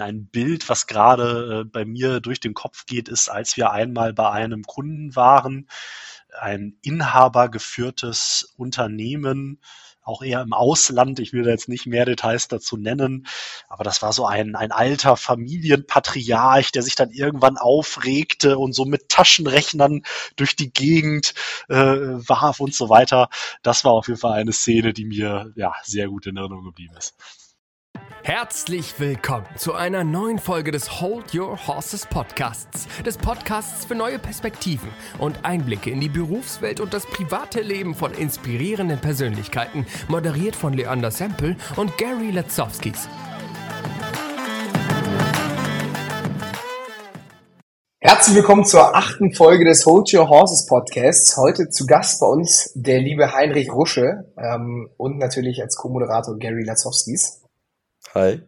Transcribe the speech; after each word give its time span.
Ein 0.00 0.26
Bild, 0.26 0.68
was 0.68 0.86
gerade 0.86 1.62
äh, 1.62 1.64
bei 1.64 1.84
mir 1.84 2.20
durch 2.20 2.40
den 2.40 2.54
Kopf 2.54 2.86
geht, 2.86 3.08
ist, 3.08 3.28
als 3.28 3.56
wir 3.56 3.70
einmal 3.70 4.12
bei 4.12 4.30
einem 4.30 4.62
Kunden 4.64 5.16
waren, 5.16 5.68
ein 6.40 6.76
inhabergeführtes 6.82 8.54
Unternehmen, 8.56 9.60
auch 10.06 10.22
eher 10.22 10.40
im 10.40 10.52
Ausland. 10.52 11.18
Ich 11.18 11.32
will 11.32 11.42
da 11.42 11.50
jetzt 11.50 11.68
nicht 11.68 11.86
mehr 11.86 12.04
Details 12.04 12.48
dazu 12.48 12.76
nennen, 12.76 13.26
aber 13.68 13.82
das 13.82 14.02
war 14.02 14.12
so 14.12 14.24
ein, 14.24 14.54
ein 14.54 14.70
alter 14.70 15.16
Familienpatriarch, 15.16 16.70
der 16.70 16.82
sich 16.82 16.94
dann 16.94 17.10
irgendwann 17.10 17.56
aufregte 17.56 18.56
und 18.58 18.72
so 18.72 18.84
mit 18.84 19.08
Taschenrechnern 19.08 20.02
durch 20.36 20.54
die 20.54 20.72
Gegend 20.72 21.34
äh, 21.68 21.74
warf 21.74 22.60
und 22.60 22.74
so 22.74 22.88
weiter. 22.88 23.28
Das 23.62 23.84
war 23.84 23.92
auf 23.92 24.06
jeden 24.06 24.20
Fall 24.20 24.34
eine 24.34 24.52
Szene, 24.52 24.92
die 24.92 25.04
mir 25.04 25.52
ja 25.56 25.74
sehr 25.82 26.08
gut 26.08 26.26
in 26.26 26.36
Erinnerung 26.36 26.64
geblieben 26.64 26.94
ist. 26.96 27.16
Herzlich 28.26 28.98
willkommen 28.98 29.46
zu 29.56 29.74
einer 29.74 30.02
neuen 30.02 30.40
Folge 30.40 30.72
des 30.72 31.00
Hold 31.00 31.32
Your 31.32 31.64
Horses 31.68 32.06
Podcasts, 32.06 32.88
des 33.04 33.16
Podcasts 33.16 33.84
für 33.84 33.94
neue 33.94 34.18
Perspektiven 34.18 34.88
und 35.20 35.44
Einblicke 35.44 35.90
in 35.90 36.00
die 36.00 36.08
Berufswelt 36.08 36.80
und 36.80 36.92
das 36.92 37.06
private 37.06 37.60
Leben 37.60 37.94
von 37.94 38.12
inspirierenden 38.12 38.98
Persönlichkeiten, 39.00 39.86
moderiert 40.08 40.56
von 40.56 40.72
Leander 40.72 41.12
Semple 41.12 41.54
und 41.76 41.96
Gary 41.98 42.32
Latzowskis. 42.32 43.08
Herzlich 48.00 48.34
willkommen 48.34 48.64
zur 48.64 48.96
achten 48.96 49.34
Folge 49.34 49.64
des 49.64 49.86
Hold 49.86 50.12
Your 50.12 50.28
Horses 50.28 50.66
Podcasts. 50.66 51.36
Heute 51.36 51.68
zu 51.68 51.86
Gast 51.86 52.18
bei 52.18 52.26
uns 52.26 52.72
der 52.74 52.98
liebe 52.98 53.32
Heinrich 53.32 53.72
Rusche 53.72 54.24
ähm, 54.36 54.90
und 54.96 55.18
natürlich 55.18 55.62
als 55.62 55.76
Co-Moderator 55.76 56.36
Gary 56.40 56.64
Latzowskis. 56.64 57.45
Hi. 58.16 58.40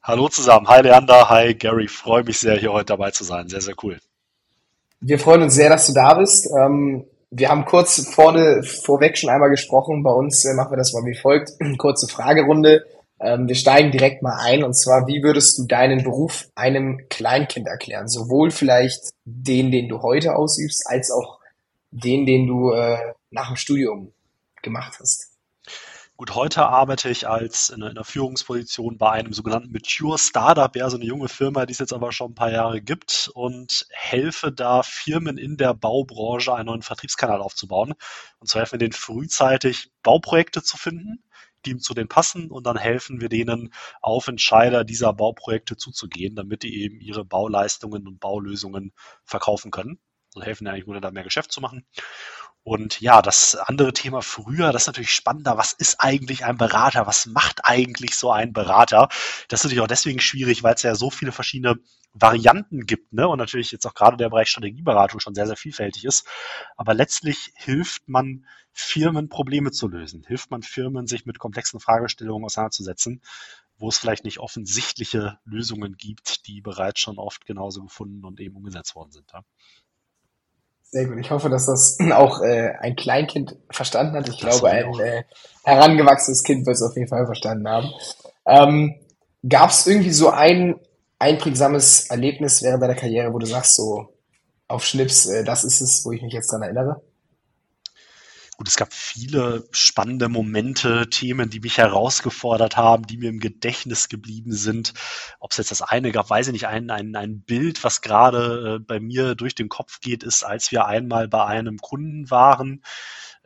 Hallo 0.00 0.28
zusammen. 0.28 0.68
Hi 0.68 0.80
Leander, 0.80 1.28
hi 1.28 1.54
Gary. 1.54 1.88
Freue 1.88 2.22
mich 2.22 2.38
sehr, 2.38 2.56
hier 2.56 2.72
heute 2.72 2.84
dabei 2.84 3.10
zu 3.10 3.24
sein. 3.24 3.48
Sehr, 3.48 3.60
sehr 3.60 3.74
cool. 3.82 3.98
Wir 5.00 5.18
freuen 5.18 5.42
uns 5.42 5.54
sehr, 5.54 5.68
dass 5.68 5.88
du 5.88 5.92
da 5.92 6.14
bist. 6.14 6.48
Ähm, 6.56 7.04
wir 7.32 7.48
haben 7.48 7.64
kurz 7.64 8.14
vorne 8.14 8.62
vorweg 8.62 9.18
schon 9.18 9.28
einmal 9.28 9.50
gesprochen. 9.50 10.04
Bei 10.04 10.12
uns 10.12 10.44
äh, 10.44 10.54
machen 10.54 10.70
wir 10.70 10.76
das 10.76 10.92
mal 10.92 11.04
wie 11.04 11.16
folgt. 11.16 11.50
Kurze 11.78 12.06
Fragerunde. 12.06 12.86
Ähm, 13.18 13.48
wir 13.48 13.56
steigen 13.56 13.90
direkt 13.90 14.22
mal 14.22 14.38
ein. 14.40 14.62
Und 14.62 14.74
zwar, 14.74 15.08
wie 15.08 15.24
würdest 15.24 15.58
du 15.58 15.66
deinen 15.66 16.04
Beruf 16.04 16.46
einem 16.54 17.08
Kleinkind 17.08 17.66
erklären? 17.66 18.06
Sowohl 18.06 18.52
vielleicht 18.52 19.10
den, 19.24 19.72
den 19.72 19.88
du 19.88 20.00
heute 20.00 20.36
ausübst, 20.36 20.84
als 20.86 21.10
auch 21.10 21.40
den, 21.90 22.24
den 22.24 22.46
du 22.46 22.70
äh, 22.70 22.98
nach 23.32 23.48
dem 23.48 23.56
Studium 23.56 24.12
gemacht 24.62 24.96
hast. 25.00 25.29
Gut, 26.20 26.34
heute 26.34 26.66
arbeite 26.66 27.08
ich 27.08 27.26
als 27.26 27.70
in 27.70 27.82
einer 27.82 28.04
Führungsposition 28.04 28.98
bei 28.98 29.10
einem 29.10 29.32
sogenannten 29.32 29.72
Mature 29.72 30.18
Startup, 30.18 30.76
ja, 30.76 30.90
so 30.90 30.98
eine 30.98 31.06
junge 31.06 31.30
Firma, 31.30 31.64
die 31.64 31.72
es 31.72 31.78
jetzt 31.78 31.94
aber 31.94 32.12
schon 32.12 32.32
ein 32.32 32.34
paar 32.34 32.52
Jahre 32.52 32.82
gibt 32.82 33.30
und 33.32 33.86
helfe 33.88 34.52
da 34.52 34.82
Firmen 34.82 35.38
in 35.38 35.56
der 35.56 35.72
Baubranche 35.72 36.54
einen 36.54 36.66
neuen 36.66 36.82
Vertriebskanal 36.82 37.40
aufzubauen. 37.40 37.94
Und 38.38 38.48
zwar 38.48 38.60
helfen 38.60 38.72
wir 38.72 38.80
denen 38.80 38.92
frühzeitig 38.92 39.92
Bauprojekte 40.02 40.62
zu 40.62 40.76
finden, 40.76 41.24
die 41.64 41.78
zu 41.78 41.94
denen 41.94 42.08
passen 42.08 42.50
und 42.50 42.66
dann 42.66 42.76
helfen 42.76 43.22
wir 43.22 43.30
denen 43.30 43.72
auf 44.02 44.28
Entscheider 44.28 44.84
dieser 44.84 45.14
Bauprojekte 45.14 45.78
zuzugehen, 45.78 46.36
damit 46.36 46.64
die 46.64 46.82
eben 46.82 47.00
ihre 47.00 47.24
Bauleistungen 47.24 48.06
und 48.06 48.20
Baulösungen 48.20 48.92
verkaufen 49.24 49.70
können. 49.70 49.98
Also 50.34 50.44
helfen 50.44 50.66
eigentlich 50.68 50.86
nur 50.86 51.00
da 51.00 51.10
mehr 51.10 51.24
Geschäft 51.24 51.50
zu 51.50 51.62
machen. 51.62 51.86
Und 52.62 53.00
ja, 53.00 53.22
das 53.22 53.56
andere 53.56 53.92
Thema 53.92 54.20
früher, 54.20 54.70
das 54.72 54.82
ist 54.82 54.86
natürlich 54.88 55.12
spannender. 55.14 55.56
Was 55.56 55.72
ist 55.72 55.96
eigentlich 55.98 56.44
ein 56.44 56.58
Berater? 56.58 57.06
Was 57.06 57.26
macht 57.26 57.60
eigentlich 57.64 58.16
so 58.16 58.30
ein 58.30 58.52
Berater? 58.52 59.08
Das 59.48 59.60
ist 59.60 59.64
natürlich 59.64 59.82
auch 59.82 59.86
deswegen 59.86 60.20
schwierig, 60.20 60.62
weil 60.62 60.74
es 60.74 60.82
ja 60.82 60.94
so 60.94 61.10
viele 61.10 61.32
verschiedene 61.32 61.76
Varianten 62.12 62.86
gibt, 62.86 63.12
ne? 63.12 63.28
Und 63.28 63.38
natürlich 63.38 63.72
jetzt 63.72 63.86
auch 63.86 63.94
gerade 63.94 64.16
der 64.16 64.30
Bereich 64.30 64.48
Strategieberatung 64.48 65.20
schon 65.20 65.34
sehr, 65.34 65.46
sehr 65.46 65.56
vielfältig 65.56 66.04
ist. 66.04 66.26
Aber 66.76 66.92
letztlich 66.92 67.52
hilft 67.54 68.08
man 68.08 68.46
Firmen, 68.72 69.28
Probleme 69.28 69.70
zu 69.70 69.88
lösen. 69.88 70.24
Hilft 70.26 70.50
man 70.50 70.62
Firmen, 70.62 71.06
sich 71.06 71.24
mit 71.24 71.38
komplexen 71.38 71.80
Fragestellungen 71.80 72.44
auseinanderzusetzen, 72.44 73.22
wo 73.78 73.88
es 73.88 73.98
vielleicht 73.98 74.24
nicht 74.24 74.38
offensichtliche 74.38 75.38
Lösungen 75.44 75.96
gibt, 75.96 76.46
die 76.46 76.60
bereits 76.60 77.00
schon 77.00 77.18
oft 77.18 77.46
genauso 77.46 77.82
gefunden 77.82 78.24
und 78.24 78.40
eben 78.40 78.56
umgesetzt 78.56 78.94
worden 78.94 79.12
sind. 79.12 79.30
Ja? 79.32 79.42
Sehr 80.92 81.06
gut. 81.06 81.18
Ich 81.20 81.30
hoffe, 81.30 81.48
dass 81.48 81.66
das 81.66 81.98
auch 82.12 82.40
äh, 82.42 82.72
ein 82.80 82.96
Kleinkind 82.96 83.56
verstanden 83.70 84.16
hat. 84.16 84.28
Ich 84.28 84.38
das 84.38 84.60
glaube, 84.60 84.70
ein 84.70 85.00
äh, 85.00 85.22
herangewachsenes 85.64 86.42
Kind 86.42 86.66
wird 86.66 86.76
es 86.76 86.82
auf 86.82 86.96
jeden 86.96 87.08
Fall 87.08 87.26
verstanden 87.26 87.68
haben. 87.68 87.90
Ähm, 88.46 88.94
Gab 89.48 89.70
es 89.70 89.86
irgendwie 89.86 90.10
so 90.10 90.28
ein 90.28 90.78
einprägsames 91.18 92.10
Erlebnis 92.10 92.62
während 92.62 92.82
deiner 92.82 92.94
Karriere, 92.94 93.32
wo 93.32 93.38
du 93.38 93.46
sagst, 93.46 93.76
so 93.76 94.08
auf 94.68 94.84
Schnips, 94.84 95.26
äh, 95.26 95.44
das 95.44 95.64
ist 95.64 95.80
es, 95.80 96.04
wo 96.04 96.12
ich 96.12 96.22
mich 96.22 96.32
jetzt 96.32 96.52
daran 96.52 96.64
erinnere? 96.64 97.02
Gut, 98.60 98.68
es 98.68 98.76
gab 98.76 98.92
viele 98.92 99.66
spannende 99.70 100.28
Momente, 100.28 101.08
Themen, 101.08 101.48
die 101.48 101.60
mich 101.60 101.78
herausgefordert 101.78 102.76
haben, 102.76 103.06
die 103.06 103.16
mir 103.16 103.30
im 103.30 103.40
Gedächtnis 103.40 104.10
geblieben 104.10 104.52
sind. 104.52 104.92
Ob 105.38 105.52
es 105.52 105.56
jetzt 105.56 105.70
das 105.70 105.80
eine 105.80 106.12
gab, 106.12 106.28
weiß 106.28 106.48
ich 106.48 106.52
nicht. 106.52 106.66
Ein, 106.66 106.90
ein, 106.90 107.16
ein 107.16 107.40
Bild, 107.40 107.82
was 107.84 108.02
gerade 108.02 108.76
äh, 108.76 108.78
bei 108.78 109.00
mir 109.00 109.34
durch 109.34 109.54
den 109.54 109.70
Kopf 109.70 110.00
geht, 110.00 110.22
ist, 110.22 110.42
als 110.42 110.72
wir 110.72 110.84
einmal 110.84 111.26
bei 111.26 111.42
einem 111.46 111.78
Kunden 111.78 112.30
waren, 112.30 112.82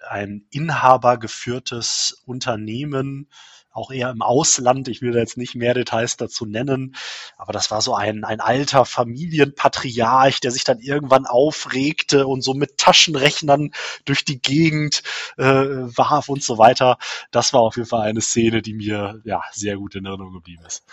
ein 0.05 0.49
inhabergeführtes 0.51 2.21
Unternehmen, 2.27 3.29
auch 3.75 3.91
eher 3.91 4.11
im 4.11 4.23
Ausland. 4.23 4.89
Ich 4.89 5.03
will 5.03 5.13
da 5.13 5.19
jetzt 5.19 5.37
nicht 5.37 5.55
mehr 5.55 5.75
Details 5.75 6.17
dazu 6.17 6.47
nennen, 6.47 6.95
aber 7.37 7.53
das 7.53 7.71
war 7.71 7.83
so 7.83 7.95
ein, 7.95 8.25
ein 8.25 8.41
alter 8.41 8.85
Familienpatriarch, 8.85 10.41
der 10.41 10.53
sich 10.53 10.65
dann 10.65 10.79
irgendwann 10.79 11.27
aufregte 11.27 12.27
und 12.27 12.43
so 12.43 12.55
mit 12.55 12.79
Taschenrechnern 12.79 13.73
durch 14.05 14.25
die 14.25 14.41
Gegend 14.41 15.03
äh, 15.37 15.45
warf 15.45 16.29
und 16.29 16.43
so 16.43 16.57
weiter. 16.57 16.99
Das 17.33 17.53
war 17.53 17.61
auf 17.61 17.77
jeden 17.77 17.89
Fall 17.89 18.09
eine 18.09 18.21
Szene, 18.21 18.63
die 18.63 18.75
mir 18.75 19.21
ja 19.25 19.43
sehr 19.53 19.77
gut 19.77 19.97
in 19.97 20.07
Erinnerung 20.07 20.33
geblieben 20.33 20.63
ist. 20.67 20.85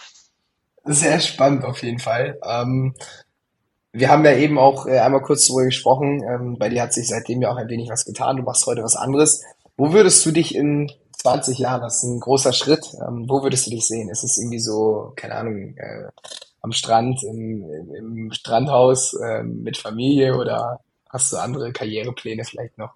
Sehr 0.84 1.20
spannend 1.20 1.64
auf 1.64 1.84
jeden 1.84 2.00
Fall. 2.00 2.40
Ähm, 2.44 2.96
wir 3.94 4.10
haben 4.10 4.26
ja 4.26 4.34
eben 4.34 4.58
auch 4.58 4.88
äh, 4.88 4.98
einmal 4.98 5.22
kurz 5.22 5.48
darüber 5.48 5.66
gesprochen. 5.66 6.24
Ähm, 6.24 6.58
bei 6.58 6.70
dir 6.70 6.82
hat 6.82 6.94
sich 6.94 7.08
seitdem 7.08 7.42
ja 7.42 7.52
auch 7.52 7.58
ein 7.58 7.70
wenig 7.70 7.90
was 7.90 8.06
getan. 8.06 8.38
Du 8.38 8.44
machst 8.44 8.66
heute 8.66 8.82
was 8.82 8.96
anderes. 8.96 9.44
Wo 9.78 9.94
würdest 9.94 10.26
du 10.26 10.32
dich 10.32 10.56
in 10.56 10.92
20 11.22 11.60
Jahren, 11.60 11.82
das 11.82 11.98
ist 11.98 12.04
ein 12.04 12.20
großer 12.20 12.52
Schritt. 12.52 12.86
Ähm, 12.96 13.26
wo 13.30 13.44
würdest 13.44 13.68
du 13.68 13.72
dich 13.72 13.88
sehen? 13.88 14.10
Ist 14.10 14.24
es 14.24 14.38
irgendwie 14.38 14.60
so, 14.60 15.14
keine 15.16 15.36
Ahnung, 15.36 15.78
äh, 15.78 16.10
am 16.62 16.72
Strand, 16.72 17.24
im, 17.24 17.64
im, 17.94 18.32
Strandhaus 18.32 19.14
äh, 19.14 19.44
mit 19.44 19.78
Familie 19.78 20.36
oder 20.36 20.80
hast 21.10 21.32
du 21.32 21.38
andere 21.38 21.74
Karrierepläne 21.74 22.44
vielleicht 22.44 22.78
noch? 22.78 22.94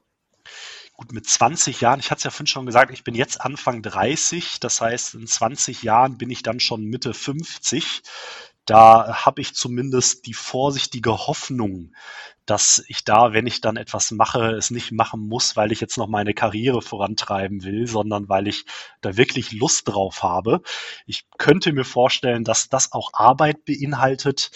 Gut, 0.93 1.11
mit 1.11 1.27
20 1.27 1.81
Jahren, 1.81 1.99
ich 1.99 2.09
hatte 2.09 2.19
es 2.19 2.23
ja 2.23 2.29
vorhin 2.31 2.47
schon 2.47 2.65
gesagt, 2.65 2.91
ich 2.91 3.03
bin 3.03 3.15
jetzt 3.15 3.41
Anfang 3.41 3.81
30, 3.81 4.59
das 4.59 4.79
heißt, 4.79 5.15
in 5.15 5.27
20 5.27 5.83
Jahren 5.83 6.17
bin 6.17 6.29
ich 6.29 6.41
dann 6.41 6.59
schon 6.59 6.85
Mitte 6.85 7.13
50. 7.13 8.01
Da 8.65 9.25
habe 9.25 9.41
ich 9.41 9.53
zumindest 9.53 10.25
die 10.25 10.33
vorsichtige 10.33 11.11
Hoffnung, 11.27 11.93
dass 12.45 12.83
ich 12.87 13.03
da, 13.03 13.33
wenn 13.33 13.47
ich 13.47 13.61
dann 13.61 13.77
etwas 13.77 14.11
mache, 14.11 14.51
es 14.51 14.69
nicht 14.71 14.91
machen 14.91 15.27
muss, 15.27 15.55
weil 15.55 15.71
ich 15.71 15.81
jetzt 15.81 15.97
noch 15.97 16.07
meine 16.07 16.33
Karriere 16.33 16.81
vorantreiben 16.81 17.63
will, 17.63 17.87
sondern 17.87 18.29
weil 18.29 18.47
ich 18.47 18.65
da 19.01 19.17
wirklich 19.17 19.51
Lust 19.51 19.87
drauf 19.87 20.23
habe. 20.23 20.61
Ich 21.05 21.25
könnte 21.37 21.73
mir 21.73 21.85
vorstellen, 21.85 22.43
dass 22.43 22.69
das 22.69 22.91
auch 22.91 23.11
Arbeit 23.13 23.65
beinhaltet. 23.65 24.51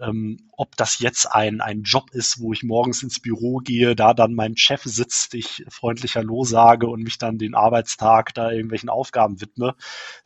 Ähm, 0.00 0.38
ob 0.56 0.76
das 0.76 0.98
jetzt 0.98 1.26
ein, 1.26 1.60
ein 1.60 1.82
Job 1.82 2.10
ist, 2.12 2.40
wo 2.40 2.52
ich 2.52 2.62
morgens 2.62 3.02
ins 3.02 3.20
Büro 3.20 3.58
gehe, 3.58 3.94
da 3.94 4.14
dann 4.14 4.34
mein 4.34 4.56
Chef 4.56 4.82
sitzt, 4.84 5.34
ich 5.34 5.64
freundlich 5.68 6.16
Hallo 6.16 6.44
sage 6.44 6.86
und 6.86 7.02
mich 7.02 7.18
dann 7.18 7.38
den 7.38 7.54
Arbeitstag 7.54 8.34
da 8.34 8.50
irgendwelchen 8.50 8.88
Aufgaben 8.88 9.40
widme, 9.40 9.74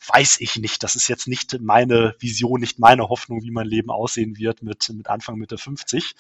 weiß 0.07 0.41
ich 0.41 0.57
nicht. 0.57 0.83
Das 0.83 0.97
ist 0.97 1.09
jetzt 1.09 1.27
nicht 1.29 1.61
meine 1.61 2.15
Vision, 2.19 2.61
nicht 2.61 2.79
meine 2.79 3.09
Hoffnung, 3.09 3.43
wie 3.43 3.51
mein 3.51 3.67
Leben 3.67 3.91
aussehen 3.91 4.37
wird 4.39 4.63
mit, 4.63 4.89
mit 4.95 5.09
Anfang 5.09 5.37
Mitte 5.37 5.59
50. 5.59 6.15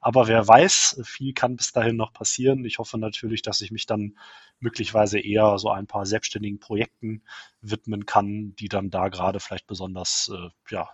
Aber 0.00 0.28
wer 0.28 0.46
weiß, 0.46 1.00
viel 1.02 1.32
kann 1.32 1.56
bis 1.56 1.72
dahin 1.72 1.96
noch 1.96 2.12
passieren. 2.12 2.66
Ich 2.66 2.78
hoffe 2.78 2.98
natürlich, 2.98 3.40
dass 3.40 3.62
ich 3.62 3.70
mich 3.70 3.86
dann 3.86 4.18
möglicherweise 4.60 5.18
eher 5.18 5.58
so 5.58 5.70
ein 5.70 5.86
paar 5.86 6.04
selbstständigen 6.04 6.60
Projekten 6.60 7.22
widmen 7.62 8.04
kann, 8.04 8.54
die 8.56 8.68
dann 8.68 8.90
da 8.90 9.08
gerade 9.08 9.40
vielleicht 9.40 9.66
besonders 9.66 10.30
äh, 10.30 10.50
ja, 10.68 10.90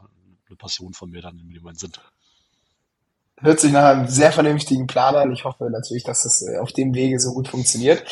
eine 0.51 0.57
Passion 0.57 0.93
von 0.93 1.11
mir 1.11 1.23
dann 1.23 1.39
im 1.39 1.49
Moment 1.49 1.79
sind. 1.79 2.01
Hört 3.39 3.61
sich 3.61 3.73
nach 3.73 3.85
einem 3.85 4.07
sehr 4.07 4.33
vernünftigen 4.33 4.87
Plan 4.87 5.17
an. 5.17 5.33
Ich 5.33 5.45
hoffe 5.45 5.71
natürlich, 5.71 6.05
dass 6.05 6.25
das 6.25 6.43
äh, 6.43 6.59
auf 6.59 6.73
dem 6.73 6.95
Wege 6.95 7.19
so 7.19 7.33
gut 7.33 7.49
funktioniert. 7.49 8.05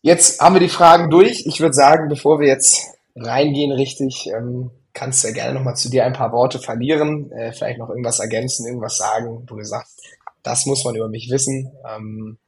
Jetzt 0.00 0.40
haben 0.40 0.54
wir 0.54 0.60
die 0.60 0.70
Fragen 0.70 1.10
durch. 1.10 1.44
Ich 1.46 1.60
würde 1.60 1.74
sagen, 1.74 2.08
bevor 2.08 2.40
wir 2.40 2.48
jetzt 2.48 2.86
reingehen 3.16 3.72
richtig, 3.72 4.28
ähm, 4.28 4.70
kannst 4.94 5.22
du 5.22 5.28
ja 5.28 5.34
gerne 5.34 5.54
nochmal 5.54 5.76
zu 5.76 5.90
dir 5.90 6.06
ein 6.06 6.14
paar 6.14 6.32
Worte 6.32 6.58
verlieren, 6.58 7.30
äh, 7.32 7.52
vielleicht 7.52 7.78
noch 7.78 7.90
irgendwas 7.90 8.18
ergänzen, 8.18 8.66
irgendwas 8.66 8.96
sagen, 8.96 9.46
wo 9.46 9.56
du 9.56 9.64
sagst, 9.64 10.00
das 10.42 10.64
muss 10.64 10.84
man 10.84 10.96
über 10.96 11.08
mich 11.08 11.30
wissen. 11.30 11.70
Ähm, 11.86 12.38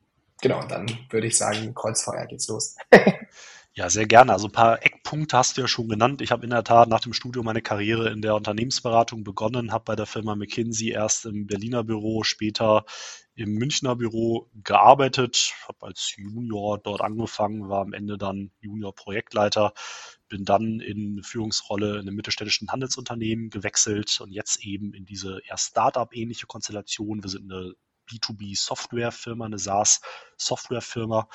genau, 0.41 0.63
dann 0.65 0.87
würde 1.11 1.27
ich 1.27 1.37
sagen, 1.37 1.75
Kreuzfeuer 1.75 2.25
geht's 2.27 2.49
los. 2.49 2.77
Ja, 3.75 3.89
sehr 3.89 4.07
gerne. 4.07 4.33
Also 4.33 4.49
ein 4.49 4.53
paar 4.53 4.85
Eckpunkte 4.85 5.39
hast 5.39 5.57
du 5.57 5.63
ja 5.63 5.69
schon 5.69 5.89
genannt. 5.89 6.21
Ich 6.21 6.31
habe 6.31 6.45
in 6.45 6.51
der 6.51 6.63
Tat 6.63 6.89
nach 6.91 7.01
dem 7.01 7.15
Studium 7.15 7.47
meine 7.47 7.63
Karriere 7.63 8.11
in 8.11 8.21
der 8.21 8.35
Unternehmensberatung 8.35 9.25
begonnen, 9.25 9.73
habe 9.73 9.85
bei 9.85 9.97
der 9.97 10.05
Firma 10.05 10.35
McKinsey 10.37 10.91
erst 10.91 11.25
im 11.25 11.47
Berliner 11.47 11.83
Büro, 11.83 12.23
später 12.23 12.85
im 13.35 13.55
Münchner 13.55 13.97
Büro 13.97 14.51
gearbeitet, 14.63 15.55
habe 15.67 15.87
als 15.87 16.15
Junior 16.19 16.79
dort 16.79 17.01
angefangen, 17.01 17.71
war 17.71 17.81
am 17.81 17.95
Ende 17.95 18.19
dann 18.19 18.51
Junior-Projektleiter, 18.61 19.73
bin 20.29 20.45
dann 20.45 20.81
in 20.81 21.13
eine 21.13 21.23
Führungsrolle 21.23 21.95
in 21.95 22.01
einem 22.01 22.17
mittelständischen 22.17 22.71
Handelsunternehmen 22.71 23.49
gewechselt 23.49 24.21
und 24.21 24.31
jetzt 24.33 24.63
eben 24.63 24.93
in 24.93 25.07
diese 25.07 25.41
eher 25.49 25.57
Startup-ähnliche 25.57 26.47
Konstellation. 26.47 27.23
Wir 27.23 27.31
sind 27.31 27.51
eine 27.51 27.73
B2B-Softwarefirma, 28.11 29.47
eine 29.47 29.59
SaaS-Softwarefirma 29.59 31.27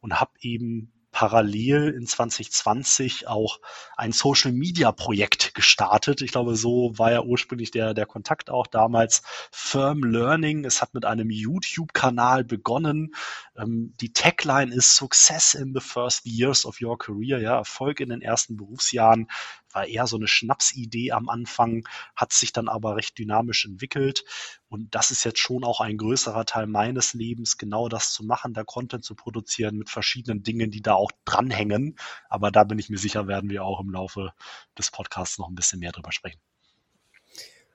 und 0.00 0.18
habe 0.18 0.32
eben 0.40 0.92
parallel 1.16 1.94
in 1.96 2.06
2020 2.06 3.26
auch 3.26 3.58
ein 3.96 4.12
Social 4.12 4.52
Media 4.52 4.92
Projekt 4.92 5.54
gestartet. 5.54 6.20
Ich 6.20 6.30
glaube, 6.30 6.56
so 6.56 6.92
war 6.98 7.10
ja 7.10 7.22
ursprünglich 7.22 7.70
der, 7.70 7.94
der 7.94 8.04
Kontakt 8.04 8.50
auch 8.50 8.66
damals. 8.66 9.22
Firm 9.50 10.04
Learning. 10.04 10.66
Es 10.66 10.82
hat 10.82 10.92
mit 10.92 11.06
einem 11.06 11.30
YouTube-Kanal 11.30 12.44
begonnen. 12.44 13.14
Ähm, 13.56 13.94
die 14.02 14.12
Tagline 14.12 14.74
ist 14.74 14.94
Success 14.94 15.54
in 15.54 15.72
the 15.72 15.80
first 15.80 16.26
years 16.26 16.66
of 16.66 16.82
your 16.82 16.98
career. 16.98 17.38
Ja, 17.38 17.56
Erfolg 17.56 18.00
in 18.00 18.10
den 18.10 18.20
ersten 18.20 18.58
Berufsjahren 18.58 19.28
war 19.76 19.86
eher 19.86 20.06
so 20.06 20.16
eine 20.16 20.26
Schnapsidee 20.26 21.12
am 21.12 21.28
Anfang, 21.28 21.86
hat 22.16 22.32
sich 22.32 22.52
dann 22.52 22.68
aber 22.68 22.96
recht 22.96 23.18
dynamisch 23.18 23.66
entwickelt. 23.66 24.24
Und 24.68 24.94
das 24.94 25.10
ist 25.10 25.24
jetzt 25.24 25.38
schon 25.38 25.62
auch 25.64 25.80
ein 25.80 25.98
größerer 25.98 26.46
Teil 26.46 26.66
meines 26.66 27.12
Lebens, 27.12 27.58
genau 27.58 27.88
das 27.88 28.12
zu 28.12 28.24
machen, 28.24 28.54
da 28.54 28.64
Content 28.64 29.04
zu 29.04 29.14
produzieren 29.14 29.76
mit 29.76 29.90
verschiedenen 29.90 30.42
Dingen, 30.42 30.70
die 30.70 30.82
da 30.82 30.94
auch 30.94 31.12
dranhängen. 31.24 31.96
Aber 32.28 32.50
da 32.50 32.64
bin 32.64 32.78
ich 32.78 32.88
mir 32.88 32.98
sicher, 32.98 33.28
werden 33.28 33.50
wir 33.50 33.64
auch 33.64 33.80
im 33.80 33.90
Laufe 33.90 34.32
des 34.78 34.90
Podcasts 34.90 35.38
noch 35.38 35.48
ein 35.48 35.54
bisschen 35.54 35.78
mehr 35.78 35.92
drüber 35.92 36.10
sprechen. 36.10 36.40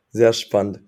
Sehr 0.09 0.33
spannend. 0.33 0.81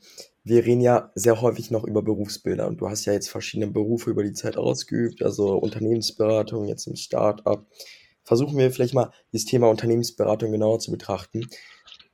Wir 0.44 0.66
reden 0.66 0.82
ja 0.82 1.12
sehr 1.16 1.40
häufig 1.42 1.72
noch 1.72 1.86
über 1.86 2.02
Berufsbilder 2.02 2.68
und 2.68 2.82
du 2.82 2.90
hast 2.90 3.06
ja 3.06 3.14
jetzt 3.14 3.30
verschiedene 3.30 3.72
Berufe 3.72 4.10
über 4.10 4.24
die 4.24 4.34
Zeit 4.34 4.58
ausgeübt, 4.58 5.22
also 5.22 5.56
Unternehmensberatung, 5.56 6.66
jetzt 6.66 6.88
im 6.88 6.98
Startup 6.98 7.66
versuchen 8.24 8.58
wir 8.58 8.72
vielleicht 8.72 8.94
mal 8.94 9.12
das 9.32 9.46
Thema 9.46 9.70
Unternehmensberatung 9.70 10.52
genauer 10.52 10.80
zu 10.80 10.92
betrachten. 10.92 11.48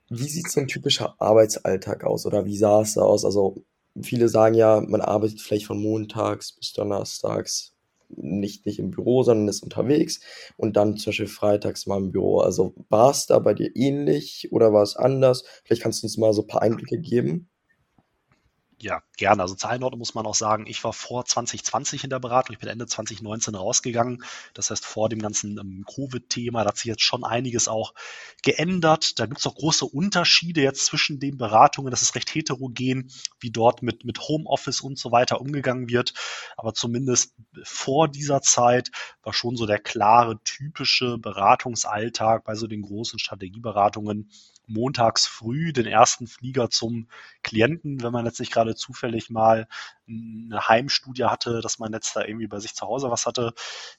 Wie 0.09 0.27
sieht 0.29 0.49
so 0.49 0.59
ein 0.59 0.67
typischer 0.67 1.15
Arbeitsalltag 1.19 2.03
aus 2.03 2.25
oder 2.25 2.45
wie 2.45 2.57
sah 2.57 2.81
es 2.81 2.95
da 2.95 3.01
aus? 3.01 3.25
Also 3.25 3.63
viele 4.01 4.27
sagen 4.29 4.55
ja, 4.55 4.81
man 4.81 5.01
arbeitet 5.01 5.41
vielleicht 5.41 5.67
von 5.67 5.81
montags 5.81 6.53
bis 6.53 6.73
donnerstags 6.73 7.73
nicht, 8.09 8.65
nicht 8.65 8.79
im 8.79 8.91
Büro, 8.91 9.23
sondern 9.23 9.47
ist 9.47 9.63
unterwegs 9.63 10.19
und 10.57 10.75
dann 10.77 10.97
zum 10.97 11.11
Beispiel 11.11 11.27
freitags 11.27 11.85
mal 11.85 11.97
im 11.97 12.11
Büro. 12.11 12.39
Also 12.39 12.73
war 12.89 13.11
es 13.11 13.27
da 13.27 13.39
bei 13.39 13.53
dir 13.53 13.75
ähnlich 13.75 14.49
oder 14.51 14.73
war 14.73 14.83
es 14.83 14.95
anders? 14.95 15.43
Vielleicht 15.63 15.83
kannst 15.83 16.01
du 16.01 16.07
uns 16.07 16.17
mal 16.17 16.33
so 16.33 16.41
ein 16.41 16.47
paar 16.47 16.61
Einblicke 16.61 16.99
geben. 16.99 17.49
Ja, 18.81 19.03
gerne. 19.17 19.41
Also 19.41 19.55
zur 19.55 19.69
Einordnung 19.69 19.99
muss 19.99 20.15
man 20.15 20.25
auch 20.25 20.35
sagen, 20.35 20.65
ich 20.65 20.81
war 20.85 20.93
vor 20.93 21.25
2020 21.25 22.05
in 22.05 22.09
der 22.09 22.19
Beratung, 22.19 22.53
ich 22.53 22.59
bin 22.59 22.69
Ende 22.69 22.87
2019 22.87 23.55
rausgegangen. 23.55 24.23
Das 24.53 24.71
heißt, 24.71 24.85
vor 24.85 25.09
dem 25.09 25.19
ganzen 25.19 25.57
ähm, 25.57 25.85
Covid-Thema, 25.85 26.63
da 26.63 26.69
hat 26.69 26.77
sich 26.77 26.85
jetzt 26.85 27.01
schon 27.01 27.25
einiges 27.25 27.67
auch 27.67 27.93
geändert. 28.41 29.19
Da 29.19 29.25
gibt 29.25 29.39
es 29.39 29.47
auch 29.47 29.55
große 29.55 29.83
Unterschiede 29.83 30.61
jetzt 30.61 30.85
zwischen 30.85 31.19
den 31.19 31.37
Beratungen. 31.37 31.91
Das 31.91 32.03
ist 32.03 32.15
recht 32.15 32.33
heterogen, 32.33 33.11
wie 33.41 33.51
dort 33.51 33.81
mit, 33.83 34.05
mit 34.05 34.17
Homeoffice 34.21 34.79
und 34.79 34.97
so 34.97 35.11
weiter 35.11 35.41
umgegangen 35.41 35.89
wird. 35.89 36.13
Aber 36.55 36.73
zumindest 36.73 37.35
vor 37.63 38.07
dieser 38.07 38.41
Zeit 38.41 38.91
war 39.23 39.33
schon 39.33 39.57
so 39.57 39.65
der 39.65 39.79
klare, 39.79 40.41
typische 40.45 41.17
Beratungsalltag 41.17 42.45
bei 42.45 42.55
so 42.55 42.65
den 42.65 42.83
großen 42.83 43.19
Strategieberatungen 43.19 44.31
montags 44.69 45.25
früh 45.25 45.73
den 45.73 45.85
ersten 45.85 46.27
Flieger 46.27 46.69
zum 46.69 47.07
Klienten, 47.43 48.01
wenn 48.03 48.11
man 48.13 48.25
jetzt 48.25 48.39
nicht 48.39 48.51
gerade 48.51 48.75
zufällig 48.75 49.29
mal 49.29 49.67
eine 50.07 50.67
Heimstudie 50.67 51.25
hatte, 51.25 51.61
dass 51.61 51.79
man 51.79 51.93
jetzt 51.93 52.15
da 52.15 52.23
irgendwie 52.23 52.47
bei 52.47 52.59
sich 52.59 52.75
zu 52.75 52.85
Hause 52.85 53.11
was 53.11 53.25
hatte. 53.25 53.53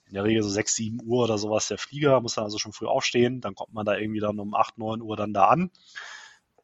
In 0.06 0.14
der 0.14 0.24
Regel 0.24 0.42
so 0.42 0.48
sechs, 0.48 0.74
sieben 0.74 1.00
Uhr 1.02 1.24
oder 1.24 1.38
sowas 1.38 1.68
der 1.68 1.78
Flieger, 1.78 2.20
muss 2.20 2.34
dann 2.34 2.44
also 2.44 2.58
schon 2.58 2.72
früh 2.72 2.86
aufstehen, 2.86 3.40
dann 3.40 3.54
kommt 3.54 3.72
man 3.72 3.86
da 3.86 3.96
irgendwie 3.96 4.20
dann 4.20 4.38
um 4.38 4.54
acht, 4.54 4.78
neun 4.78 5.02
Uhr 5.02 5.16
dann 5.16 5.32
da 5.32 5.46
an 5.46 5.70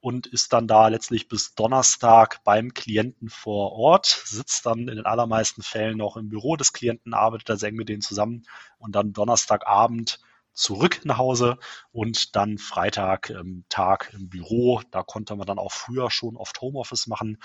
und 0.00 0.28
ist 0.28 0.52
dann 0.52 0.68
da 0.68 0.86
letztlich 0.86 1.26
bis 1.26 1.56
Donnerstag 1.56 2.44
beim 2.44 2.74
Klienten 2.74 3.28
vor 3.28 3.72
Ort, 3.72 4.06
sitzt 4.24 4.64
dann 4.64 4.86
in 4.88 4.96
den 4.96 5.06
allermeisten 5.06 5.62
Fällen 5.62 5.96
noch 5.98 6.16
im 6.16 6.28
Büro 6.28 6.56
des 6.56 6.72
Klienten, 6.72 7.12
arbeitet 7.12 7.48
da 7.48 7.56
sehr 7.56 7.70
eng 7.70 7.74
mit 7.74 7.88
denen 7.88 8.02
zusammen 8.02 8.44
und 8.78 8.94
dann 8.94 9.12
Donnerstagabend 9.12 10.20
zurück 10.56 11.02
nach 11.04 11.18
Hause 11.18 11.58
und 11.92 12.34
dann 12.34 12.58
Freitag 12.58 13.30
ähm, 13.30 13.64
Tag 13.68 14.10
im 14.14 14.28
Büro. 14.28 14.80
Da 14.90 15.02
konnte 15.02 15.36
man 15.36 15.46
dann 15.46 15.58
auch 15.58 15.70
früher 15.70 16.10
schon 16.10 16.36
oft 16.36 16.60
Homeoffice 16.60 17.06
machen, 17.06 17.38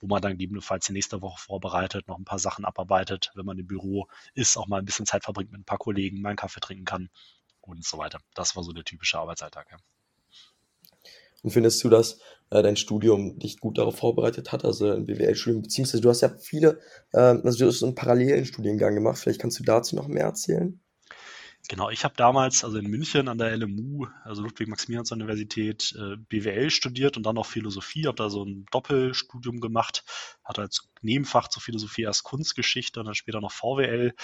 wo 0.00 0.08
man 0.08 0.20
dann 0.20 0.32
gegebenenfalls 0.32 0.86
die 0.86 0.92
nächste 0.92 1.22
Woche 1.22 1.40
vorbereitet, 1.40 2.08
noch 2.08 2.18
ein 2.18 2.24
paar 2.24 2.40
Sachen 2.40 2.64
abarbeitet, 2.64 3.30
wenn 3.34 3.46
man 3.46 3.58
im 3.58 3.66
Büro 3.66 4.08
ist, 4.34 4.56
auch 4.56 4.66
mal 4.66 4.78
ein 4.78 4.84
bisschen 4.84 5.06
Zeit 5.06 5.24
verbringt 5.24 5.52
mit 5.52 5.60
ein 5.60 5.64
paar 5.64 5.78
Kollegen, 5.78 6.20
mal 6.20 6.30
einen 6.30 6.36
Kaffee 6.36 6.60
trinken 6.60 6.84
kann 6.84 7.08
und 7.60 7.84
so 7.84 7.98
weiter. 7.98 8.18
Das 8.34 8.56
war 8.56 8.64
so 8.64 8.72
der 8.72 8.84
typische 8.84 9.18
Arbeitsalltag. 9.18 9.68
Ja. 9.70 9.78
Und 11.42 11.50
findest 11.50 11.82
du, 11.84 11.88
dass 11.88 12.18
äh, 12.50 12.62
dein 12.62 12.76
Studium 12.76 13.38
dich 13.38 13.60
gut 13.60 13.78
darauf 13.78 13.96
vorbereitet 13.96 14.50
hat, 14.50 14.64
also 14.64 14.90
ein 14.90 15.06
BWL-Studium, 15.06 15.62
beziehungsweise 15.62 16.00
du 16.00 16.08
hast 16.08 16.20
ja 16.22 16.36
viele, 16.36 16.80
äh, 17.12 17.18
also 17.18 17.58
du 17.58 17.66
hast 17.66 17.84
einen 17.84 17.94
parallelen 17.94 18.44
Studiengang 18.44 18.94
gemacht, 18.94 19.18
vielleicht 19.18 19.40
kannst 19.40 19.60
du 19.60 19.62
dazu 19.62 19.94
noch 19.94 20.08
mehr 20.08 20.24
erzählen? 20.24 20.80
Genau, 21.68 21.90
ich 21.90 22.04
habe 22.04 22.14
damals, 22.16 22.62
also 22.62 22.78
in 22.78 22.88
München 22.88 23.26
an 23.28 23.38
der 23.38 23.56
LMU, 23.56 24.06
also 24.22 24.42
Ludwig-Maximilians-Universität, 24.42 25.96
äh, 25.98 26.16
BWL 26.16 26.70
studiert 26.70 27.16
und 27.16 27.24
dann 27.24 27.34
noch 27.34 27.46
Philosophie, 27.46 28.06
habe 28.06 28.16
da 28.16 28.30
so 28.30 28.44
ein 28.44 28.66
Doppelstudium 28.70 29.60
gemacht, 29.60 30.04
hatte 30.44 30.62
als 30.62 30.88
Nebenfach 31.02 31.48
zur 31.48 31.62
Philosophie 31.62 32.02
erst 32.02 32.22
Kunstgeschichte 32.22 33.00
und 33.00 33.06
dann 33.06 33.16
später 33.16 33.40
noch 33.40 33.50
VWL 33.50 34.14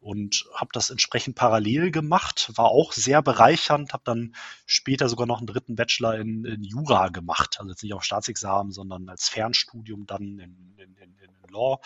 und 0.00 0.44
habe 0.54 0.68
das 0.74 0.90
entsprechend 0.90 1.34
parallel 1.34 1.92
gemacht, 1.92 2.52
war 2.56 2.66
auch 2.66 2.92
sehr 2.92 3.22
bereichernd, 3.22 3.94
habe 3.94 4.04
dann 4.04 4.34
später 4.66 5.08
sogar 5.08 5.26
noch 5.26 5.38
einen 5.38 5.46
dritten 5.46 5.76
Bachelor 5.76 6.18
in, 6.18 6.44
in 6.44 6.62
Jura 6.62 7.08
gemacht, 7.08 7.56
also 7.58 7.70
jetzt 7.70 7.82
nicht 7.82 7.94
auf 7.94 8.04
Staatsexamen, 8.04 8.70
sondern 8.70 9.08
als 9.08 9.30
Fernstudium 9.30 10.06
dann 10.06 10.38
in, 10.38 10.74
in, 10.76 10.96
in, 10.96 11.16
in 11.18 11.32
Law 11.52 11.80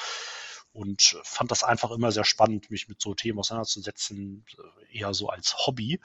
und 0.76 1.19
fand 1.25 1.50
das 1.50 1.64
einfach 1.64 1.90
immer 1.90 2.12
sehr 2.12 2.25
spannend, 2.25 2.70
mich 2.70 2.87
mit 2.88 3.00
so 3.00 3.14
Themen 3.14 3.38
auseinanderzusetzen, 3.38 4.45
äh, 4.92 4.99
eher 4.99 5.14
so 5.14 5.28
als 5.28 5.66
Hobby. 5.66 6.00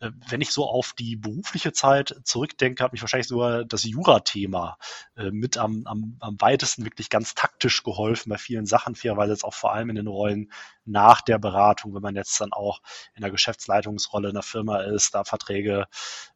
Äh, 0.00 0.10
wenn 0.28 0.42
ich 0.42 0.50
so 0.50 0.66
auf 0.66 0.92
die 0.92 1.16
berufliche 1.16 1.72
Zeit 1.72 2.20
zurückdenke, 2.24 2.84
hat 2.84 2.92
mich 2.92 3.00
wahrscheinlich 3.00 3.28
sogar 3.28 3.64
das 3.64 3.84
Jura-Thema 3.84 4.76
äh, 5.16 5.30
mit 5.30 5.56
am, 5.56 5.86
am, 5.86 6.16
am 6.20 6.40
weitesten 6.40 6.84
wirklich 6.84 7.08
ganz 7.08 7.34
taktisch 7.34 7.82
geholfen 7.82 8.28
bei 8.28 8.38
vielen 8.38 8.66
Sachen, 8.66 8.94
fairerweise 8.94 9.32
jetzt 9.32 9.44
auch 9.44 9.54
vor 9.54 9.72
allem 9.72 9.88
in 9.88 9.96
den 9.96 10.06
Rollen 10.06 10.52
nach 10.84 11.20
der 11.20 11.38
Beratung, 11.38 11.94
wenn 11.94 12.02
man 12.02 12.16
jetzt 12.16 12.40
dann 12.40 12.52
auch 12.52 12.80
in 13.14 13.22
der 13.22 13.30
Geschäftsleitungsrolle 13.30 14.28
in 14.28 14.34
der 14.34 14.42
Firma 14.42 14.80
ist, 14.82 15.14
da 15.14 15.24
Verträge 15.24 15.86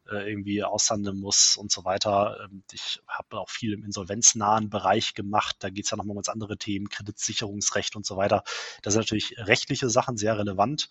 äh, 0.09 0.29
irgendwie 0.29 0.63
aushandeln 0.63 1.19
muss 1.19 1.57
und 1.57 1.71
so 1.71 1.83
weiter. 1.85 2.37
Ähm, 2.45 2.63
ich 2.71 3.01
habe 3.07 3.39
auch 3.39 3.49
viel 3.49 3.73
im 3.73 3.83
insolvenznahen 3.83 4.69
Bereich 4.69 5.13
gemacht. 5.13 5.57
Da 5.59 5.69
geht 5.69 5.85
es 5.85 5.91
ja 5.91 5.97
nochmal 5.97 6.11
um 6.11 6.17
ganz 6.17 6.29
andere 6.29 6.57
Themen, 6.57 6.89
Kreditsicherungsrecht 6.89 7.95
und 7.95 8.05
so 8.05 8.17
weiter. 8.17 8.43
Das 8.81 8.93
sind 8.93 9.01
natürlich 9.01 9.35
rechtliche 9.37 9.89
Sachen 9.89 10.17
sehr 10.17 10.37
relevant. 10.37 10.89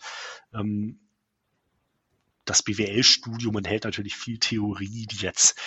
Ähm, 0.53 1.01
das 2.45 2.63
BWL-Studium 2.63 3.57
enthält 3.57 3.85
natürlich 3.85 4.17
viel 4.17 4.39
Theorie, 4.39 5.07
die 5.07 5.17
jetzt 5.17 5.59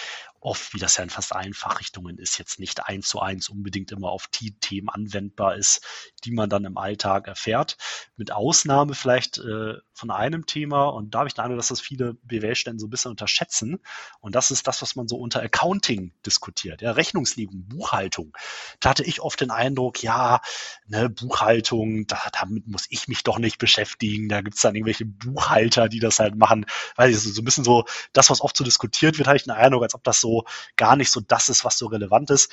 oft, 0.42 0.74
wie 0.74 0.80
das 0.80 0.98
ja 0.98 1.04
in 1.04 1.10
fast 1.10 1.36
allen 1.36 1.54
Fachrichtungen 1.54 2.18
ist, 2.18 2.38
jetzt 2.38 2.60
nicht 2.60 2.86
eins 2.88 3.10
zu 3.10 3.20
eins 3.20 3.50
unbedingt 3.50 3.92
immer 3.92 4.10
auf 4.10 4.28
die 4.28 4.58
Themen 4.60 4.90
anwendbar 4.90 5.56
ist, 5.56 5.86
die 6.24 6.32
man 6.32 6.50
dann 6.50 6.66
im 6.66 6.78
Alltag 6.78 7.28
erfährt. 7.28 7.78
Mit 8.16 8.32
Ausnahme 8.32 8.96
vielleicht 8.96 9.38
äh, 9.40 9.76
von 9.94 10.12
einem 10.12 10.46
Thema, 10.46 10.88
und 10.88 11.14
da 11.14 11.20
habe 11.20 11.28
ich 11.28 11.34
den 11.34 11.44
Eindruck, 11.44 11.60
dass 11.60 11.68
das 11.68 11.82
viele 11.82 12.14
BWL-Stellen 12.24 12.80
so 12.80 12.88
ein 12.88 12.90
bisschen 12.90 13.12
unterschätzen. 13.12 13.80
Und 14.22 14.36
das 14.36 14.52
ist 14.52 14.68
das, 14.68 14.82
was 14.82 14.96
man 14.96 15.08
so 15.08 15.18
unter 15.18 15.42
Accounting 15.42 16.14
diskutiert. 16.26 16.82
Ja, 16.82 16.92
Rechnungslegung, 16.92 17.68
Buchhaltung. 17.68 18.32
Da 18.80 18.92
hatte 18.92 19.04
ich 19.04 19.22
oft 19.22 19.42
den 19.42 19.52
Eindruck, 19.52 20.02
ja, 20.02 20.42
ne, 20.88 21.10
Buchhaltung, 21.10 22.08
da, 22.08 22.20
damit 22.40 22.68
muss 22.68 22.86
ich 22.90 23.08
mich 23.08 23.24
doch 23.24 23.40
nicht 23.40 23.58
beschäftigen. 23.58 24.30
Da 24.30 24.42
gibt 24.42 24.56
es 24.56 24.62
dann 24.62 24.76
irgendwelche 24.76 25.06
Buchhalter, 25.06 25.90
die 25.90 26.00
das 26.00 26.20
halt 26.20 26.36
machen. 26.36 26.66
Weil 26.96 27.14
so, 27.14 27.30
so 27.30 27.42
ein 27.42 27.46
bisschen 27.46 27.66
so, 27.66 27.86
das, 28.14 28.30
was 28.30 28.42
oft 28.42 28.56
so 28.56 28.64
diskutiert 28.64 29.18
wird, 29.18 29.28
habe 29.28 29.38
ich 29.38 29.44
den 29.44 29.52
Eindruck, 29.52 29.84
als 29.84 29.96
ob 29.96 30.04
das 30.04 30.22
so 30.22 30.29
so 30.30 30.46
gar 30.76 30.96
nicht 30.96 31.12
so 31.12 31.22
das 31.22 31.50
ist, 31.50 31.66
was 31.66 31.78
so 31.78 31.88
relevant 31.88 32.30
ist. 32.30 32.52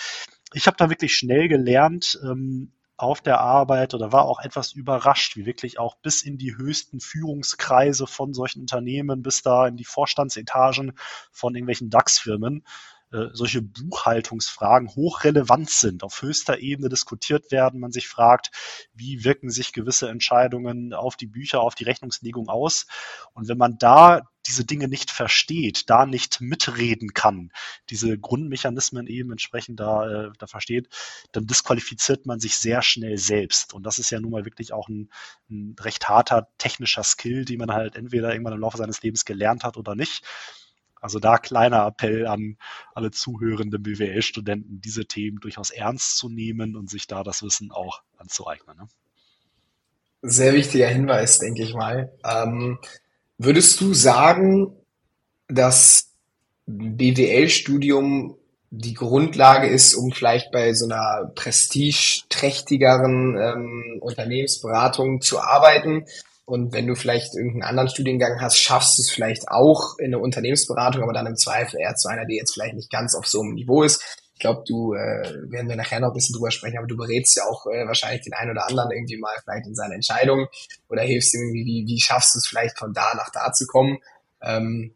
Ich 0.53 0.67
habe 0.67 0.77
da 0.77 0.91
wirklich 0.91 1.17
schnell 1.17 1.49
gelernt, 1.49 2.19
ähm, 2.23 2.73
auf 2.99 3.21
der 3.21 3.41
Arbeit 3.41 3.93
oder 3.93 4.11
war 4.13 4.25
auch 4.25 4.41
etwas 4.41 4.73
überrascht, 4.73 5.37
wie 5.37 5.45
wirklich 5.45 5.79
auch 5.79 5.97
bis 5.97 6.23
in 6.23 6.39
die 6.39 6.57
höchsten 6.57 6.99
Führungskreise 7.01 8.07
von 8.07 8.33
solchen 8.33 8.61
Unternehmen, 8.61 9.23
bis 9.23 9.43
da 9.43 9.67
in 9.67 9.77
die 9.77 9.85
Vorstandsetagen 9.85 10.95
von 11.31 11.55
irgendwelchen 11.55 11.91
DAX-Firmen, 11.91 12.65
äh, 13.13 13.27
solche 13.35 13.61
Buchhaltungsfragen 13.61 14.89
hochrelevant 14.95 15.69
sind, 15.69 16.03
auf 16.03 16.23
höchster 16.23 16.59
Ebene 16.59 16.89
diskutiert 16.89 17.53
werden, 17.53 17.81
man 17.81 17.93
sich 17.93 18.09
fragt, 18.09 18.51
wie 18.95 19.25
wirken 19.25 19.51
sich 19.51 19.73
gewisse 19.73 20.09
Entscheidungen 20.09 20.95
auf 20.95 21.17
die 21.17 21.27
Bücher, 21.27 21.61
auf 21.61 21.75
die 21.75 21.85
Rechnungslegung 21.85 22.49
aus. 22.49 22.87
Und 23.35 23.47
wenn 23.49 23.59
man 23.59 23.77
da 23.79 24.23
diese 24.47 24.65
Dinge 24.65 24.89
nicht 24.89 25.11
versteht, 25.11 25.89
da 25.91 26.07
nicht 26.07 26.41
mitreden 26.41 27.15
kann, 27.15 27.53
diese 27.91 28.19
Grundmechanismen 28.19 29.07
eben 29.07 29.33
entsprechend 29.33 29.81
da, 29.81 30.27
äh, 30.27 30.31
da 30.39 30.47
versteht, 30.47 30.89
dann 31.33 31.47
disqualifiziert 31.47 32.27
man 32.27 32.41
sich 32.41 32.57
sehr 32.57 32.83
schnell 32.83 33.19
selbst. 33.19 33.75
Und 33.75 33.85
das 33.85 33.99
ist 33.99 34.11
ja 34.11 34.21
nun 34.21 34.31
mal 34.31 34.45
wirklich 34.45 34.73
auch 34.73 34.89
ein, 34.89 35.11
ein 35.51 35.77
recht 35.81 36.09
harter 36.09 36.49
technischer 36.59 37.05
Skill, 37.05 37.45
den 37.45 37.59
man 37.59 37.73
halt 37.73 37.97
entweder 37.97 38.33
irgendwann 38.33 38.55
im 38.55 38.61
Laufe 38.61 38.79
seines 38.79 39.03
Lebens 39.03 39.25
gelernt 39.25 39.65
hat 39.65 39.77
oder 39.77 39.95
nicht. 39.95 40.25
Also 41.01 41.19
da 41.19 41.39
kleiner 41.39 41.87
Appell 41.87 42.27
an 42.27 42.57
alle 42.95 43.11
zuhörenden 43.11 43.83
BWL-Studenten, 43.83 44.81
diese 44.81 45.07
Themen 45.07 45.39
durchaus 45.41 45.71
ernst 45.71 46.17
zu 46.17 46.29
nehmen 46.29 46.75
und 46.75 46.91
sich 46.91 47.07
da 47.07 47.23
das 47.23 47.43
Wissen 47.43 47.71
auch 47.71 48.03
anzueignen. 48.17 48.77
Ne? 48.77 48.89
Sehr 50.23 50.55
wichtiger 50.55 50.89
Hinweis, 50.89 51.39
denke 51.39 51.63
ich 51.63 51.75
mal. 51.75 52.13
Ähm, 52.25 52.79
würdest 53.39 53.81
du 53.81 53.95
sagen, 53.95 54.77
dass 55.49 56.13
BWL-Studium 56.67 58.37
die 58.71 58.95
Grundlage 58.95 59.69
ist, 59.69 59.95
um 59.95 60.11
vielleicht 60.13 60.51
bei 60.51 60.75
so 60.75 60.87
einer 60.87 61.31
prestigeträchtigeren 61.35 63.37
ähm, 63.39 63.99
Unternehmensberatung 64.01 65.21
zu 65.21 65.41
arbeiten? 65.41 66.07
Und 66.45 66.73
wenn 66.73 66.87
du 66.87 66.95
vielleicht 66.95 67.35
irgendeinen 67.35 67.65
anderen 67.65 67.89
Studiengang 67.89 68.41
hast, 68.41 68.59
schaffst 68.59 68.99
du 68.99 69.03
es 69.03 69.11
vielleicht 69.11 69.49
auch 69.49 69.99
in 69.99 70.07
eine 70.07 70.21
Unternehmensberatung, 70.21 71.03
aber 71.03 71.13
dann 71.13 71.27
im 71.27 71.37
Zweifel 71.37 71.81
eher 71.81 71.97
zu 71.97 72.09
einer, 72.09 72.25
die 72.25 72.37
jetzt 72.37 72.55
vielleicht 72.55 72.77
nicht 72.77 72.91
ganz 72.91 73.17
auf 73.17 73.27
so 73.27 73.41
einem 73.41 73.55
Niveau 73.55 73.83
ist. 73.83 74.01
Ich 74.37 74.41
glaube, 74.41 74.65
du, 74.69 74.93
äh, 74.93 75.51
werden 75.51 75.67
wir 75.67 75.77
nachher 75.77 75.99
noch 75.99 76.09
ein 76.09 76.13
bisschen 76.13 76.35
drüber 76.35 76.51
sprechen, 76.51 76.77
aber 76.77 76.87
du 76.87 76.99
berätst 76.99 77.39
ja 77.39 77.45
auch 77.45 77.65
äh, 77.69 77.87
wahrscheinlich 77.87 78.21
den 78.21 78.35
einen 78.35 78.51
oder 78.51 78.69
anderen 78.69 78.91
irgendwie 78.91 79.17
mal 79.17 79.35
vielleicht 79.43 79.67
in 79.67 79.75
seiner 79.75 79.95
Entscheidung 79.95 80.47
oder 80.91 81.01
hilfst 81.01 81.35
ihm 81.35 81.41
irgendwie, 81.41 81.65
wie, 81.65 81.87
wie 81.87 81.99
schaffst 81.99 82.35
du 82.35 82.39
es 82.41 82.47
vielleicht 82.47 82.79
von 82.79 82.93
da 82.93 83.15
nach 83.17 83.31
da 83.31 83.51
zu 83.55 83.67
kommen. 83.67 83.97
Ähm, 84.43 84.93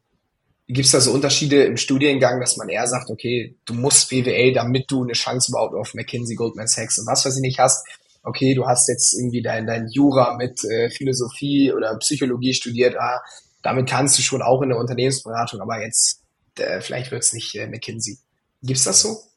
Gibt 0.66 0.84
es 0.84 0.92
da 0.92 1.00
so 1.00 1.12
Unterschiede 1.12 1.64
im 1.64 1.78
Studiengang, 1.78 2.38
dass 2.38 2.58
man 2.58 2.68
eher 2.68 2.86
sagt, 2.86 3.08
okay, 3.08 3.56
du 3.64 3.72
musst 3.72 4.10
BWL, 4.10 4.52
damit 4.52 4.90
du 4.90 5.04
eine 5.04 5.14
Chance 5.14 5.52
überhaupt 5.52 5.74
auf 5.74 5.94
McKinsey, 5.94 6.36
Goldman 6.36 6.68
Sachs 6.68 6.98
und 6.98 7.06
was 7.06 7.24
weiß 7.24 7.36
ich 7.36 7.40
nicht 7.40 7.58
hast, 7.58 7.88
okay, 8.22 8.54
du 8.54 8.66
hast 8.66 8.90
jetzt 8.90 9.14
irgendwie 9.14 9.40
dein, 9.40 9.66
dein 9.66 9.88
Jura 9.88 10.36
mit 10.36 10.62
äh, 10.64 10.90
Philosophie 10.90 11.72
oder 11.72 11.96
Psychologie 11.96 12.52
studiert, 12.52 12.94
ah, 12.98 13.22
damit 13.62 13.88
kannst 13.88 14.18
du 14.18 14.22
schon 14.22 14.42
auch 14.42 14.60
in 14.60 14.68
der 14.68 14.78
Unternehmensberatung, 14.78 15.62
aber 15.62 15.82
jetzt 15.82 16.20
äh, 16.58 16.82
vielleicht 16.82 17.10
wird's 17.10 17.32
nicht 17.32 17.54
äh, 17.54 17.66
McKinsey. 17.66 18.18
Gibt's 18.62 18.84
das 18.84 19.00
so? 19.00 19.29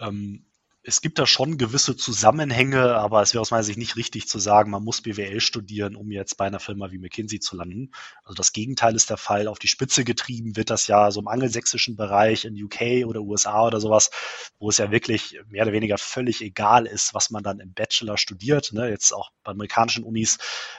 Ähm, 0.00 0.44
es 0.84 1.00
gibt 1.00 1.20
da 1.20 1.26
schon 1.26 1.58
gewisse 1.58 1.96
Zusammenhänge, 1.96 2.96
aber 2.96 3.22
es 3.22 3.34
wäre 3.34 3.40
aus 3.40 3.52
meiner 3.52 3.62
Sicht 3.62 3.78
nicht 3.78 3.96
richtig 3.96 4.26
zu 4.26 4.40
sagen, 4.40 4.70
man 4.70 4.82
muss 4.82 5.00
BWL 5.00 5.40
studieren, 5.40 5.94
um 5.94 6.10
jetzt 6.10 6.36
bei 6.36 6.46
einer 6.46 6.58
Firma 6.58 6.90
wie 6.90 6.98
McKinsey 6.98 7.38
zu 7.38 7.54
landen. 7.54 7.92
Also 8.24 8.34
das 8.34 8.52
Gegenteil 8.52 8.96
ist 8.96 9.08
der 9.08 9.16
Fall. 9.16 9.46
Auf 9.46 9.60
die 9.60 9.68
Spitze 9.68 10.02
getrieben 10.02 10.56
wird 10.56 10.70
das 10.70 10.88
ja 10.88 11.12
so 11.12 11.20
im 11.20 11.28
angelsächsischen 11.28 11.94
Bereich 11.94 12.44
in 12.44 12.60
UK 12.60 13.06
oder 13.06 13.20
USA 13.20 13.64
oder 13.64 13.80
sowas, 13.80 14.10
wo 14.58 14.70
es 14.70 14.78
ja 14.78 14.90
wirklich 14.90 15.38
mehr 15.48 15.62
oder 15.62 15.72
weniger 15.72 15.98
völlig 15.98 16.40
egal 16.40 16.86
ist, 16.86 17.14
was 17.14 17.30
man 17.30 17.44
dann 17.44 17.60
im 17.60 17.72
Bachelor 17.72 18.18
studiert. 18.18 18.72
Ne? 18.72 18.88
Jetzt 18.90 19.12
auch 19.12 19.30
bei 19.44 19.52
amerikanischen 19.52 20.02
Unis, 20.02 20.38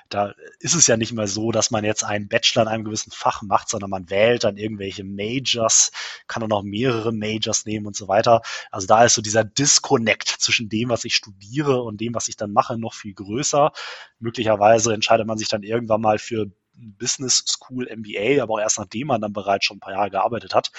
da 0.10 0.34
ist 0.60 0.76
es 0.76 0.86
ja 0.88 0.98
nicht 0.98 1.14
mehr 1.14 1.28
so, 1.28 1.54
dass 1.54 1.72
man 1.72 1.86
jetzt 1.86 2.04
einen 2.04 2.28
Bachelor 2.28 2.64
in 2.64 2.68
einem 2.68 2.84
gewissen 2.84 3.12
Fach 3.12 3.42
macht, 3.42 3.70
sondern 3.70 3.90
man 3.90 4.10
wählt 4.10 4.44
dann 4.44 4.58
irgendwelche 4.58 5.06
Majors, 5.06 5.92
kann 6.28 6.42
dann 6.42 6.52
auch 6.52 6.64
mehrere 6.64 7.14
Majors 7.14 7.66
nehmen 7.66 7.88
und 7.88 7.96
so 7.96 8.10
weiter. 8.10 8.42
Also 8.70 8.86
da 8.86 9.06
ist 9.06 9.14
so 9.14 9.22
dieser 9.22 9.46
Disco 9.46 9.93
Disconnect 9.94 10.28
zwischen 10.28 10.70
dem, 10.70 10.90
was 10.90 11.06
ich 11.06 11.16
studiere 11.16 11.84
und 11.84 12.02
dem, 12.02 12.14
was 12.16 12.28
ich 12.28 12.36
dann 12.36 12.52
mache, 12.52 12.78
noch 12.78 12.94
viel 12.94 13.14
größer. 13.14 13.72
Möglicherweise 14.20 14.94
entscheidet 14.94 15.28
man 15.28 15.38
sich 15.38 15.48
dann 15.48 15.64
irgendwann 15.64 16.02
mal 16.02 16.18
für 16.18 16.48
Business 16.74 17.44
School 17.48 17.88
MBA, 17.96 18.42
aber 18.42 18.56
auch 18.56 18.60
erst 18.60 18.80
nachdem 18.80 19.08
man 19.08 19.22
dann 19.22 19.34
bereits 19.34 19.66
schon 19.66 19.78
ein 19.78 19.82
paar 19.82 19.94
Jahre 19.94 20.10
gearbeitet 20.10 20.56
hat. 20.56 20.72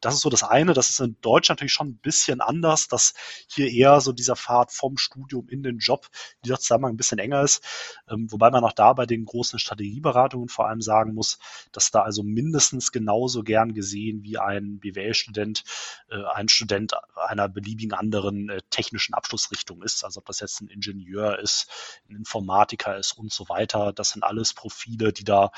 Das 0.00 0.14
ist 0.14 0.20
so 0.20 0.30
das 0.30 0.42
eine. 0.42 0.72
Das 0.72 0.90
ist 0.90 1.00
in 1.00 1.16
Deutschland 1.20 1.58
natürlich 1.58 1.72
schon 1.72 1.88
ein 1.88 1.98
bisschen 1.98 2.40
anders, 2.40 2.88
dass 2.88 3.14
hier 3.48 3.70
eher 3.70 4.00
so 4.00 4.12
dieser 4.12 4.36
Pfad 4.36 4.72
vom 4.72 4.96
Studium 4.96 5.48
in 5.48 5.62
den 5.62 5.78
Job, 5.78 6.08
dieser 6.44 6.58
Zusammenhang 6.58 6.94
ein 6.94 6.96
bisschen 6.96 7.18
enger 7.18 7.42
ist. 7.42 7.62
Ähm, 8.08 8.30
wobei 8.30 8.50
man 8.50 8.64
auch 8.64 8.72
da 8.72 8.92
bei 8.92 9.06
den 9.06 9.24
großen 9.24 9.58
Strategieberatungen 9.58 10.48
vor 10.48 10.68
allem 10.68 10.80
sagen 10.80 11.14
muss, 11.14 11.38
dass 11.72 11.90
da 11.90 12.02
also 12.02 12.22
mindestens 12.22 12.92
genauso 12.92 13.42
gern 13.42 13.74
gesehen 13.74 14.22
wie 14.22 14.38
ein 14.38 14.78
BWL-Student 14.78 15.64
äh, 16.08 16.22
ein 16.34 16.48
Student 16.48 16.94
einer 17.16 17.48
beliebigen 17.48 17.92
anderen 17.92 18.48
äh, 18.48 18.62
technischen 18.70 19.14
Abschlussrichtung 19.14 19.82
ist. 19.82 20.04
Also 20.04 20.20
ob 20.20 20.26
das 20.26 20.40
jetzt 20.40 20.60
ein 20.60 20.68
Ingenieur 20.68 21.38
ist, 21.38 22.00
ein 22.08 22.16
Informatiker 22.16 22.96
ist 22.96 23.12
und 23.12 23.32
so 23.32 23.48
weiter. 23.48 23.92
Das 23.92 24.10
sind 24.10 24.22
alles 24.22 24.54
Profile, 24.54 25.12
die 25.12 25.24
da 25.24 25.50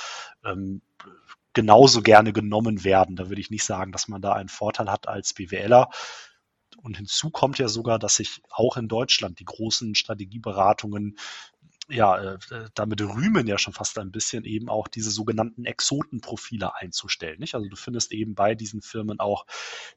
ähm, 0.44 0.82
genauso 1.56 2.02
gerne 2.02 2.34
genommen 2.34 2.84
werden. 2.84 3.16
Da 3.16 3.30
würde 3.30 3.40
ich 3.40 3.50
nicht 3.50 3.64
sagen, 3.64 3.90
dass 3.90 4.08
man 4.08 4.20
da 4.20 4.34
einen 4.34 4.50
Vorteil 4.50 4.90
hat 4.90 5.08
als 5.08 5.32
BWLer. 5.32 5.88
Und 6.82 6.98
hinzu 6.98 7.30
kommt 7.30 7.58
ja 7.58 7.66
sogar, 7.66 7.98
dass 7.98 8.16
sich 8.16 8.42
auch 8.50 8.76
in 8.76 8.88
Deutschland 8.88 9.40
die 9.40 9.46
großen 9.46 9.94
Strategieberatungen 9.94 11.16
ja, 11.88 12.34
äh, 12.34 12.38
damit 12.74 13.00
rühmen 13.00 13.46
ja 13.46 13.58
schon 13.58 13.72
fast 13.72 13.98
ein 13.98 14.10
bisschen 14.10 14.44
eben 14.44 14.68
auch 14.68 14.88
diese 14.88 15.10
sogenannten 15.10 15.64
Exotenprofile 15.64 16.74
einzustellen. 16.74 17.38
Nicht? 17.38 17.54
Also 17.54 17.68
du 17.68 17.76
findest 17.76 18.12
eben 18.12 18.34
bei 18.34 18.54
diesen 18.54 18.82
Firmen 18.82 19.20
auch 19.20 19.46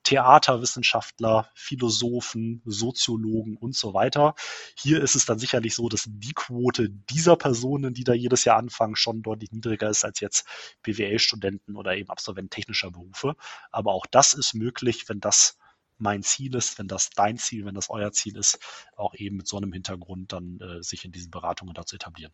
Theaterwissenschaftler, 0.03 1.49
Philosophen, 1.55 2.61
Soziologen 2.65 3.57
und 3.57 3.75
so 3.75 3.93
weiter. 3.93 4.35
Hier 4.75 5.01
ist 5.01 5.15
es 5.15 5.25
dann 5.25 5.39
sicherlich 5.39 5.73
so, 5.73 5.89
dass 5.89 6.05
die 6.07 6.33
Quote 6.33 6.89
dieser 6.89 7.35
Personen, 7.35 7.93
die 7.93 8.03
da 8.03 8.13
jedes 8.13 8.45
Jahr 8.45 8.57
anfangen, 8.57 8.95
schon 8.95 9.23
deutlich 9.23 9.51
niedriger 9.51 9.89
ist 9.89 10.05
als 10.05 10.19
jetzt 10.19 10.45
BWL-Studenten 10.83 11.75
oder 11.75 11.95
eben 11.95 12.09
Absolventen 12.09 12.51
technischer 12.51 12.91
Berufe. 12.91 13.35
Aber 13.71 13.93
auch 13.93 14.05
das 14.05 14.33
ist 14.33 14.53
möglich, 14.53 15.09
wenn 15.09 15.19
das 15.19 15.57
mein 15.99 16.23
Ziel 16.23 16.55
ist, 16.55 16.79
wenn 16.79 16.87
das 16.87 17.09
dein 17.11 17.37
Ziel, 17.37 17.65
wenn 17.65 17.75
das 17.75 17.89
euer 17.89 18.11
Ziel 18.11 18.37
ist, 18.37 18.59
auch 18.95 19.13
eben 19.15 19.37
mit 19.37 19.47
so 19.47 19.57
einem 19.57 19.73
Hintergrund 19.73 20.33
dann 20.33 20.59
äh, 20.59 20.81
sich 20.81 21.05
in 21.05 21.11
diesen 21.11 21.31
Beratungen 21.31 21.73
da 21.73 21.85
zu 21.85 21.95
etablieren. 21.95 22.33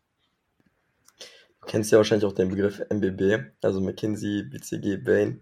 Du 1.18 1.68
kennst 1.68 1.92
ja 1.92 1.98
wahrscheinlich 1.98 2.26
auch 2.26 2.34
den 2.34 2.50
Begriff 2.50 2.80
MBB, 2.90 3.52
also 3.62 3.82
McKinsey, 3.82 4.44
BCG, 4.44 4.98
Bain. 5.04 5.42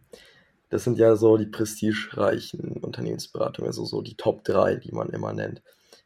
Das 0.70 0.86
sind 0.86 0.98
ja 0.98 1.16
so 1.16 1.38
die 1.38 1.46
prestigereichen 1.46 2.78
Unternehmensberatungen, 2.78 3.68
also 3.68 3.86
so 3.86 4.02
die 4.02 4.16
Top 4.16 4.44
3, 4.46 4.78
die 4.78 4.92
man 4.92 5.10
immer 5.10 5.34
nennt. 5.34 5.62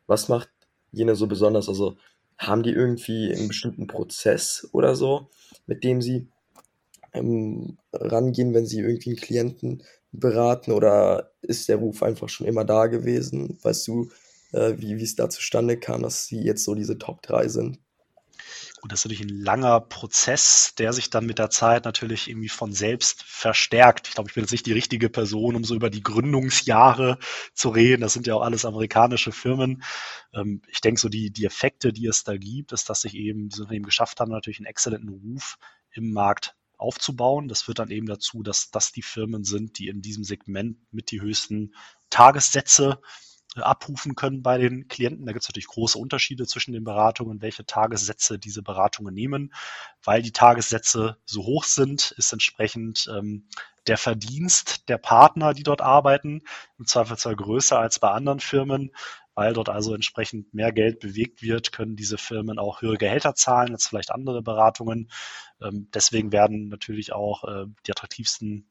Was 0.07 0.27
macht 0.27 0.49
jene 0.91 1.15
so 1.15 1.27
besonders? 1.27 1.69
Also 1.69 1.97
haben 2.37 2.63
die 2.63 2.71
irgendwie 2.71 3.33
einen 3.33 3.47
bestimmten 3.47 3.87
Prozess 3.87 4.67
oder 4.71 4.95
so, 4.95 5.29
mit 5.67 5.83
dem 5.83 6.01
sie 6.01 6.27
ähm, 7.13 7.77
rangehen, 7.93 8.53
wenn 8.53 8.65
sie 8.65 8.79
irgendwie 8.79 9.11
einen 9.11 9.19
Klienten 9.19 9.83
beraten 10.19 10.71
oder 10.71 11.31
ist 11.41 11.69
der 11.69 11.77
Ruf 11.77 12.03
einfach 12.03 12.29
schon 12.29 12.47
immer 12.47 12.65
da 12.65 12.87
gewesen? 12.87 13.57
Weißt 13.61 13.87
du, 13.87 14.09
äh, 14.51 14.73
wie, 14.77 14.93
es 14.93 15.15
da 15.15 15.29
zustande 15.29 15.77
kam, 15.77 16.03
dass 16.03 16.25
sie 16.25 16.41
jetzt 16.41 16.63
so 16.63 16.75
diese 16.75 16.97
Top 16.97 17.21
3 17.21 17.47
sind? 17.47 17.79
Gut, 18.79 18.91
das 18.91 18.99
ist 18.99 19.05
natürlich 19.05 19.23
ein 19.23 19.41
langer 19.41 19.81
Prozess, 19.81 20.73
der 20.77 20.93
sich 20.93 21.09
dann 21.09 21.25
mit 21.25 21.39
der 21.39 21.49
Zeit 21.49 21.85
natürlich 21.85 22.29
irgendwie 22.29 22.49
von 22.49 22.73
selbst 22.73 23.23
verstärkt. 23.23 24.07
Ich 24.07 24.13
glaube, 24.13 24.29
ich 24.29 24.35
bin 24.35 24.43
jetzt 24.43 24.51
nicht 24.51 24.67
die 24.67 24.73
richtige 24.73 25.09
Person, 25.09 25.55
um 25.55 25.63
so 25.63 25.73
über 25.73 25.89
die 25.89 26.03
Gründungsjahre 26.03 27.17
zu 27.53 27.69
reden. 27.69 28.01
Das 28.01 28.13
sind 28.13 28.27
ja 28.27 28.35
auch 28.35 28.43
alles 28.43 28.65
amerikanische 28.65 29.31
Firmen. 29.31 29.83
Ähm, 30.33 30.61
ich 30.67 30.81
denke, 30.81 31.01
so 31.01 31.09
die, 31.09 31.31
die 31.31 31.45
Effekte, 31.45 31.91
die 31.91 32.05
es 32.05 32.23
da 32.23 32.37
gibt, 32.37 32.71
ist, 32.71 32.89
dass 32.89 33.01
sich 33.01 33.15
eben 33.15 33.49
diese 33.49 33.63
Unternehmen 33.63 33.85
geschafft 33.85 34.19
haben, 34.19 34.31
natürlich 34.31 34.59
einen 34.59 34.67
exzellenten 34.67 35.09
Ruf 35.09 35.57
im 35.91 36.13
Markt 36.13 36.55
aufzubauen. 36.77 37.47
Das 37.47 37.63
führt 37.63 37.79
dann 37.79 37.91
eben 37.91 38.07
dazu, 38.07 38.43
dass 38.43 38.71
das 38.71 38.91
die 38.91 39.01
Firmen 39.01 39.43
sind, 39.43 39.79
die 39.79 39.87
in 39.87 40.01
diesem 40.01 40.23
Segment 40.23 40.77
mit 40.91 41.11
die 41.11 41.21
höchsten 41.21 41.73
Tagessätze 42.09 42.99
äh, 43.55 43.61
abrufen 43.61 44.15
können 44.15 44.43
bei 44.43 44.57
den 44.57 44.87
Klienten. 44.87 45.25
Da 45.25 45.31
gibt 45.31 45.43
es 45.43 45.49
natürlich 45.49 45.67
große 45.67 45.97
Unterschiede 45.97 46.45
zwischen 46.45 46.73
den 46.73 46.83
Beratungen, 46.83 47.41
welche 47.41 47.65
Tagessätze 47.65 48.39
diese 48.39 48.61
Beratungen 48.61 49.13
nehmen. 49.13 49.53
Weil 50.03 50.21
die 50.21 50.31
Tagessätze 50.31 51.17
so 51.25 51.43
hoch 51.43 51.63
sind, 51.63 52.11
ist 52.11 52.33
entsprechend 52.33 53.09
ähm, 53.15 53.47
der 53.87 53.97
Verdienst 53.97 54.89
der 54.89 54.97
Partner, 54.97 55.53
die 55.53 55.63
dort 55.63 55.81
arbeiten, 55.81 56.41
im 56.77 56.85
Zweifelsfall 56.85 57.35
größer 57.35 57.79
als 57.79 57.99
bei 57.99 58.11
anderen 58.11 58.39
Firmen. 58.39 58.91
Weil 59.37 59.53
dort 59.53 59.69
also 59.69 59.93
entsprechend 59.93 60.51
mehr 60.55 60.71
Geld 60.71 60.99
bewegt 60.99 61.43
wird, 61.43 61.71
können 61.71 61.95
diese 61.95 62.17
Firmen 62.17 62.57
auch 62.57 62.81
höhere 62.81 62.97
Gehälter 62.97 63.35
zahlen 63.35 63.71
als 63.71 63.85
vielleicht 63.85 64.09
andere 64.09 64.41
Beratungen. 64.41 65.11
Ähm, 65.61 65.89
deswegen 65.93 66.31
werden 66.31 66.69
natürlich 66.69 67.13
auch 67.13 67.43
äh, 67.43 67.67
die 67.85 67.91
attraktivsten, 67.91 68.67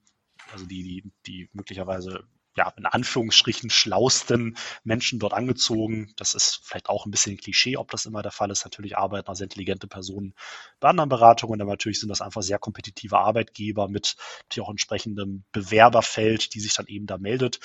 also 0.52 0.66
die, 0.66 0.82
die, 0.82 1.12
die 1.24 1.50
möglicherweise 1.52 2.24
ja, 2.56 2.72
in 2.76 2.84
Anführungsstrichen 2.84 3.70
schlausten 3.70 4.56
Menschen 4.82 5.20
dort 5.20 5.34
angezogen. 5.34 6.12
Das 6.16 6.34
ist 6.34 6.62
vielleicht 6.64 6.88
auch 6.88 7.06
ein 7.06 7.12
bisschen 7.12 7.36
Klischee, 7.36 7.76
ob 7.76 7.92
das 7.92 8.04
immer 8.04 8.22
der 8.22 8.32
Fall 8.32 8.50
ist. 8.50 8.64
Natürlich 8.64 8.98
arbeiten 8.98 9.28
also 9.28 9.44
intelligente 9.44 9.86
Personen 9.86 10.34
bei 10.80 10.88
anderen 10.88 11.10
Beratungen, 11.10 11.60
aber 11.60 11.70
natürlich 11.70 12.00
sind 12.00 12.08
das 12.08 12.22
einfach 12.22 12.42
sehr 12.42 12.58
kompetitive 12.58 13.18
Arbeitgeber 13.18 13.86
mit 13.86 14.16
natürlich 14.42 14.66
auch 14.66 14.70
entsprechendem 14.70 15.44
Bewerberfeld, 15.52 16.54
die 16.54 16.60
sich 16.60 16.74
dann 16.74 16.86
eben 16.86 17.06
da 17.06 17.18
meldet. 17.18 17.60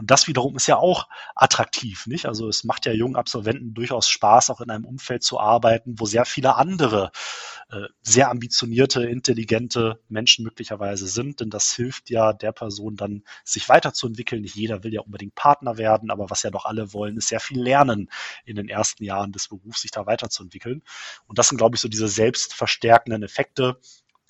Und 0.00 0.10
das 0.10 0.26
wiederum 0.26 0.56
ist 0.56 0.66
ja 0.66 0.78
auch 0.78 1.08
attraktiv, 1.34 2.06
nicht? 2.06 2.24
Also 2.24 2.48
es 2.48 2.64
macht 2.64 2.86
ja 2.86 2.92
jungen 2.92 3.16
Absolventen 3.16 3.74
durchaus 3.74 4.08
Spaß, 4.08 4.48
auch 4.48 4.62
in 4.62 4.70
einem 4.70 4.86
Umfeld 4.86 5.22
zu 5.22 5.38
arbeiten, 5.38 6.00
wo 6.00 6.06
sehr 6.06 6.24
viele 6.24 6.56
andere 6.56 7.12
äh, 7.68 7.86
sehr 8.00 8.30
ambitionierte, 8.30 9.04
intelligente 9.04 10.00
Menschen 10.08 10.42
möglicherweise 10.42 11.06
sind, 11.06 11.40
denn 11.40 11.50
das 11.50 11.74
hilft 11.74 12.08
ja 12.08 12.32
der 12.32 12.52
Person 12.52 12.96
dann, 12.96 13.24
sich 13.44 13.68
weiterzuentwickeln. 13.68 14.40
Nicht 14.40 14.56
jeder 14.56 14.82
will 14.84 14.94
ja 14.94 15.02
unbedingt 15.02 15.34
Partner 15.34 15.76
werden, 15.76 16.10
aber 16.10 16.30
was 16.30 16.42
ja 16.44 16.50
doch 16.50 16.64
alle 16.64 16.94
wollen, 16.94 17.18
ist 17.18 17.28
sehr 17.28 17.40
viel 17.40 17.60
lernen 17.60 18.10
in 18.46 18.56
den 18.56 18.70
ersten 18.70 19.04
Jahren 19.04 19.32
des 19.32 19.48
Berufs, 19.48 19.82
sich 19.82 19.90
da 19.90 20.06
weiterzuentwickeln. 20.06 20.82
Und 21.26 21.38
das 21.38 21.48
sind, 21.48 21.58
glaube 21.58 21.76
ich, 21.76 21.82
so 21.82 21.88
diese 21.88 22.08
selbstverstärkenden 22.08 23.22
Effekte, 23.22 23.78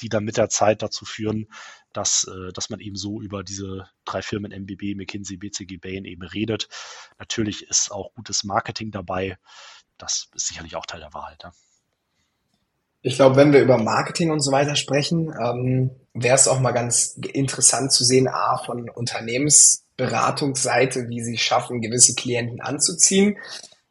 die 0.01 0.09
dann 0.09 0.25
mit 0.25 0.37
der 0.37 0.49
Zeit 0.49 0.83
dazu 0.83 1.05
führen, 1.05 1.47
dass, 1.93 2.25
äh, 2.25 2.53
dass 2.53 2.71
man 2.71 2.81
eben 2.81 2.97
so 2.97 3.21
über 3.21 3.43
diese 3.43 3.89
drei 4.05 4.23
Firmen 4.23 4.53
MBB, 4.53 4.95
McKinsey, 4.97 5.37
BCG, 5.37 5.79
Bain 5.79 6.05
eben 6.05 6.23
redet. 6.23 6.69
Natürlich 7.19 7.69
ist 7.69 7.91
auch 7.91 8.15
gutes 8.15 8.45
Marketing 8.45 8.91
dabei. 8.91 9.39
Das 9.99 10.29
ist 10.35 10.47
sicherlich 10.47 10.77
auch 10.77 10.87
Teil 10.87 11.01
der 11.01 11.15
Wahrheit. 11.15 11.43
Ja. 11.43 11.53
Ich 13.03 13.17
glaube, 13.17 13.37
wenn 13.37 13.53
wir 13.53 13.61
über 13.63 13.79
Marketing 13.79 14.31
und 14.31 14.41
so 14.41 14.53
weiter 14.53 14.77
sprechen, 14.77 15.35
ähm, 15.41 15.91
wäre 16.13 16.35
es 16.35 16.49
auch 16.49 16.61
mal 16.61 16.73
ganz 16.73 17.19
interessant 17.33 17.93
zu 17.93 18.05
sehen, 18.05 18.29
a, 18.29 18.59
von 18.59 18.91
Unternehmensberatungsseite, 18.91 21.09
wie 21.09 21.23
sie 21.23 21.39
schaffen, 21.39 21.81
gewisse 21.81 22.15
Klienten 22.15 22.61
anzuziehen 22.61 23.39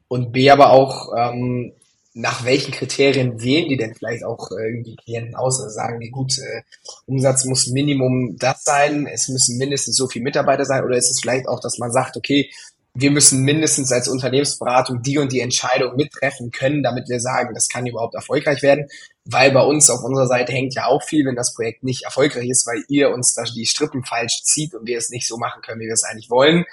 und 0.08 0.32
b, 0.32 0.52
aber 0.52 0.70
auch, 0.72 1.12
ähm, 1.18 1.74
nach 2.20 2.44
welchen 2.44 2.72
Kriterien 2.72 3.42
wählen 3.42 3.70
die 3.70 3.78
denn 3.78 3.96
vielleicht 3.96 4.24
auch 4.24 4.52
äh, 4.52 4.70
irgendwie 4.70 4.96
Klienten 4.98 5.36
aus? 5.36 5.62
Also 5.62 5.74
sagen 5.74 6.00
die, 6.00 6.10
gut, 6.10 6.38
äh, 6.38 6.62
Umsatz 7.06 7.46
muss 7.46 7.68
Minimum 7.68 8.38
das 8.38 8.64
sein, 8.64 9.08
es 9.08 9.30
müssen 9.30 9.58
mindestens 9.58 9.96
so 9.96 10.08
viele 10.08 10.24
Mitarbeiter 10.24 10.66
sein, 10.66 10.84
oder 10.84 10.98
ist 10.98 11.10
es 11.10 11.22
vielleicht 11.22 11.48
auch, 11.48 11.60
dass 11.60 11.78
man 11.78 11.92
sagt, 11.92 12.18
okay, 12.18 12.50
wir 12.94 13.12
müssen 13.12 13.44
mindestens 13.44 13.92
als 13.92 14.08
Unternehmensberatung 14.08 15.02
die 15.02 15.20
und 15.20 15.32
die 15.32 15.40
Entscheidung 15.40 15.96
mittreffen 15.96 16.52
können, 16.52 16.84
damit 16.84 17.08
wir 17.08 17.22
sagen, 17.22 17.54
das 17.54 17.70
kann 17.70 17.86
überhaupt 17.86 18.16
erfolgreich 18.16 18.62
werden. 18.62 18.88
Weil 19.26 19.52
bei 19.52 19.62
uns 19.62 19.90
auf 19.90 20.04
unserer 20.04 20.28
Seite 20.28 20.52
hängt 20.52 20.74
ja 20.74 20.88
auch 20.88 21.04
viel, 21.04 21.26
wenn 21.26 21.36
das 21.36 21.54
Projekt 21.54 21.84
nicht 21.84 22.04
erfolgreich 22.04 22.50
ist, 22.50 22.66
weil 22.66 22.84
ihr 22.90 23.12
uns 23.12 23.36
da 23.36 23.44
die 23.44 23.68
Strippen 23.68 24.04
falsch 24.04 24.42
zieht 24.44 24.74
und 24.74 24.88
wir 24.88 24.98
es 24.98 25.12
nicht 25.12 25.28
so 25.28 25.38
machen 25.38 25.62
können, 25.62 25.80
wie 25.80 25.86
wir 25.86 25.94
es 25.94 26.04
eigentlich 26.04 26.32
wollen 26.32 26.66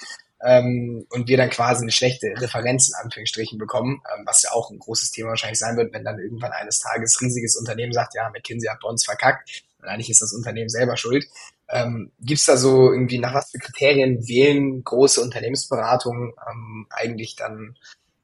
ähm, 0.43 1.07
und 1.11 1.29
wir 1.29 1.37
dann 1.37 1.51
quasi 1.51 1.83
eine 1.83 1.93
schlechte 1.93 2.29
Referenz 2.37 2.89
in 2.89 2.95
Anführungsstrichen 2.95 3.59
bekommen, 3.59 4.03
ähm, 4.15 4.27
was 4.27 4.43
ja 4.43 4.53
auch 4.53 4.71
ein 4.71 4.79
großes 4.79 5.11
Thema 5.11 5.31
wahrscheinlich 5.31 5.59
sein 5.59 5.77
wird, 5.77 5.93
wenn 5.93 6.05
dann 6.05 6.19
irgendwann 6.19 6.53
eines 6.53 6.81
Tages 6.81 7.21
riesiges 7.21 7.57
Unternehmen 7.57 7.93
sagt, 7.93 8.15
ja, 8.15 8.29
McKinsey 8.31 8.69
hat 8.69 8.81
bei 8.81 8.89
uns 8.89 9.05
verkackt 9.05 9.65
und 9.81 9.89
eigentlich 9.89 10.11
ist 10.11 10.23
das 10.23 10.33
Unternehmen 10.33 10.69
selber 10.69 10.97
schuld. 10.97 11.27
Ähm, 11.69 12.13
Gibt 12.21 12.47
da 12.47 12.57
so 12.57 12.93
irgendwie, 12.93 13.19
nach 13.19 13.35
was 13.35 13.51
für 13.51 13.59
Kriterien 13.59 14.27
wählen 14.29 14.85
große 14.85 15.21
Unternehmensberatungen 15.21 16.33
ähm, 16.49 16.87
eigentlich 16.91 17.37
dann 17.37 17.77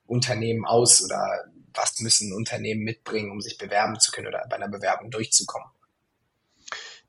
Unternehmen 0.07 0.67
aus 0.67 1.03
oder 1.03 1.45
was 1.75 2.01
müssen 2.01 2.35
Unternehmen 2.35 2.83
mitbringen, 2.83 3.31
um 3.31 3.41
sich 3.41 3.57
bewerben 3.57 3.99
zu 3.99 4.13
können 4.13 4.29
oder 4.29 4.45
bei 4.49 4.57
einer 4.57 4.69
Bewerbung 4.69 5.11
durchzukommen? 5.11 5.69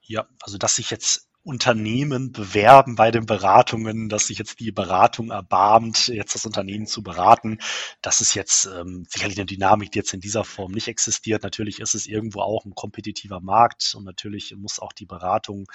Ja, 0.02 0.28
also 0.42 0.58
dass 0.58 0.78
sich 0.78 0.90
jetzt 0.90 1.28
Unternehmen 1.44 2.32
bewerben 2.32 2.96
bei 2.96 3.12
den 3.12 3.26
Beratungen, 3.26 4.08
dass 4.08 4.28
sich 4.28 4.38
jetzt 4.38 4.62
die 4.62 4.72
Beratung 4.72 5.30
erbarmt, 5.30 6.08
jetzt 6.08 6.36
das 6.36 6.46
Unternehmen 6.46 6.88
zu 6.88 7.04
beraten. 7.04 7.60
Das 8.02 8.22
ist 8.22 8.34
jetzt 8.34 8.66
ähm, 8.66 9.06
sicherlich 9.10 9.38
eine 9.38 9.46
Dynamik, 9.46 9.92
die 9.92 10.00
jetzt 10.00 10.14
in 10.14 10.22
dieser 10.22 10.46
Form 10.46 10.72
nicht 10.72 10.88
existiert. 10.88 11.44
Natürlich 11.44 11.80
ist 11.80 11.96
es 11.96 12.08
irgendwo 12.08 12.40
auch 12.40 12.64
ein 12.64 12.76
kompetitiver 12.76 13.42
Markt 13.42 13.94
und 13.96 14.06
natürlich 14.06 14.56
muss 14.56 14.80
auch 14.80 14.94
die 14.94 15.06
Beratung 15.06 15.66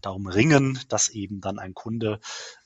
darum 0.00 0.26
ringen, 0.26 0.80
dass 0.88 1.10
eben 1.10 1.42
dann 1.42 1.58
ein 1.58 1.74
Kunde 1.74 2.20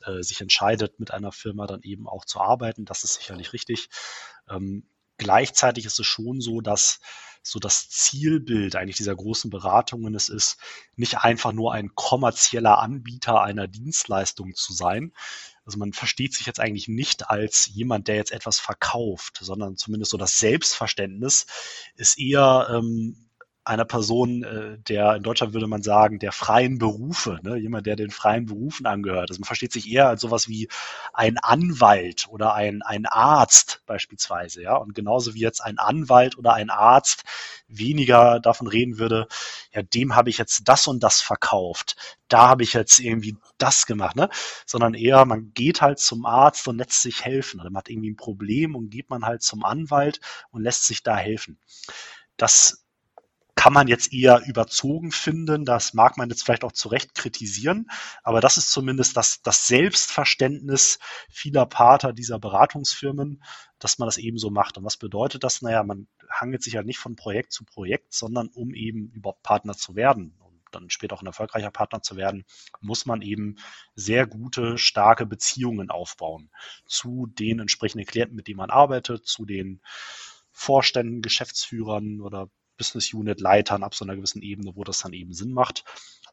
äh, 0.07 0.23
sich 0.23 0.40
entscheidet, 0.40 1.00
mit 1.00 1.11
einer 1.11 1.33
Firma 1.33 1.66
dann 1.66 1.83
eben 1.83 2.07
auch 2.07 2.25
zu 2.25 2.40
arbeiten. 2.40 2.85
Das 2.85 3.02
ist 3.02 3.14
sicherlich 3.14 3.52
richtig. 3.52 3.88
Ähm, 4.49 4.87
gleichzeitig 5.19 5.85
ist 5.85 5.99
es 5.99 6.07
schon 6.07 6.40
so, 6.40 6.61
dass 6.61 7.00
so 7.43 7.59
das 7.59 7.89
Zielbild 7.89 8.77
eigentlich 8.77 8.97
dieser 8.97 9.17
großen 9.17 9.51
Beratungen 9.51 10.15
es 10.15 10.28
ist, 10.28 10.59
nicht 10.97 11.19
einfach 11.19 11.52
nur 11.52 11.73
ein 11.73 11.95
kommerzieller 11.95 12.78
Anbieter 12.78 13.43
einer 13.43 13.67
Dienstleistung 13.67 14.55
zu 14.55 14.73
sein. 14.73 15.13
Also 15.65 15.78
man 15.78 15.93
versteht 15.93 16.35
sich 16.35 16.47
jetzt 16.47 16.61
eigentlich 16.61 16.89
nicht 16.89 17.31
als 17.31 17.67
jemand, 17.67 18.09
der 18.09 18.17
jetzt 18.17 18.33
etwas 18.33 18.59
verkauft, 18.59 19.39
sondern 19.41 19.76
zumindest 19.76 20.11
so 20.11 20.17
das 20.17 20.39
Selbstverständnis 20.39 21.47
ist 21.97 22.19
eher 22.19 22.69
ähm, 22.71 23.28
einer 23.65 23.85
Person, 23.85 24.43
äh, 24.43 24.79
der 24.89 25.15
in 25.17 25.23
Deutschland 25.23 25.53
würde 25.53 25.69
man 25.69 25.83
sagen, 25.83 26.19
der 26.19 26.33
freien 26.33 26.79
Berufe, 26.79 27.39
ne? 27.43 27.57
jemand, 27.57 27.87
der 27.87 27.95
den 27.97 28.11
freien 28.11 28.47
Berufen 28.47 28.87
angehört. 28.87 29.31
Also 29.31 29.41
man 29.41 29.47
versteht 29.47 29.73
sich 29.73 29.89
eher 29.91 30.09
als 30.09 30.21
sowas 30.21 30.49
wie 30.49 30.69
ein 31.13 31.39
Anwalt 31.39 32.27
oder 32.29 32.55
ein, 32.55 32.83
ein 32.83 33.07
Arzt 33.07 33.83
beispielsweise, 33.87 34.63
ja. 34.63 34.75
Und 34.77 34.95
genauso 34.95 35.35
wie 35.35 35.41
jetzt 35.41 35.63
ein 35.63 35.79
Anwalt 35.79 36.37
oder 36.39 36.55
ein 36.55 36.71
Arzt 36.71 37.23
weniger 37.69 38.41
davon 38.41 38.67
reden 38.67 38.99
würde, 38.99 39.29
ja, 39.73 39.83
dem 39.83 40.17
habe 40.17 40.31
ich 40.31 40.39
jetzt 40.39 40.63
das 40.69 40.89
und 40.89 41.03
das 41.03 41.21
verkauft, 41.21 41.97
da 42.29 42.49
habe 42.49 42.65
ich 42.65 42.73
jetzt 42.73 42.99
irgendwie 42.99 43.37
das 43.59 43.87
gemacht, 43.87 44.17
ne? 44.17 44.29
Sondern 44.67 44.95
eher, 44.95 45.25
man 45.25 45.53
geht 45.55 45.83
halt 45.83 46.01
zum 46.01 46.27
Arzt 46.27 46.67
und 46.67 46.79
lässt 46.79 47.03
sich 47.03 47.25
helfen. 47.25 47.61
Oder 47.61 47.71
man 47.71 47.79
hat 47.81 47.91
irgendwie 47.91 48.11
ein 48.11 48.17
Problem 48.17 48.75
und 48.75 48.91
geht 48.91 49.11
man 49.11 49.25
halt 49.25 49.43
zum 49.43 49.65
Anwalt 49.65 50.21
und 50.51 50.63
lässt 50.63 50.87
sich 50.87 51.03
da 51.03 51.17
helfen. 51.17 51.59
Das 52.37 52.81
kann 53.54 53.73
man 53.73 53.86
jetzt 53.86 54.12
eher 54.12 54.43
überzogen 54.47 55.12
finden. 55.12 55.65
Das 55.65 55.95
mag 55.95 56.17
man 56.17 56.28
jetzt 56.30 56.45
vielleicht 56.45 56.65
auch 56.65 56.73
zu 56.73 56.88
Recht 56.88 57.15
kritisieren. 57.15 57.91
Aber 58.23 58.41
das 58.41 58.56
ist 58.56 58.71
zumindest 58.71 59.17
das, 59.17 59.43
das 59.43 59.67
Selbstverständnis 59.67 60.99
vieler 61.30 61.67
Pater 61.67 62.12
dieser 62.12 62.38
Beratungsfirmen, 62.38 63.43
dass 63.78 63.99
man 63.99 64.06
das 64.06 64.19
eben 64.19 64.38
so 64.38 64.50
macht. 64.50 64.78
Und 64.78 64.84
was 64.84 64.97
bedeutet 64.97 65.45
das? 65.45 65.62
Naja, 65.62 65.82
man 65.84 66.08
hangelt 66.30 66.62
sich 66.62 66.73
ja 66.75 66.82
nicht 66.82 66.99
von 66.99 67.15
Projekt 67.15 67.52
zu 67.52 67.65
Projekt, 67.65 68.15
sondern 68.15 68.49
um 68.49 68.75
eben 68.75 69.10
überhaupt 69.10 69.43
Partner 69.43 69.76
zu 69.76 69.95
werden 69.95 70.34
dann 70.75 70.91
später 70.91 71.15
auch 71.15 71.23
ein 71.23 71.26
erfolgreicher 71.26 71.71
Partner 71.71 72.02
zu 72.02 72.17
werden, 72.17 72.45
muss 72.80 73.06
man 73.06 73.23
eben 73.23 73.56
sehr 73.95 74.26
gute, 74.26 74.78
starke 74.78 75.26
Beziehungen 75.26 75.91
aufbauen 75.91 76.50
zu 76.86 77.26
den 77.26 77.60
entsprechenden 77.60 78.06
Klienten, 78.06 78.36
mit 78.36 78.49
denen 78.49 78.56
man 78.56 78.71
arbeitet, 78.71 79.26
zu 79.26 79.45
den 79.45 79.80
Vorständen, 80.50 81.23
Geschäftsführern 81.23 82.21
oder 82.21 82.49
Business 82.76 83.13
Unit 83.13 83.41
Leitern 83.41 83.82
ab 83.82 83.95
so 83.95 84.04
einer 84.04 84.17
gewissen 84.17 84.43
Ebene, 84.43 84.73
wo 84.75 84.85
das 84.85 85.00
dann 85.00 85.13
eben 85.13 85.32
Sinn 85.32 85.52
macht. 85.52 85.85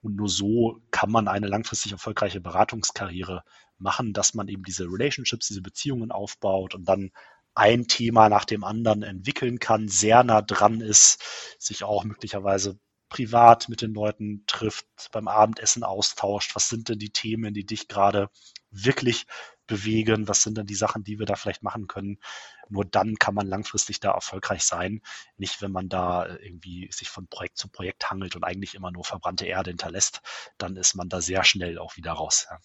Und 0.02 0.16
nur 0.16 0.30
so 0.30 0.82
kann 0.92 1.12
man 1.12 1.28
eine 1.28 1.48
langfristig 1.48 1.92
erfolgreiche 1.92 2.42
Beratungskarriere 2.42 3.44
machen, 3.78 4.14
dass 4.14 4.34
man 4.34 4.48
eben 4.48 4.64
diese 4.64 4.86
Relationships, 4.86 5.48
diese 5.48 5.62
Beziehungen 5.62 6.12
aufbaut 6.12 6.76
und 6.76 6.86
dann 6.88 7.12
ein 7.56 7.88
Thema 7.88 8.30
nach 8.30 8.46
dem 8.46 8.64
anderen 8.64 9.04
entwickeln 9.04 9.60
kann, 9.60 9.90
sehr 9.90 10.24
nah 10.24 10.42
dran 10.42 10.82
ist, 10.82 11.22
sich 11.60 11.84
auch 11.84 12.04
möglicherweise 12.04 12.80
privat 13.10 13.68
mit 13.70 13.82
den 13.82 13.94
Leuten 13.94 14.44
trifft, 14.46 14.86
beim 15.12 15.28
Abendessen 15.28 15.84
austauscht. 15.84 16.56
Was 16.56 16.70
sind 16.70 16.90
denn 16.90 17.00
die 17.00 17.10
Themen, 17.10 17.54
die 17.54 17.66
dich 17.66 17.88
gerade 17.88 18.30
wirklich 18.70 19.26
bewegen? 19.70 20.28
Was 20.28 20.44
sind 20.44 20.58
denn 20.58 20.66
die 20.66 20.76
Sachen, 20.76 21.06
die 21.06 21.20
wir 21.20 21.26
da 21.26 21.36
vielleicht 21.36 21.64
machen 21.64 21.88
können? 21.88 22.20
Nur 22.68 22.84
dann 22.84 23.16
kann 23.16 23.34
man 23.34 23.48
langfristig 23.48 24.02
da 24.02 24.12
erfolgreich 24.12 24.64
sein. 24.64 25.02
Nicht, 25.38 25.62
wenn 25.62 25.72
man 25.72 25.88
da 25.88 26.26
äh, 26.26 26.36
irgendwie 26.46 26.90
sich 26.92 27.10
von 27.10 27.28
Projekt 27.28 27.58
zu 27.58 27.70
Projekt 27.70 28.10
hangelt 28.12 28.36
und 28.36 28.44
eigentlich 28.44 28.76
immer 28.76 28.92
nur 28.92 29.06
verbrannte 29.06 29.46
Erde 29.46 29.70
hinterlässt, 29.70 30.22
dann 30.58 30.76
ist 30.76 30.96
man 30.96 31.08
da 31.08 31.22
sehr 31.22 31.46
schnell 31.46 31.80
auch 31.80 31.96
wieder 31.96 32.12
raus. 32.12 32.48
Ja. 32.50 32.58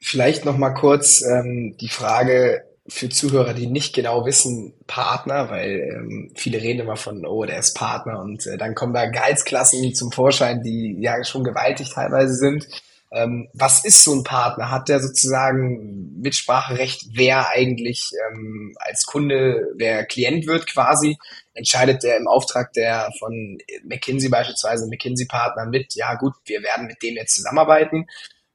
Vielleicht 0.00 0.44
noch 0.44 0.58
mal 0.58 0.74
kurz 0.74 1.22
ähm, 1.22 1.76
die 1.80 1.88
Frage 1.88 2.64
für 2.88 3.08
Zuhörer, 3.08 3.54
die 3.54 3.68
nicht 3.68 3.94
genau 3.94 4.26
wissen, 4.26 4.74
Partner, 4.88 5.50
weil 5.50 5.94
ähm, 5.94 6.32
viele 6.34 6.60
reden 6.60 6.80
immer 6.80 6.96
von, 6.96 7.24
oh, 7.24 7.44
der 7.44 7.58
ist 7.58 7.74
Partner 7.74 8.20
und 8.20 8.44
äh, 8.46 8.58
dann 8.58 8.74
kommen 8.74 8.92
da 8.92 9.06
Gehaltsklassen 9.06 9.94
zum 9.94 10.10
Vorschein, 10.10 10.62
die 10.62 10.96
ja 11.00 11.22
schon 11.22 11.44
gewaltig 11.44 11.90
teilweise 11.90 12.34
sind. 12.34 12.66
Ähm, 13.14 13.48
was 13.52 13.84
ist 13.84 14.04
so 14.04 14.14
ein 14.14 14.24
Partner? 14.24 14.70
Hat 14.70 14.88
der 14.88 15.00
sozusagen 15.00 16.18
Mitspracherecht, 16.20 17.08
wer 17.12 17.50
eigentlich 17.50 18.10
ähm, 18.30 18.74
als 18.78 19.04
Kunde, 19.04 19.68
wer 19.76 20.06
Klient 20.06 20.46
wird 20.46 20.66
quasi? 20.66 21.18
Entscheidet 21.52 22.02
der 22.02 22.16
im 22.16 22.26
Auftrag 22.26 22.72
der 22.72 23.10
von 23.18 23.58
McKinsey 23.84 24.30
beispielsweise, 24.30 24.88
McKinsey-Partner 24.88 25.66
mit, 25.66 25.94
ja 25.94 26.14
gut, 26.14 26.32
wir 26.46 26.62
werden 26.62 26.86
mit 26.86 27.02
dem 27.02 27.14
jetzt 27.16 27.34
zusammenarbeiten. 27.34 28.06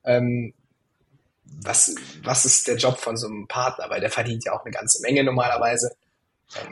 Ähm, 0.04 0.54
was, 1.64 1.94
was 2.24 2.46
ist 2.46 2.68
der 2.68 2.78
Job 2.78 2.98
von 2.98 3.16
so 3.16 3.28
einem 3.28 3.48
Partner? 3.48 3.90
Weil 3.90 4.02
der 4.02 4.10
verdient 4.10 4.44
ja 4.46 4.54
auch 4.54 4.66
eine 4.66 4.74
ganze 4.74 5.02
Menge 5.04 5.24
normalerweise. 5.24 5.96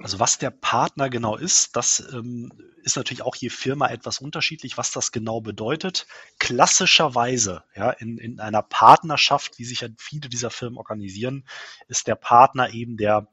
Also 0.02 0.20
was 0.20 0.38
der 0.38 0.52
Partner 0.52 1.10
genau 1.10 1.36
ist, 1.36 1.76
das 1.76 2.00
ähm, 2.14 2.52
ist 2.84 2.96
natürlich 2.96 3.24
auch 3.24 3.36
je 3.36 3.50
Firma 3.50 3.90
etwas 3.90 4.20
unterschiedlich, 4.20 4.78
was 4.78 4.92
das 4.92 5.12
genau 5.12 5.42
bedeutet. 5.42 6.08
Klassischerweise, 6.40 7.64
ja, 7.76 7.92
in, 7.92 8.18
in 8.18 8.40
einer 8.40 8.62
Partnerschaft, 8.62 9.60
wie 9.60 9.66
sich 9.66 9.82
ja 9.82 9.90
viele 9.98 10.30
dieser 10.30 10.50
Firmen 10.50 10.78
organisieren, 10.78 11.46
ist 11.88 12.08
der 12.08 12.16
Partner 12.16 12.70
eben 12.74 12.96
der 12.96 13.28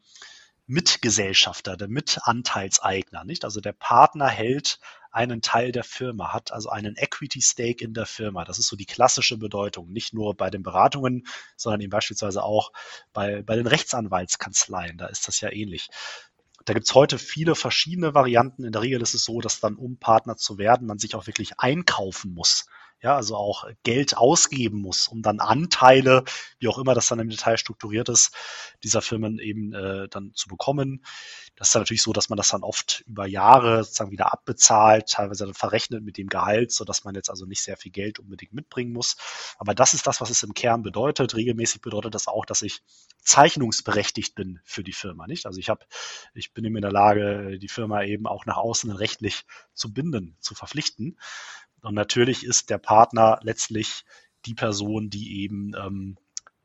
Mitgesellschafter, 0.66 1.76
der 1.76 1.88
Mitanteilseigner, 1.88 3.24
nicht? 3.24 3.44
Also 3.44 3.61
der 3.61 3.72
Partner 3.72 4.28
hält 4.28 4.81
einen 5.12 5.42
Teil 5.42 5.72
der 5.72 5.85
Firma, 5.85 6.33
hat 6.33 6.52
also 6.52 6.70
einen 6.70 6.96
Equity 6.96 7.42
Stake 7.42 7.85
in 7.85 7.92
der 7.92 8.07
Firma. 8.07 8.44
Das 8.44 8.59
ist 8.59 8.68
so 8.68 8.76
die 8.76 8.87
klassische 8.87 9.37
Bedeutung. 9.37 9.92
Nicht 9.92 10.14
nur 10.14 10.35
bei 10.35 10.48
den 10.48 10.62
Beratungen, 10.62 11.26
sondern 11.57 11.83
eben 11.83 11.90
beispielsweise 11.90 12.42
auch 12.42 12.72
bei, 13.12 13.42
bei 13.42 13.55
den 13.57 13.66
Rechtsanwaltskanzleien. 13.66 14.96
Da 14.96 15.07
ist 15.07 15.28
das 15.28 15.40
ja 15.42 15.52
ähnlich. 15.52 15.88
Da 16.64 16.75
gibt's 16.75 16.94
heute 16.94 17.18
viele 17.18 17.55
verschiedene 17.55 18.14
Varianten. 18.14 18.64
In 18.64 18.72
der 18.72 18.83
Regel 18.83 19.03
ist 19.03 19.14
es 19.14 19.25
so, 19.25 19.40
dass 19.40 19.61
dann, 19.61 19.77
um 19.77 19.96
Partner 19.98 20.37
zu 20.37 20.59
werden, 20.59 20.87
man 20.87 20.98
sich 20.98 21.14
auch 21.14 21.27
wirklich 21.27 21.59
einkaufen 21.59 22.35
muss 22.35 22.66
ja, 23.02 23.16
also 23.16 23.36
auch 23.36 23.68
Geld 23.82 24.16
ausgeben 24.16 24.80
muss, 24.80 25.08
um 25.08 25.22
dann 25.22 25.40
Anteile, 25.40 26.24
wie 26.60 26.68
auch 26.68 26.78
immer 26.78 26.94
das 26.94 27.08
dann 27.08 27.18
im 27.18 27.28
Detail 27.28 27.58
strukturiert 27.58 28.08
ist, 28.08 28.32
dieser 28.84 29.02
Firmen 29.02 29.38
eben 29.40 29.72
äh, 29.74 30.08
dann 30.08 30.32
zu 30.34 30.48
bekommen. 30.48 31.04
Das 31.56 31.68
ist 31.68 31.74
dann 31.74 31.82
natürlich 31.82 32.02
so, 32.02 32.12
dass 32.12 32.28
man 32.28 32.36
das 32.36 32.48
dann 32.48 32.62
oft 32.62 33.02
über 33.06 33.26
Jahre 33.26 33.84
sozusagen 33.84 34.12
wieder 34.12 34.32
abbezahlt, 34.32 35.08
teilweise 35.08 35.44
dann 35.44 35.54
verrechnet 35.54 36.04
mit 36.04 36.16
dem 36.16 36.28
Gehalt, 36.28 36.72
so 36.72 36.84
dass 36.84 37.04
man 37.04 37.14
jetzt 37.14 37.28
also 37.28 37.44
nicht 37.44 37.62
sehr 37.62 37.76
viel 37.76 37.92
Geld 37.92 38.20
unbedingt 38.20 38.52
mitbringen 38.52 38.92
muss. 38.92 39.16
Aber 39.58 39.74
das 39.74 39.94
ist 39.94 40.06
das, 40.06 40.20
was 40.20 40.30
es 40.30 40.42
im 40.44 40.54
Kern 40.54 40.82
bedeutet. 40.82 41.34
Regelmäßig 41.34 41.80
bedeutet 41.82 42.14
das 42.14 42.28
auch, 42.28 42.46
dass 42.46 42.62
ich 42.62 42.82
zeichnungsberechtigt 43.20 44.34
bin 44.34 44.60
für 44.64 44.84
die 44.84 44.92
Firma, 44.92 45.26
nicht? 45.26 45.46
Also 45.46 45.58
ich 45.58 45.68
habe, 45.68 45.84
ich 46.34 46.52
bin 46.52 46.64
eben 46.64 46.76
in 46.76 46.82
der 46.82 46.92
Lage, 46.92 47.58
die 47.58 47.68
Firma 47.68 48.02
eben 48.04 48.26
auch 48.26 48.46
nach 48.46 48.56
außen 48.56 48.90
rechtlich 48.90 49.44
zu 49.74 49.92
binden, 49.92 50.36
zu 50.40 50.54
verpflichten. 50.54 51.18
Und 51.83 51.95
natürlich 51.95 52.45
ist 52.45 52.71
der 52.71 52.79
Partner 52.79 53.40
letztlich 53.42 54.05
die 54.47 54.55
Person, 54.55 55.11
die 55.11 55.42
eben, 55.42 55.75
ähm, 55.77 56.16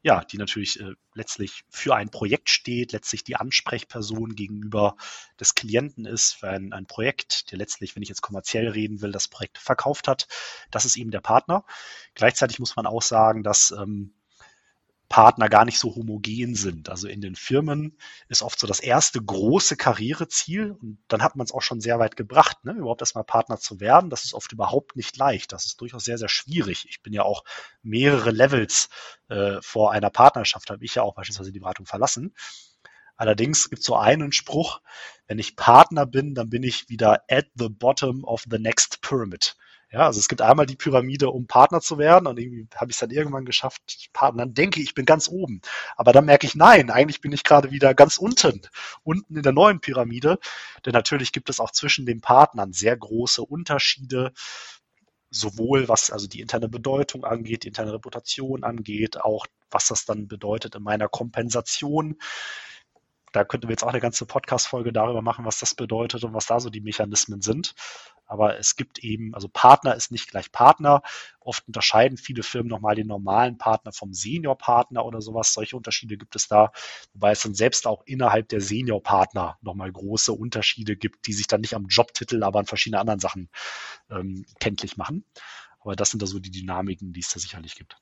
ja, 0.04 0.24
die 0.24 0.38
natürlich 0.38 0.80
äh, 0.80 0.94
letztlich 1.14 1.64
für 1.70 1.96
ein 1.96 2.10
Projekt 2.10 2.50
steht, 2.50 2.92
letztlich 2.92 3.24
die 3.24 3.36
Ansprechperson 3.36 4.36
gegenüber 4.36 4.96
des 5.40 5.56
Klienten 5.56 6.06
ist 6.06 6.34
für 6.34 6.50
ein, 6.50 6.72
ein 6.72 6.86
Projekt, 6.86 7.52
der 7.52 7.58
letztlich, 7.58 7.96
wenn 7.96 8.04
ich 8.04 8.10
jetzt 8.10 8.22
kommerziell 8.22 8.70
reden 8.70 9.02
will, 9.02 9.12
das 9.12 9.28
Projekt 9.28 9.58
verkauft 9.58 10.08
hat. 10.08 10.28
Das 10.72 10.86
ist 10.86 10.98
eben 10.98 11.12
der 11.12 11.22
Partner. 11.22 11.66
Gleichzeitig 12.14 12.60
muss 12.60 12.76
man 12.76 12.86
auch 12.86 13.02
sagen, 13.02 13.44
dass 13.44 13.72
ähm, 13.72 14.14
Partner 15.10 15.48
gar 15.48 15.66
nicht 15.66 15.80
so 15.80 15.96
homogen 15.96 16.56
sind. 16.56 16.90
Also 16.90 17.08
in 17.08 17.22
den 17.22 17.36
Firmen 17.36 17.98
ist 18.28 18.42
oft 18.42 18.60
so 18.60 18.68
das 18.68 18.80
erste 18.80 19.22
große 19.22 19.78
Karriereziel 19.78 20.72
und 20.72 21.00
dann 21.08 21.22
hat 21.22 21.36
man 21.36 21.46
es 21.46 21.54
auch 21.54 21.62
schon 21.62 21.80
sehr 21.80 22.00
weit 22.00 22.18
gebracht, 22.18 22.66
ne? 22.66 22.74
überhaupt 22.74 23.02
erstmal 23.02 23.24
Partner 23.24 23.58
zu 23.58 23.80
werden. 23.80 24.10
Das 24.10 24.26
ist 24.26 24.34
oft 24.34 24.52
überhaupt 24.52 24.96
nicht 24.96 25.16
leicht. 25.18 25.54
Das 25.54 25.66
ist 25.66 25.80
durchaus 25.80 26.04
sehr, 26.04 26.18
sehr 26.18 26.30
schwierig. 26.30 26.88
Ich 26.90 27.02
bin 27.02 27.14
ja 27.14 27.24
auch 27.24 27.44
mehrere 27.82 28.32
Levels 28.32 28.90
äh, 29.30 29.62
vor 29.62 29.92
einer 29.92 30.10
Partnerschaft, 30.10 30.70
habe 30.70 30.84
ich 30.84 30.96
ja 30.96 31.04
auch 31.04 31.16
beispielsweise 31.16 31.52
die 31.52 31.60
Beratung 31.60 31.86
verlassen. 31.86 32.34
Allerdings 33.16 33.70
gibt 33.70 33.80
es 33.80 33.86
so 33.86 33.96
einen 33.96 34.32
Spruch, 34.32 34.82
wenn 35.26 35.40
ich 35.40 35.56
Partner 35.56 36.06
bin, 36.06 36.36
dann 36.36 36.50
bin 36.50 36.64
ich 36.64 36.90
wieder 36.90 37.24
at 37.30 37.48
the 37.56 37.70
bottom 37.70 38.24
of 38.24 38.44
the 38.50 38.60
next 38.60 39.02
pyramid. 39.02 39.56
Ja, 39.90 40.06
also 40.08 40.20
es 40.20 40.28
gibt 40.28 40.42
einmal 40.42 40.66
die 40.66 40.76
Pyramide, 40.76 41.30
um 41.30 41.48
Partner 41.48 41.80
zu 41.80 41.98
werden 41.98 42.28
und 42.28 42.38
irgendwie 42.38 42.68
habe 42.76 42.92
ich 42.92 42.96
es 42.98 43.00
dann 43.00 43.10
irgendwann 43.10 43.46
geschafft, 43.46 44.10
Partner, 44.12 44.44
dann 44.44 44.54
denke 44.54 44.82
ich, 44.82 44.88
ich 44.88 44.94
bin 44.94 45.06
ganz 45.06 45.30
oben. 45.30 45.62
Aber 45.96 46.12
dann 46.12 46.26
merke 46.26 46.46
ich, 46.46 46.56
nein, 46.56 46.90
eigentlich 46.90 47.22
bin 47.22 47.32
ich 47.32 47.44
gerade 47.46 47.72
wieder 47.72 47.94
ganz 47.94 48.18
unten, 48.18 48.62
unten 49.04 49.38
in 49.38 49.44
der 49.44 49.54
neuen 49.54 49.80
Pyramide. 49.80 50.40
Denn 50.86 50.92
natürlich 50.92 51.32
gibt 51.32 51.50
es 51.50 51.62
auch 51.62 51.72
zwischen 51.72 52.06
den 52.06 52.20
Partnern 52.20 52.74
sehr 52.74 52.98
große 52.98 53.42
Unterschiede, 53.42 54.34
sowohl 55.30 55.88
was 55.88 56.12
also 56.12 56.28
die 56.28 56.42
interne 56.42 56.68
Bedeutung 56.68 57.24
angeht, 57.24 57.64
die 57.64 57.70
interne 57.70 57.94
Reputation 57.94 58.64
angeht, 58.66 59.22
auch 59.22 59.46
was 59.72 59.88
das 59.88 60.06
dann 60.06 60.28
bedeutet 60.28 60.76
in 60.76 60.84
meiner 60.84 61.08
Kompensation 61.08 62.18
da 63.34 63.44
könnten 63.44 63.68
wir 63.68 63.74
jetzt 63.74 63.84
auch 63.84 63.90
eine 63.90 64.00
ganze 64.00 64.26
Podcast-Folge 64.26 64.92
darüber 64.94 65.22
machen, 65.22 65.46
was 65.46 65.60
das 65.60 65.76
bedeutet 65.76 66.24
und 66.24 66.34
was 66.34 66.48
da 66.48 66.60
so 66.60 66.70
die 66.70 66.82
Mechanismen 66.82 67.42
sind. 67.42 67.76
Aber 68.28 68.60
es 68.60 68.76
gibt 68.76 69.00
eben, 69.00 69.34
also 69.34 69.48
Partner 69.48 69.96
ist 69.96 70.12
nicht 70.12 70.30
gleich 70.30 70.52
Partner. 70.52 71.02
Oft 71.40 71.66
unterscheiden 71.66 72.18
viele 72.18 72.44
Firmen 72.44 72.70
nochmal 72.70 72.96
den 72.96 73.08
normalen 73.08 73.58
Partner 73.58 73.94
vom 73.94 74.14
Senior-Partner 74.14 75.06
oder 75.06 75.22
sowas. 75.22 75.54
Solche 75.54 75.78
Unterschiede 75.78 76.18
gibt 76.18 76.36
es 76.36 76.48
da, 76.48 76.72
wobei 77.14 77.32
es 77.32 77.42
dann 77.42 77.56
selbst 77.56 77.88
auch 77.88 78.04
innerhalb 78.06 78.50
der 78.50 78.62
Senior-Partner 78.62 79.58
nochmal 79.62 79.92
große 79.92 80.34
Unterschiede 80.34 80.98
gibt, 80.98 81.26
die 81.28 81.34
sich 81.34 81.48
dann 81.48 81.62
nicht 81.62 81.74
am 81.74 81.88
Jobtitel, 81.88 82.44
aber 82.44 82.60
an 82.60 82.66
verschiedenen 82.66 83.00
anderen 83.00 83.20
Sachen 83.20 83.50
ähm, 84.10 84.46
kenntlich 84.60 84.98
machen. 84.98 85.24
Aber 85.80 85.96
das 85.96 86.10
sind 86.10 86.22
da 86.22 86.28
so 86.28 86.40
die 86.40 86.52
Dynamiken, 86.52 87.14
die 87.14 87.22
es 87.22 87.32
da 87.32 87.40
sicherlich 87.40 87.76
gibt. 87.76 87.98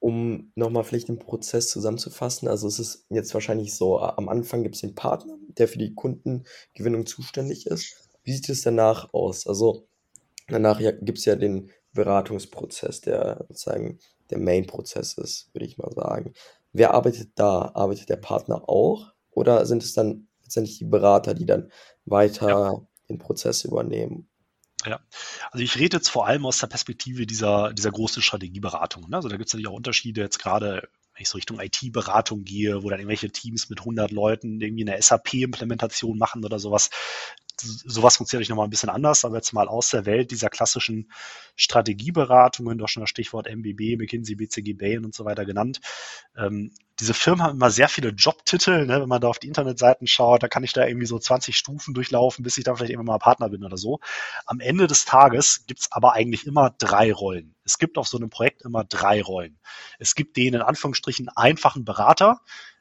Um 0.00 0.50
nochmal 0.54 0.82
vielleicht 0.82 1.08
den 1.08 1.18
Prozess 1.18 1.68
zusammenzufassen, 1.68 2.48
also 2.48 2.66
es 2.66 2.78
ist 2.78 3.06
jetzt 3.10 3.34
wahrscheinlich 3.34 3.74
so, 3.74 4.00
am 4.00 4.30
Anfang 4.30 4.62
gibt 4.62 4.74
es 4.74 4.80
den 4.80 4.94
Partner, 4.94 5.36
der 5.58 5.68
für 5.68 5.78
die 5.78 5.94
Kundengewinnung 5.94 7.04
zuständig 7.04 7.66
ist. 7.66 8.09
Wie 8.30 8.34
sieht 8.34 8.48
es 8.48 8.62
danach 8.62 9.12
aus? 9.12 9.48
Also 9.48 9.88
danach 10.46 10.78
ja, 10.78 10.92
gibt 10.92 11.18
es 11.18 11.24
ja 11.24 11.34
den 11.34 11.72
Beratungsprozess, 11.94 13.00
der 13.00 13.44
sozusagen 13.48 13.98
der 14.30 14.38
Main-Prozess 14.38 15.14
ist, 15.14 15.52
würde 15.52 15.66
ich 15.66 15.78
mal 15.78 15.90
sagen. 15.92 16.34
Wer 16.72 16.94
arbeitet 16.94 17.30
da? 17.34 17.72
Arbeitet 17.74 18.08
der 18.08 18.18
Partner 18.18 18.68
auch? 18.68 19.14
Oder 19.32 19.66
sind 19.66 19.82
es 19.82 19.94
dann 19.94 20.28
letztendlich 20.44 20.78
die 20.78 20.84
Berater, 20.84 21.34
die 21.34 21.44
dann 21.44 21.72
weiter 22.04 22.48
ja. 22.48 22.86
den 23.08 23.18
Prozess 23.18 23.64
übernehmen? 23.64 24.28
Ja, 24.86 25.00
also 25.50 25.64
ich 25.64 25.76
rede 25.76 25.96
jetzt 25.96 26.08
vor 26.08 26.28
allem 26.28 26.46
aus 26.46 26.58
der 26.58 26.68
Perspektive 26.68 27.26
dieser, 27.26 27.72
dieser 27.72 27.90
großen 27.90 28.22
Strategieberatung. 28.22 29.10
Ne? 29.10 29.16
Also 29.16 29.28
da 29.28 29.38
gibt 29.38 29.48
es 29.48 29.54
natürlich 29.54 29.66
auch 29.66 29.76
Unterschiede 29.76 30.20
jetzt 30.20 30.38
gerade, 30.38 30.88
wenn 31.14 31.22
ich 31.22 31.28
so 31.28 31.36
Richtung 31.36 31.58
IT-Beratung 31.58 32.44
gehe, 32.44 32.84
wo 32.84 32.90
dann 32.90 33.00
irgendwelche 33.00 33.32
Teams 33.32 33.68
mit 33.70 33.80
100 33.80 34.12
Leuten 34.12 34.60
irgendwie 34.60 34.88
eine 34.88 35.02
SAP-Implementation 35.02 36.16
machen 36.16 36.44
oder 36.44 36.60
sowas 36.60 36.90
sowas 37.60 38.16
funktioniert 38.16 38.40
natürlich 38.40 38.50
nochmal 38.50 38.66
ein 38.66 38.70
bisschen 38.70 38.90
anders, 38.90 39.24
aber 39.24 39.36
jetzt 39.36 39.52
mal 39.52 39.68
aus 39.68 39.90
der 39.90 40.06
Welt 40.06 40.30
dieser 40.30 40.48
klassischen 40.48 41.10
Strategieberatungen, 41.56 42.78
doch 42.78 42.88
schon 42.88 43.02
das 43.02 43.10
Stichwort 43.10 43.48
MBB, 43.48 43.96
McKinsey, 43.98 44.34
BCG, 44.34 44.74
Bain 44.74 45.04
und 45.04 45.14
so 45.14 45.24
weiter 45.24 45.44
genannt. 45.44 45.80
Ähm, 46.36 46.72
diese 47.00 47.14
Firmen 47.14 47.42
haben 47.42 47.56
immer 47.56 47.70
sehr 47.70 47.88
viele 47.88 48.10
Jobtitel, 48.10 48.84
ne? 48.86 49.00
wenn 49.00 49.08
man 49.08 49.20
da 49.20 49.28
auf 49.28 49.38
die 49.38 49.48
Internetseiten 49.48 50.06
schaut, 50.06 50.42
da 50.42 50.48
kann 50.48 50.64
ich 50.64 50.74
da 50.74 50.86
irgendwie 50.86 51.06
so 51.06 51.18
20 51.18 51.56
Stufen 51.56 51.94
durchlaufen, 51.94 52.42
bis 52.42 52.58
ich 52.58 52.64
dann 52.64 52.76
vielleicht 52.76 52.90
irgendwann 52.90 53.14
mal 53.14 53.18
Partner 53.18 53.48
bin 53.48 53.64
oder 53.64 53.78
so. 53.78 54.00
Am 54.44 54.60
Ende 54.60 54.86
des 54.86 55.06
Tages 55.06 55.64
gibt's 55.66 55.90
aber 55.90 56.12
eigentlich 56.12 56.46
immer 56.46 56.74
drei 56.78 57.12
Rollen. 57.12 57.54
Es 57.64 57.78
gibt 57.78 57.96
auf 57.96 58.06
so 58.06 58.18
einem 58.18 58.28
Projekt 58.28 58.62
immer 58.62 58.84
drei 58.84 59.22
Rollen. 59.22 59.58
Es 59.98 60.14
gibt 60.14 60.36
den 60.36 60.54
in 60.54 60.60
Anführungsstrichen 60.62 61.30
einfachen 61.30 61.84
Berater, 61.84 62.40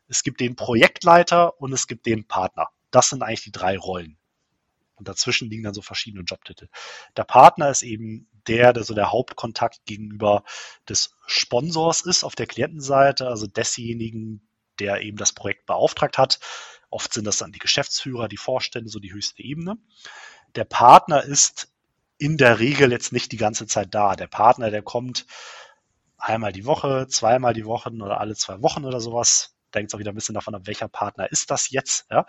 es 0.09 0.23
gibt 0.23 0.41
den 0.41 0.55
Projektleiter 0.55 1.61
und 1.61 1.71
es 1.71 1.87
gibt 1.87 2.05
den 2.05 2.27
Partner. 2.27 2.67
Das 2.91 3.09
sind 3.09 3.23
eigentlich 3.23 3.43
die 3.43 3.51
drei 3.51 3.77
Rollen. 3.77 4.18
Und 4.99 5.07
dazwischen 5.07 5.49
liegen 5.49 5.63
dann 5.63 5.73
so 5.73 5.81
verschiedene 5.81 6.23
Jobtitel. 6.23 6.67
Der 7.17 7.23
Partner 7.23 7.69
ist 7.69 7.83
eben 7.83 8.27
der, 8.47 8.73
der 8.73 8.83
so 8.83 8.93
der 8.93 9.11
Hauptkontakt 9.11 9.85
gegenüber 9.85 10.43
des 10.87 11.15
Sponsors 11.25 12.01
ist 12.01 12.23
auf 12.23 12.35
der 12.35 12.47
Klientenseite, 12.47 13.27
also 13.27 13.47
desjenigen, 13.47 14.47
der 14.79 15.01
eben 15.01 15.17
das 15.17 15.33
Projekt 15.33 15.65
beauftragt 15.65 16.17
hat. 16.17 16.39
Oft 16.89 17.13
sind 17.13 17.25
das 17.25 17.37
dann 17.37 17.51
die 17.51 17.59
Geschäftsführer, 17.59 18.27
die 18.27 18.37
Vorstände, 18.37 18.89
so 18.89 18.99
die 18.99 19.13
höchste 19.13 19.43
Ebene. 19.43 19.77
Der 20.55 20.65
Partner 20.65 21.23
ist 21.23 21.71
in 22.17 22.37
der 22.37 22.59
Regel 22.59 22.91
jetzt 22.91 23.13
nicht 23.13 23.31
die 23.31 23.37
ganze 23.37 23.67
Zeit 23.67 23.93
da. 23.93 24.15
Der 24.15 24.27
Partner, 24.27 24.71
der 24.71 24.81
kommt 24.81 25.25
einmal 26.17 26.51
die 26.51 26.65
Woche, 26.65 27.07
zweimal 27.07 27.53
die 27.53 27.65
Woche 27.65 27.91
oder 27.91 28.19
alle 28.19 28.35
zwei 28.35 28.61
Wochen 28.61 28.85
oder 28.85 28.99
sowas. 28.99 29.55
Es 29.71 29.93
auch 29.93 29.99
wieder 29.99 30.11
ein 30.11 30.15
bisschen 30.15 30.33
davon 30.33 30.55
ab, 30.55 30.63
welcher 30.65 30.87
Partner 30.87 31.31
ist 31.31 31.51
das 31.51 31.69
jetzt. 31.69 32.07
Ja? 32.09 32.25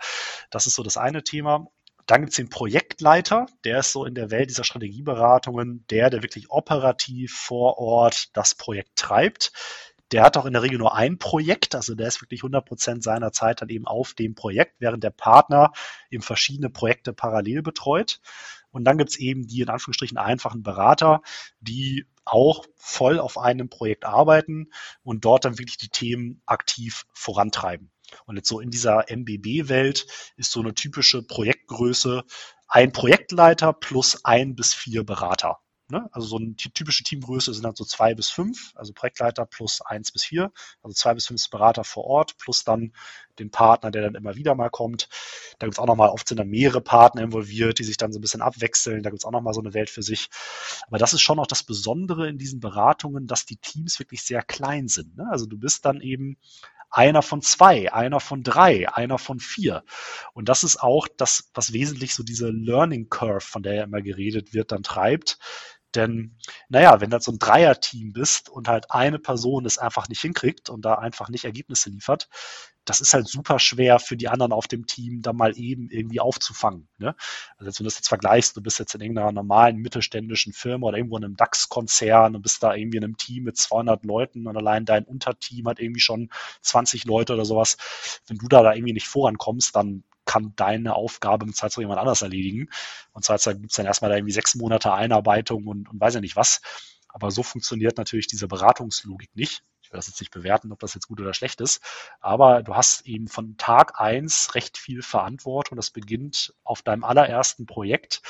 Das 0.51 0.67
ist 0.67 0.75
so 0.75 0.83
das 0.83 0.97
eine 0.97 1.23
Thema. 1.23 1.67
Dann 2.07 2.21
gibt 2.21 2.31
es 2.31 2.37
den 2.37 2.49
Projektleiter, 2.49 3.45
der 3.63 3.79
ist 3.79 3.91
so 3.91 4.05
in 4.05 4.15
der 4.15 4.31
Welt 4.31 4.49
dieser 4.49 4.63
Strategieberatungen 4.63 5.85
der, 5.89 6.09
der 6.09 6.23
wirklich 6.23 6.49
operativ 6.49 7.33
vor 7.33 7.77
Ort 7.77 8.35
das 8.35 8.55
Projekt 8.55 8.95
treibt. 8.95 9.51
Der 10.11 10.23
hat 10.23 10.35
auch 10.35 10.45
in 10.45 10.53
der 10.53 10.61
Regel 10.61 10.77
nur 10.77 10.95
ein 10.95 11.17
Projekt, 11.17 11.73
also 11.73 11.95
der 11.95 12.07
ist 12.07 12.21
wirklich 12.21 12.41
100 12.41 12.65
Prozent 12.65 13.03
seiner 13.03 13.31
Zeit 13.31 13.61
dann 13.61 13.69
eben 13.69 13.87
auf 13.87 14.13
dem 14.13 14.35
Projekt, 14.35 14.75
während 14.79 15.03
der 15.03 15.11
Partner 15.11 15.71
eben 16.09 16.23
verschiedene 16.23 16.69
Projekte 16.69 17.13
parallel 17.13 17.61
betreut. 17.61 18.19
Und 18.71 18.85
dann 18.85 18.97
gibt 18.97 19.11
es 19.11 19.17
eben 19.17 19.47
die 19.47 19.61
in 19.61 19.69
Anführungsstrichen 19.69 20.17
einfachen 20.17 20.63
Berater, 20.63 21.21
die 21.59 22.05
auch 22.25 22.65
voll 22.75 23.19
auf 23.19 23.37
einem 23.37 23.69
Projekt 23.69 24.05
arbeiten 24.05 24.71
und 25.03 25.25
dort 25.25 25.45
dann 25.45 25.59
wirklich 25.59 25.77
die 25.77 25.89
Themen 25.89 26.41
aktiv 26.45 27.05
vorantreiben. 27.13 27.90
Und 28.25 28.37
jetzt 28.37 28.49
so 28.49 28.59
in 28.59 28.71
dieser 28.71 29.05
MBB-Welt 29.09 30.07
ist 30.37 30.51
so 30.51 30.59
eine 30.61 30.73
typische 30.73 31.23
Projektgröße 31.23 32.23
ein 32.67 32.91
Projektleiter 32.93 33.73
plus 33.73 34.23
ein 34.23 34.55
bis 34.55 34.73
vier 34.73 35.03
Berater. 35.03 35.59
Ne? 35.91 36.07
Also 36.13 36.27
so 36.27 36.37
eine 36.37 36.55
typische 36.55 37.03
Teamgröße 37.03 37.53
sind 37.53 37.63
dann 37.63 37.75
so 37.75 37.83
zwei 37.83 38.15
bis 38.15 38.29
fünf, 38.29 38.71
also 38.75 38.93
Projektleiter 38.93 39.45
plus 39.45 39.81
eins 39.81 40.11
bis 40.11 40.23
vier, 40.23 40.51
also 40.81 40.93
zwei 40.93 41.13
bis 41.13 41.27
fünf 41.27 41.49
Berater 41.49 41.83
vor 41.83 42.05
Ort, 42.05 42.37
plus 42.37 42.63
dann 42.63 42.93
den 43.39 43.51
Partner, 43.51 43.91
der 43.91 44.03
dann 44.03 44.15
immer 44.15 44.35
wieder 44.35 44.55
mal 44.55 44.69
kommt. 44.69 45.09
Da 45.59 45.67
gibt 45.67 45.75
es 45.75 45.79
auch 45.79 45.85
nochmal, 45.87 46.09
oft 46.09 46.27
sind 46.29 46.37
dann 46.37 46.47
mehrere 46.47 46.79
Partner 46.79 47.23
involviert, 47.23 47.79
die 47.79 47.83
sich 47.83 47.97
dann 47.97 48.13
so 48.13 48.19
ein 48.19 48.21
bisschen 48.21 48.41
abwechseln. 48.41 49.03
Da 49.03 49.09
gibt 49.09 49.21
es 49.21 49.25
auch 49.25 49.31
nochmal 49.31 49.53
so 49.53 49.59
eine 49.59 49.73
Welt 49.73 49.89
für 49.89 50.01
sich. 50.01 50.29
Aber 50.87 50.97
das 50.97 51.13
ist 51.13 51.21
schon 51.21 51.39
auch 51.39 51.47
das 51.47 51.63
Besondere 51.63 52.29
in 52.29 52.37
diesen 52.37 52.61
Beratungen, 52.61 53.27
dass 53.27 53.45
die 53.45 53.57
Teams 53.57 53.99
wirklich 53.99 54.23
sehr 54.23 54.43
klein 54.43 54.87
sind. 54.87 55.17
Ne? 55.17 55.27
Also 55.29 55.45
du 55.45 55.57
bist 55.57 55.83
dann 55.83 55.99
eben 55.99 56.37
einer 56.91 57.21
von 57.21 57.41
zwei, 57.41 57.91
einer 57.93 58.19
von 58.19 58.43
drei, 58.43 58.89
einer 58.89 59.17
von 59.17 59.39
vier. 59.39 59.83
Und 60.33 60.49
das 60.49 60.63
ist 60.63 60.81
auch 60.81 61.07
das, 61.07 61.49
was 61.53 61.73
wesentlich 61.73 62.13
so 62.13 62.23
diese 62.23 62.49
Learning 62.49 63.09
Curve, 63.09 63.41
von 63.41 63.63
der 63.63 63.73
ja 63.73 63.83
immer 63.83 64.01
geredet 64.01 64.53
wird, 64.53 64.71
dann 64.71 64.83
treibt. 64.83 65.39
Denn, 65.95 66.37
naja, 66.69 67.01
wenn 67.01 67.09
du 67.09 67.19
so 67.19 67.31
ein 67.31 67.39
Dreier-Team 67.39 68.13
bist 68.13 68.49
und 68.49 68.67
halt 68.67 68.91
eine 68.91 69.19
Person 69.19 69.65
es 69.65 69.77
einfach 69.77 70.07
nicht 70.09 70.21
hinkriegt 70.21 70.69
und 70.69 70.83
da 70.85 70.95
einfach 70.95 71.29
nicht 71.29 71.45
Ergebnisse 71.45 71.89
liefert, 71.89 72.29
das 72.85 72.99
ist 72.99 73.13
halt 73.13 73.27
super 73.27 73.59
schwer 73.59 73.99
für 73.99 74.17
die 74.17 74.27
anderen 74.27 74.51
auf 74.51 74.67
dem 74.67 74.87
Team, 74.87 75.21
da 75.21 75.33
mal 75.33 75.57
eben 75.57 75.89
irgendwie 75.89 76.19
aufzufangen. 76.19 76.87
Ne? 76.97 77.15
Also 77.57 77.65
jetzt, 77.65 77.79
wenn 77.79 77.83
du 77.83 77.89
das 77.89 77.97
jetzt 77.97 78.07
vergleichst, 78.07 78.57
du 78.57 78.61
bist 78.61 78.79
jetzt 78.79 78.95
in 78.95 79.01
irgendeiner 79.01 79.31
normalen 79.31 79.77
mittelständischen 79.77 80.53
Firma 80.53 80.87
oder 80.87 80.97
irgendwo 80.97 81.17
in 81.17 81.25
einem 81.25 81.35
DAX-Konzern 81.35 82.35
und 82.35 82.41
bist 82.41 82.63
da 82.63 82.73
irgendwie 82.73 82.97
in 82.97 83.03
einem 83.03 83.17
Team 83.17 83.43
mit 83.43 83.57
200 83.57 84.03
Leuten 84.03 84.47
und 84.47 84.57
allein 84.57 84.85
dein 84.85 85.03
Unterteam 85.05 85.67
hat 85.67 85.79
irgendwie 85.79 86.01
schon 86.01 86.29
20 86.61 87.05
Leute 87.05 87.33
oder 87.33 87.45
sowas. 87.45 87.77
Wenn 88.27 88.37
du 88.37 88.47
da, 88.47 88.63
da 88.63 88.73
irgendwie 88.73 88.93
nicht 88.93 89.07
vorankommst, 89.07 89.75
dann 89.75 90.03
kann 90.25 90.53
deine 90.55 90.95
Aufgabe 90.95 91.45
im 91.45 91.53
Zweifelsfall 91.53 91.83
jemand 91.83 91.99
anders 91.99 92.21
erledigen. 92.21 92.69
Und 93.11 93.23
zwar 93.23 93.37
gibt 93.37 93.71
es 93.71 93.75
dann 93.75 93.85
erstmal 93.85 94.09
da 94.09 94.17
irgendwie 94.17 94.33
sechs 94.33 94.55
Monate 94.55 94.93
Einarbeitung 94.93 95.67
und, 95.67 95.89
und 95.89 95.99
weiß 95.99 96.15
ja 96.15 96.21
nicht 96.21 96.35
was. 96.35 96.61
Aber 97.09 97.31
so 97.31 97.43
funktioniert 97.43 97.97
natürlich 97.97 98.27
diese 98.27 98.47
Beratungslogik 98.47 99.35
nicht 99.35 99.63
will 99.91 99.97
das 99.97 100.07
jetzt 100.07 100.19
nicht 100.19 100.31
bewerten, 100.31 100.71
ob 100.71 100.79
das 100.79 100.93
jetzt 100.93 101.07
gut 101.07 101.19
oder 101.19 101.33
schlecht 101.33 101.61
ist, 101.61 101.81
aber 102.19 102.63
du 102.63 102.75
hast 102.75 103.05
eben 103.05 103.27
von 103.27 103.57
Tag 103.57 103.99
eins 103.99 104.55
recht 104.55 104.77
viel 104.77 105.01
Verantwortung. 105.01 105.75
Das 105.75 105.91
beginnt 105.91 106.53
auf 106.63 106.81
deinem 106.81 107.03
allerersten 107.03 107.65
Projekt 107.65 108.21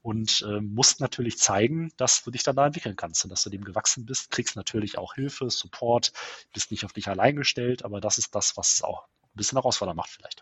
und 0.00 0.44
äh, 0.48 0.60
musst 0.60 1.00
natürlich 1.00 1.38
zeigen, 1.38 1.92
dass 1.96 2.24
du 2.24 2.30
dich 2.30 2.42
dann 2.42 2.56
da 2.56 2.66
entwickeln 2.66 2.96
kannst 2.96 3.24
und 3.24 3.30
dass 3.30 3.44
du 3.44 3.50
dem 3.50 3.64
gewachsen 3.64 4.04
bist, 4.06 4.30
kriegst 4.30 4.56
natürlich 4.56 4.98
auch 4.98 5.14
Hilfe, 5.14 5.48
Support, 5.50 6.12
bist 6.52 6.70
nicht 6.70 6.84
auf 6.84 6.92
dich 6.92 7.08
allein 7.08 7.36
gestellt, 7.36 7.84
aber 7.84 8.00
das 8.00 8.18
ist 8.18 8.34
das, 8.34 8.56
was 8.56 8.74
es 8.74 8.82
auch 8.82 9.06
ein 9.22 9.36
bisschen 9.36 9.58
herausfordernd 9.58 9.96
macht 9.96 10.10
vielleicht. 10.10 10.41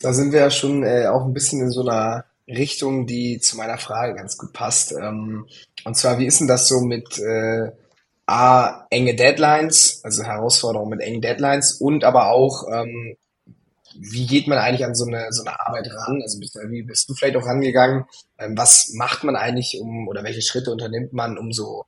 Da 0.00 0.12
sind 0.12 0.32
wir 0.32 0.40
ja 0.40 0.50
schon 0.50 0.84
äh, 0.84 1.06
auch 1.06 1.24
ein 1.24 1.34
bisschen 1.34 1.60
in 1.60 1.70
so 1.70 1.82
einer 1.82 2.24
Richtung, 2.46 3.06
die 3.06 3.40
zu 3.40 3.56
meiner 3.56 3.78
Frage 3.78 4.14
ganz 4.14 4.38
gut 4.38 4.52
passt. 4.52 4.92
Ähm, 4.92 5.46
und 5.84 5.96
zwar, 5.96 6.18
wie 6.18 6.26
ist 6.26 6.40
denn 6.40 6.48
das 6.48 6.68
so 6.68 6.80
mit 6.80 7.18
äh, 7.18 7.72
A, 8.26 8.86
enge 8.90 9.14
Deadlines, 9.14 10.00
also 10.04 10.22
Herausforderungen 10.22 10.90
mit 10.90 11.00
engen 11.00 11.22
Deadlines 11.22 11.80
und 11.80 12.04
aber 12.04 12.30
auch, 12.30 12.64
ähm, 12.70 13.16
wie 13.98 14.26
geht 14.26 14.46
man 14.46 14.58
eigentlich 14.58 14.84
an 14.84 14.94
so 14.94 15.06
eine, 15.06 15.32
so 15.32 15.42
eine 15.42 15.58
Arbeit 15.58 15.90
ran? 15.90 16.20
Also 16.22 16.38
bist, 16.38 16.56
wie 16.68 16.82
bist 16.82 17.08
du 17.08 17.14
vielleicht 17.14 17.36
auch 17.36 17.46
rangegangen? 17.46 18.04
Ähm, 18.38 18.56
was 18.56 18.92
macht 18.94 19.24
man 19.24 19.34
eigentlich 19.34 19.78
um, 19.80 20.08
oder 20.08 20.24
welche 20.24 20.42
Schritte 20.42 20.70
unternimmt 20.70 21.12
man, 21.12 21.38
um 21.38 21.52
so 21.52 21.84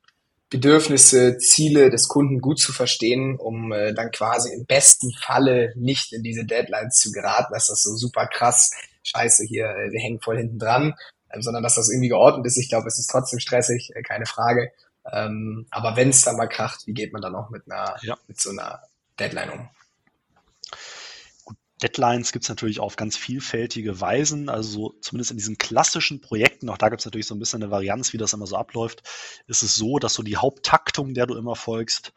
Bedürfnisse, 0.50 1.38
Ziele 1.38 1.90
des 1.90 2.08
Kunden 2.08 2.40
gut 2.40 2.58
zu 2.58 2.72
verstehen, 2.72 3.36
um 3.36 3.72
äh, 3.72 3.94
dann 3.94 4.10
quasi 4.10 4.52
im 4.52 4.66
besten 4.66 5.12
Falle 5.12 5.72
nicht 5.76 6.12
in 6.12 6.24
diese 6.24 6.44
Deadlines 6.44 6.96
zu 6.96 7.12
geraten, 7.12 7.52
dass 7.52 7.68
das 7.68 7.82
so 7.82 7.94
super 7.94 8.26
krass, 8.26 8.72
scheiße 9.04 9.44
hier, 9.44 9.66
äh, 9.66 9.92
wir 9.92 10.00
hängen 10.00 10.20
voll 10.20 10.38
hinten 10.38 10.58
dran, 10.58 10.94
ähm, 11.32 11.40
sondern 11.40 11.62
dass 11.62 11.76
das 11.76 11.88
irgendwie 11.88 12.08
geordnet 12.08 12.46
ist. 12.46 12.58
Ich 12.58 12.68
glaube, 12.68 12.88
es 12.88 12.98
ist 12.98 13.06
trotzdem 13.06 13.38
stressig, 13.38 13.92
äh, 13.94 14.02
keine 14.02 14.26
Frage. 14.26 14.72
Ähm, 15.10 15.66
aber 15.70 15.96
wenn 15.96 16.10
es 16.10 16.22
dann 16.22 16.36
mal 16.36 16.48
kracht, 16.48 16.86
wie 16.86 16.94
geht 16.94 17.12
man 17.12 17.22
dann 17.22 17.36
auch 17.36 17.50
mit 17.50 17.62
einer, 17.70 17.96
ja. 18.02 18.18
mit 18.26 18.40
so 18.40 18.50
einer 18.50 18.82
Deadline 19.18 19.50
um? 19.50 19.68
Deadlines 21.83 22.33
gibt 22.33 22.45
es 22.45 22.49
natürlich 22.49 22.81
auf 22.81 22.97
ganz 22.97 23.16
vielfältige 23.16 24.01
Weisen. 24.01 24.49
Also 24.49 24.95
zumindest 25.01 25.31
in 25.31 25.37
diesen 25.37 25.59
klassischen 25.59 26.21
Projekten, 26.21 26.69
auch 26.69 26.79
da 26.79 26.88
gibt 26.88 27.01
es 27.01 27.07
natürlich 27.07 27.27
so 27.27 27.35
ein 27.35 27.38
bisschen 27.38 27.62
eine 27.62 27.71
Varianz, 27.71 28.12
wie 28.12 28.19
das 28.19 28.33
immer 28.33 28.47
so 28.47 28.57
abläuft, 28.57 29.03
ist 29.47 29.62
es 29.62 29.77
so, 29.77 29.99
dass 29.99 30.14
so 30.14 30.23
die 30.23 30.37
Haupttaktung, 30.37 31.14
der 31.14 31.27
du 31.27 31.35
immer 31.37 31.57
folgst, 31.57 32.12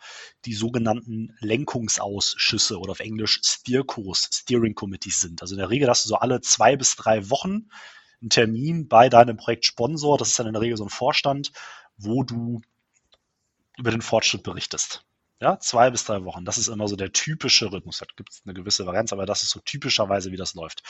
die 0.45 0.53
sogenannten 0.53 1.35
Lenkungsausschüsse 1.39 2.77
oder 2.79 2.91
auf 2.91 2.99
Englisch 2.99 3.41
Steerkurs, 3.43 4.29
Steering 4.31 4.75
Committees 4.75 5.21
sind. 5.21 5.41
Also 5.41 5.55
in 5.55 5.59
der 5.59 5.69
Regel 5.69 5.89
hast 5.89 6.05
du 6.05 6.09
so 6.09 6.15
alle 6.15 6.41
zwei 6.41 6.75
bis 6.75 6.95
drei 6.95 7.29
Wochen 7.29 7.69
einen 8.21 8.29
Termin 8.29 8.87
bei 8.87 9.09
deinem 9.09 9.37
Projektsponsor. 9.37 10.17
Das 10.17 10.29
ist 10.29 10.39
dann 10.39 10.47
in 10.47 10.53
der 10.53 10.61
Regel 10.61 10.77
so 10.77 10.85
ein 10.85 10.89
Vorstand, 10.89 11.51
wo 11.97 12.23
du 12.23 12.61
über 13.77 13.91
den 13.91 14.01
Fortschritt 14.01 14.43
berichtest. 14.43 15.05
Ja, 15.43 15.59
zwei 15.59 15.91
bis 15.91 16.05
drei 16.05 16.23
Wochen. 16.23 16.45
Das 16.45 16.57
ist 16.57 16.69
immer 16.69 16.87
so 16.87 16.95
der 16.95 17.11
typische 17.11 17.69
Rhythmus. 17.69 17.97
Da 17.97 18.05
gibt 18.15 18.29
es 18.31 18.43
eine 18.45 18.53
gewisse 18.53 18.85
Varianz, 18.85 19.11
aber 19.11 19.25
das 19.25 19.43
ist 19.43 19.49
so 19.49 19.59
typischerweise, 19.59 20.31
wie 20.31 20.37
das 20.37 20.53
läuft. 20.53 20.83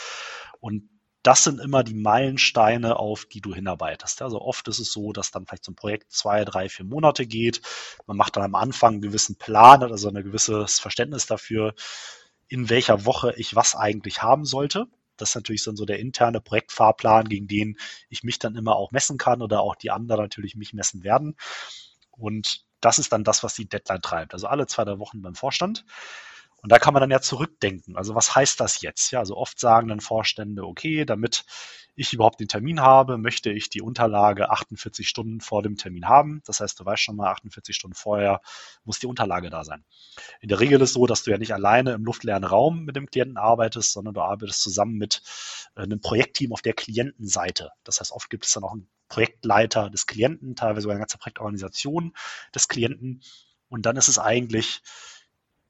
Und 0.59 0.91
das 1.23 1.43
sind 1.43 1.59
immer 1.59 1.83
die 1.83 1.95
Meilensteine, 1.95 2.97
auf 2.97 3.25
die 3.25 3.41
du 3.41 3.55
hinarbeitest. 3.55 4.21
Also 4.21 4.39
oft 4.39 4.67
ist 4.67 4.77
es 4.77 4.93
so, 4.93 5.11
dass 5.11 5.31
dann 5.31 5.47
vielleicht 5.47 5.65
so 5.65 5.71
ein 5.71 5.75
Projekt 5.75 6.11
zwei, 6.11 6.45
drei, 6.45 6.69
vier 6.69 6.85
Monate 6.85 7.25
geht. 7.25 7.61
Man 8.05 8.15
macht 8.15 8.35
dann 8.35 8.43
am 8.43 8.53
Anfang 8.53 8.93
einen 8.93 9.01
gewissen 9.01 9.37
Plan, 9.37 9.81
also 9.81 10.07
ein 10.07 10.23
gewisses 10.23 10.79
Verständnis 10.79 11.25
dafür, 11.25 11.73
in 12.47 12.69
welcher 12.69 13.05
Woche 13.05 13.33
ich 13.37 13.55
was 13.55 13.75
eigentlich 13.75 14.21
haben 14.21 14.45
sollte. 14.45 14.85
Das 15.17 15.29
ist 15.29 15.35
natürlich 15.35 15.63
dann 15.63 15.77
so 15.77 15.85
der 15.85 15.97
interne 15.97 16.41
Projektfahrplan, 16.41 17.27
gegen 17.27 17.47
den 17.47 17.79
ich 18.07 18.21
mich 18.21 18.37
dann 18.37 18.55
immer 18.55 18.75
auch 18.75 18.91
messen 18.91 19.17
kann 19.17 19.41
oder 19.41 19.61
auch 19.61 19.75
die 19.75 19.89
anderen 19.89 20.21
natürlich 20.21 20.55
mich 20.55 20.73
messen 20.73 21.03
werden. 21.03 21.37
Und 22.11 22.67
das 22.83 22.99
ist 22.99 23.11
dann 23.13 23.23
das, 23.23 23.43
was 23.43 23.55
die 23.55 23.67
Deadline 23.67 24.01
treibt. 24.01 24.33
Also 24.33 24.47
alle 24.47 24.67
zwei, 24.67 24.83
drei 24.83 24.99
Wochen 24.99 25.21
beim 25.21 25.35
Vorstand. 25.35 25.85
Und 26.63 26.71
da 26.71 26.79
kann 26.79 26.93
man 26.93 27.01
dann 27.01 27.11
ja 27.11 27.19
zurückdenken. 27.19 27.97
Also 27.97 28.15
was 28.15 28.35
heißt 28.35 28.59
das 28.61 28.81
jetzt? 28.81 29.11
Ja, 29.11 29.19
also 29.19 29.35
oft 29.35 29.59
sagen 29.59 29.89
dann 29.89 29.99
Vorstände, 29.99 30.65
okay, 30.65 31.03
damit 31.03 31.43
ich 31.93 32.13
überhaupt 32.13 32.39
den 32.39 32.47
Termin 32.47 32.79
habe, 32.79 33.17
möchte 33.17 33.51
ich 33.51 33.69
die 33.69 33.81
Unterlage 33.81 34.49
48 34.49 35.07
Stunden 35.07 35.41
vor 35.41 35.61
dem 35.61 35.75
Termin 35.75 36.07
haben. 36.07 36.41
Das 36.45 36.61
heißt, 36.61 36.79
du 36.79 36.85
weißt 36.85 37.03
schon 37.03 37.17
mal, 37.17 37.29
48 37.31 37.75
Stunden 37.75 37.95
vorher 37.95 38.39
muss 38.85 38.99
die 38.99 39.07
Unterlage 39.07 39.49
da 39.49 39.65
sein. 39.65 39.83
In 40.39 40.47
der 40.47 40.61
Regel 40.61 40.81
ist 40.81 40.93
so, 40.93 41.05
dass 41.05 41.23
du 41.23 41.31
ja 41.31 41.37
nicht 41.37 41.53
alleine 41.53 41.91
im 41.91 42.05
luftleeren 42.05 42.45
Raum 42.45 42.85
mit 42.85 42.95
dem 42.95 43.07
Klienten 43.07 43.37
arbeitest, 43.37 43.91
sondern 43.91 44.13
du 44.13 44.21
arbeitest 44.21 44.61
zusammen 44.61 44.95
mit 44.95 45.21
äh, 45.75 45.81
einem 45.81 45.99
Projektteam 45.99 46.53
auf 46.53 46.61
der 46.61 46.73
Klientenseite. 46.73 47.71
Das 47.83 47.99
heißt, 47.99 48.13
oft 48.13 48.29
gibt 48.29 48.45
es 48.45 48.53
dann 48.53 48.63
auch 48.63 48.71
einen 48.71 48.87
Projektleiter 49.09 49.89
des 49.89 50.07
Klienten, 50.07 50.55
teilweise 50.55 50.83
sogar 50.83 50.95
eine 50.95 51.01
ganze 51.01 51.17
Projektorganisation 51.17 52.13
des 52.55 52.69
Klienten. 52.69 53.21
Und 53.67 53.85
dann 53.85 53.97
ist 53.97 54.07
es 54.07 54.17
eigentlich 54.17 54.81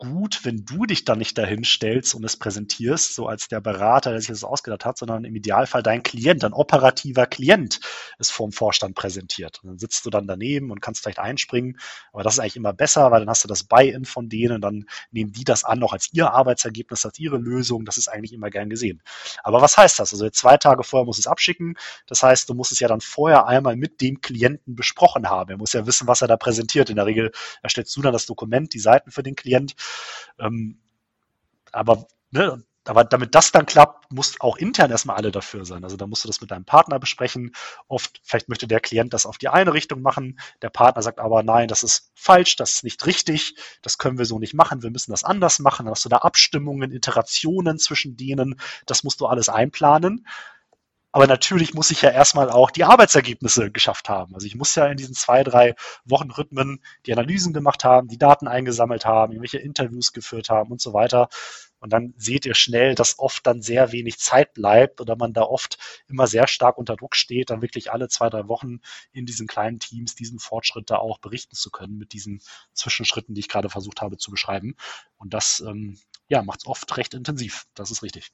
gut, 0.03 0.43
wenn 0.43 0.65
du 0.65 0.85
dich 0.85 1.05
dann 1.05 1.17
nicht 1.17 1.37
dahin 1.37 1.63
stellst 1.63 2.13
und 2.13 2.23
es 2.25 2.37
präsentierst, 2.37 3.15
so 3.15 3.27
als 3.27 3.47
der 3.47 3.61
Berater, 3.61 4.11
der 4.11 4.19
sich 4.19 4.29
das 4.29 4.43
ausgedacht 4.43 4.83
hat, 4.83 4.97
sondern 4.97 5.23
im 5.23 5.35
Idealfall 5.35 5.81
dein 5.81 6.03
Klient, 6.03 6.43
ein 6.43 6.53
operativer 6.53 7.25
Klient 7.25 7.79
es 8.19 8.29
vorm 8.29 8.51
Vorstand 8.51 8.95
präsentiert. 8.95 9.61
Und 9.63 9.69
dann 9.69 9.79
sitzt 9.79 10.05
du 10.05 10.09
dann 10.09 10.27
daneben 10.27 10.71
und 10.71 10.81
kannst 10.81 11.01
vielleicht 11.01 11.19
einspringen. 11.19 11.79
Aber 12.11 12.23
das 12.23 12.33
ist 12.33 12.39
eigentlich 12.39 12.57
immer 12.57 12.73
besser, 12.73 13.11
weil 13.11 13.21
dann 13.21 13.29
hast 13.29 13.43
du 13.43 13.47
das 13.47 13.63
Buy-in 13.63 14.05
von 14.05 14.27
denen, 14.27 14.61
dann 14.61 14.85
nehmen 15.11 15.31
die 15.31 15.45
das 15.45 15.63
an, 15.63 15.81
auch 15.83 15.93
als 15.93 16.09
ihr 16.11 16.31
Arbeitsergebnis, 16.31 17.05
als 17.05 17.17
ihre 17.19 17.37
Lösung. 17.37 17.85
Das 17.85 17.97
ist 17.97 18.09
eigentlich 18.09 18.33
immer 18.33 18.49
gern 18.49 18.69
gesehen. 18.69 19.01
Aber 19.43 19.61
was 19.61 19.77
heißt 19.77 19.99
das? 19.99 20.11
Also 20.11 20.29
zwei 20.29 20.57
Tage 20.57 20.83
vorher 20.83 21.05
muss 21.05 21.19
es 21.19 21.27
abschicken. 21.27 21.75
Das 22.07 22.21
heißt, 22.23 22.49
du 22.49 22.53
musst 22.53 22.71
es 22.71 22.79
ja 22.79 22.87
dann 22.87 23.01
vorher 23.01 23.47
einmal 23.47 23.77
mit 23.77 24.01
dem 24.01 24.19
Klienten 24.19 24.75
besprochen 24.75 25.29
haben. 25.29 25.51
Er 25.51 25.57
muss 25.57 25.73
ja 25.73 25.87
wissen, 25.87 26.07
was 26.07 26.21
er 26.21 26.27
da 26.27 26.35
präsentiert. 26.35 26.89
In 26.89 26.97
der 26.97 27.05
Regel 27.05 27.31
erstellst 27.61 27.95
du 27.95 28.01
dann 28.01 28.13
das 28.13 28.25
Dokument, 28.25 28.73
die 28.73 28.79
Seiten 28.79 29.11
für 29.11 29.23
den 29.23 29.35
Klient 29.35 29.75
ähm, 30.39 30.79
aber, 31.71 32.07
ne, 32.31 32.63
aber 32.85 33.05
damit 33.05 33.33
das 33.33 33.51
dann 33.51 33.65
klappt, 33.65 34.11
muss 34.11 34.39
auch 34.41 34.57
intern 34.57 34.91
erstmal 34.91 35.15
alle 35.15 35.31
dafür 35.31 35.65
sein. 35.65 35.83
Also 35.83 35.95
da 35.95 36.05
musst 36.05 36.23
du 36.23 36.27
das 36.27 36.41
mit 36.41 36.51
deinem 36.51 36.65
Partner 36.65 36.99
besprechen. 36.99 37.51
Oft, 37.87 38.19
vielleicht 38.23 38.49
möchte 38.49 38.67
der 38.67 38.81
Klient 38.81 39.13
das 39.13 39.25
auf 39.25 39.37
die 39.37 39.47
eine 39.47 39.73
Richtung 39.73 40.01
machen. 40.01 40.37
Der 40.61 40.69
Partner 40.69 41.01
sagt 41.01 41.19
aber, 41.19 41.43
nein, 41.43 41.69
das 41.69 41.83
ist 41.83 42.11
falsch, 42.15 42.57
das 42.57 42.73
ist 42.73 42.83
nicht 42.83 43.05
richtig, 43.05 43.55
das 43.81 43.97
können 43.97 44.17
wir 44.17 44.25
so 44.25 44.37
nicht 44.37 44.53
machen, 44.53 44.83
wir 44.83 44.91
müssen 44.91 45.11
das 45.11 45.23
anders 45.23 45.59
machen. 45.59 45.85
Dann 45.85 45.93
hast 45.93 46.05
du 46.05 46.09
da 46.09 46.17
Abstimmungen, 46.17 46.91
Iterationen 46.91 47.77
zwischen 47.79 48.17
denen. 48.17 48.59
Das 48.85 49.03
musst 49.03 49.21
du 49.21 49.27
alles 49.27 49.47
einplanen. 49.47 50.27
Aber 51.15 51.27
natürlich 51.27 51.75
muss 51.75 51.91
ich 51.91 52.01
ja 52.01 52.09
erstmal 52.09 52.49
auch 52.49 52.71
die 52.71 52.85
Arbeitsergebnisse 52.85 53.69
geschafft 53.69 54.09
haben. 54.09 54.33
Also 54.33 54.47
ich 54.47 54.55
muss 54.55 54.73
ja 54.73 54.87
in 54.87 54.97
diesen 54.97 55.13
zwei, 55.13 55.43
drei 55.43 55.75
Wochenrhythmen 56.05 56.83
die 57.05 57.13
Analysen 57.13 57.53
gemacht 57.53 57.83
haben, 57.83 58.07
die 58.07 58.17
Daten 58.17 58.47
eingesammelt 58.47 59.05
haben, 59.05 59.31
irgendwelche 59.31 59.59
Interviews 59.59 60.11
geführt 60.11 60.49
haben 60.49 60.71
und 60.71 60.81
so 60.81 60.91
weiter. 60.91 61.29
Und 61.77 61.93
dann 61.93 62.15
seht 62.17 62.47
ihr 62.47 62.55
schnell, 62.55 62.95
dass 62.95 63.19
oft 63.19 63.45
dann 63.45 63.61
sehr 63.61 63.91
wenig 63.91 64.17
Zeit 64.17 64.55
bleibt 64.55 65.01
oder 65.01 65.15
man 65.15 65.33
da 65.33 65.43
oft 65.43 65.77
immer 66.07 66.25
sehr 66.25 66.47
stark 66.47 66.79
unter 66.79 66.95
Druck 66.95 67.15
steht, 67.15 67.51
dann 67.51 67.61
wirklich 67.61 67.91
alle 67.91 68.07
zwei, 68.07 68.31
drei 68.31 68.47
Wochen 68.47 68.79
in 69.11 69.27
diesen 69.27 69.45
kleinen 69.45 69.77
Teams 69.77 70.15
diesen 70.15 70.39
Fortschritt 70.39 70.89
da 70.89 70.97
auch 70.97 71.19
berichten 71.19 71.55
zu 71.55 71.69
können 71.69 71.99
mit 71.99 72.13
diesen 72.13 72.41
Zwischenschritten, 72.73 73.35
die 73.35 73.41
ich 73.41 73.49
gerade 73.49 73.69
versucht 73.69 74.01
habe 74.01 74.17
zu 74.17 74.31
beschreiben. 74.31 74.75
Und 75.17 75.35
das 75.35 75.59
ähm, 75.59 75.99
ja, 76.27 76.41
macht 76.41 76.61
es 76.61 76.65
oft 76.65 76.97
recht 76.97 77.13
intensiv. 77.13 77.67
Das 77.75 77.91
ist 77.91 78.01
richtig 78.01 78.31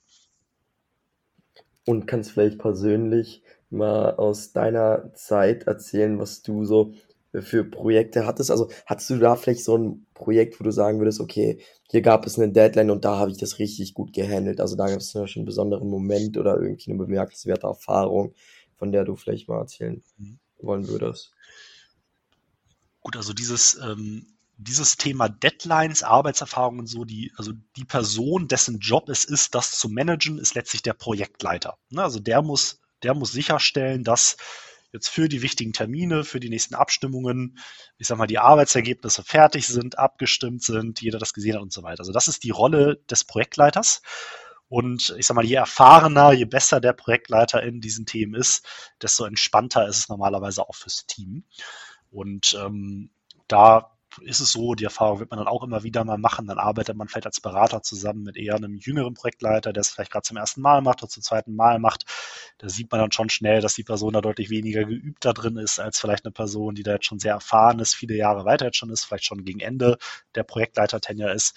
und 1.90 2.06
kannst 2.06 2.34
vielleicht 2.34 2.60
persönlich 2.60 3.42
mal 3.72 4.14
aus 4.14 4.52
deiner 4.52 5.12
Zeit 5.16 5.64
erzählen, 5.64 6.20
was 6.20 6.44
du 6.44 6.64
so 6.64 6.94
für 7.34 7.64
Projekte 7.64 8.28
hattest? 8.28 8.52
Also 8.52 8.70
hattest 8.86 9.10
du 9.10 9.18
da 9.18 9.36
vielleicht 9.36 9.64
so 9.64 9.76
ein 9.76 10.06
Projekt, 10.14 10.60
wo 10.60 10.64
du 10.64 10.72
sagen 10.72 11.00
würdest, 11.00 11.20
okay, 11.20 11.60
hier 11.90 12.04
gab 12.04 12.28
es 12.28 12.38
eine 12.38 12.52
Deadline 12.52 12.92
und 12.92 13.06
da 13.06 13.18
habe 13.18 13.32
ich 13.32 13.40
das 13.40 13.58
richtig 13.58 13.96
gut 13.96 14.14
gehandelt. 14.14 14.62
Also 14.62 14.76
da 14.76 14.86
gab 14.86 15.00
es 15.00 15.14
ja 15.14 15.26
schon 15.26 15.42
einen 15.42 15.48
besonderen 15.48 15.90
Moment 15.90 16.38
oder 16.38 16.62
irgendwie 16.62 16.92
eine 16.92 17.00
bemerkenswerte 17.00 17.66
Erfahrung, 17.66 18.36
von 18.76 18.92
der 18.92 19.04
du 19.04 19.16
vielleicht 19.16 19.50
mal 19.50 19.58
erzählen 19.58 20.04
mhm. 20.20 20.38
wollen 20.60 20.88
würdest. 20.88 21.32
Gut, 23.02 23.16
also 23.16 23.34
dieses, 23.34 23.80
ähm, 23.84 24.28
dieses 24.62 24.98
Thema 24.98 25.30
Deadlines, 25.30 26.04
Arbeitserfahrungen 26.04 26.86
so, 26.86 27.06
die, 27.06 27.32
also 27.38 27.54
die 27.78 27.86
Person, 27.86 28.50
dessen 28.50 28.80
Job 28.80 29.08
es 29.08 29.24
ist, 29.24 29.56
das 29.56 29.72
zu 29.72 29.88
managen, 29.88 30.38
ist 30.38 30.54
letztlich 30.54 30.82
der 30.82 30.94
Projektleiter. 30.94 31.78
Ne? 31.90 32.04
Also 32.04 32.20
der 32.20 32.42
muss, 32.42 32.82
der 33.02 33.14
muss 33.14 33.32
sicherstellen, 33.32 34.04
dass 34.04 34.36
jetzt 34.92 35.08
für 35.08 35.30
die 35.30 35.42
wichtigen 35.42 35.72
Termine, 35.72 36.26
für 36.26 36.42
die 36.42 36.50
nächsten 36.50 36.76
Abstimmungen, 36.76 37.58
ich 37.98 38.08
sag 38.08 38.18
mal, 38.18 38.28
die 38.28 38.40
Arbeitsergebnisse 38.40 39.24
fertig 39.24 39.66
sind, 39.68 39.98
abgestimmt 39.98 40.62
sind, 40.62 41.00
jeder 41.02 41.20
das 41.20 41.34
gesehen 41.34 41.56
hat 41.56 41.62
und 41.62 41.72
so 41.72 41.84
weiter. 41.84 42.02
Also 42.02 42.12
das 42.12 42.28
ist 42.28 42.44
die 42.44 42.50
Rolle 42.50 42.98
des 43.10 43.24
Projektleiters. 43.24 44.02
Und 44.68 45.16
ich 45.18 45.26
sag 45.26 45.36
mal, 45.36 45.46
je 45.46 45.56
erfahrener, 45.56 46.34
je 46.34 46.46
besser 46.46 46.82
der 46.82 46.94
Projektleiter 46.94 47.64
in 47.64 47.80
diesen 47.80 48.06
Themen 48.06 48.36
ist, 48.36 48.68
desto 49.02 49.24
entspannter 49.24 49.88
ist 49.88 50.00
es 50.00 50.10
normalerweise 50.10 50.68
auch 50.68 50.76
fürs 50.76 51.06
Team. 51.06 51.46
Und 52.12 52.58
ähm, 52.60 53.10
da 53.48 53.96
ist 54.22 54.40
es 54.40 54.52
so, 54.52 54.74
die 54.76 54.84
Erfahrung 54.84 55.20
wird 55.20 55.30
man 55.32 55.40
dann 55.40 55.48
auch 55.48 55.64
immer 55.64 55.84
wieder 55.84 56.04
mal 56.04 56.18
machen. 56.18 56.48
Dann 56.48 56.58
arbeitet 56.58 56.96
man 56.96 57.08
vielleicht 57.08 57.28
als 57.28 57.40
Berater 57.42 57.82
zusammen 57.84 58.24
mit 58.24 58.38
eher 58.38 58.56
einem 58.56 58.78
jüngeren 58.78 59.14
Projektleiter, 59.14 59.74
der 59.74 59.82
es 59.82 59.90
vielleicht 59.90 60.12
gerade 60.12 60.24
zum 60.24 60.38
ersten 60.38 60.62
Mal 60.62 60.82
macht 60.82 61.04
oder 61.04 61.10
zum 61.10 61.24
zweiten 61.24 61.56
Mal 61.56 61.80
macht. 61.80 62.06
Da 62.58 62.70
sieht 62.70 62.92
man 62.92 63.02
dann 63.02 63.12
schon 63.12 63.30
schnell, 63.30 63.62
dass 63.62 63.76
die 63.76 63.84
Person 63.84 64.14
da 64.14 64.22
deutlich 64.22 64.50
weniger 64.50 64.84
geübt 64.84 65.24
da 65.26 65.34
drin 65.34 65.58
ist, 65.58 65.80
als 65.80 66.00
vielleicht 66.00 66.26
eine 66.26 66.32
Person, 66.32 66.76
die 66.76 66.84
da 66.84 66.94
jetzt 66.94 67.06
schon 67.06 67.20
sehr 67.20 67.34
erfahren 67.34 67.80
ist, 67.80 67.96
viele 67.96 68.16
Jahre 68.16 68.46
weiter 68.46 68.66
jetzt 68.66 68.78
schon 68.78 68.90
ist, 68.90 69.06
vielleicht 69.06 69.26
schon 69.26 69.46
gegen 69.46 69.60
Ende 69.60 69.98
der 70.36 70.44
Projektleiter-Tenure 70.44 71.34
ist. 71.34 71.56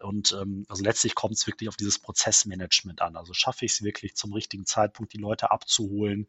Und 0.00 0.32
ähm, 0.32 0.66
also 0.68 0.82
letztlich 0.82 1.14
kommt 1.14 1.34
es 1.34 1.46
wirklich 1.46 1.68
auf 1.68 1.76
dieses 1.76 1.98
Prozessmanagement 1.98 3.00
an. 3.00 3.16
Also 3.16 3.32
schaffe 3.32 3.64
ich 3.64 3.72
es 3.72 3.82
wirklich 3.82 4.16
zum 4.16 4.32
richtigen 4.32 4.66
Zeitpunkt, 4.66 5.12
die 5.12 5.18
Leute 5.18 5.50
abzuholen, 5.50 6.28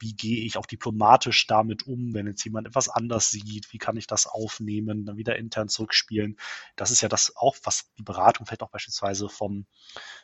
wie 0.00 0.14
gehe 0.14 0.44
ich 0.44 0.56
auch 0.56 0.66
diplomatisch 0.66 1.46
damit 1.46 1.86
um, 1.86 2.14
wenn 2.14 2.26
jetzt 2.26 2.44
jemand 2.44 2.66
etwas 2.66 2.88
anders 2.88 3.30
sieht, 3.30 3.72
wie 3.72 3.78
kann 3.78 3.96
ich 3.96 4.06
das 4.06 4.26
aufnehmen, 4.26 5.04
dann 5.04 5.16
wieder 5.16 5.36
intern 5.36 5.68
zurückspielen. 5.68 6.36
Das 6.76 6.90
ist 6.90 7.00
ja 7.00 7.08
das 7.08 7.36
auch, 7.36 7.56
was 7.64 7.90
die 7.98 8.02
Beratung 8.02 8.46
vielleicht 8.46 8.62
auch 8.62 8.70
beispielsweise 8.70 9.28
vom, 9.28 9.66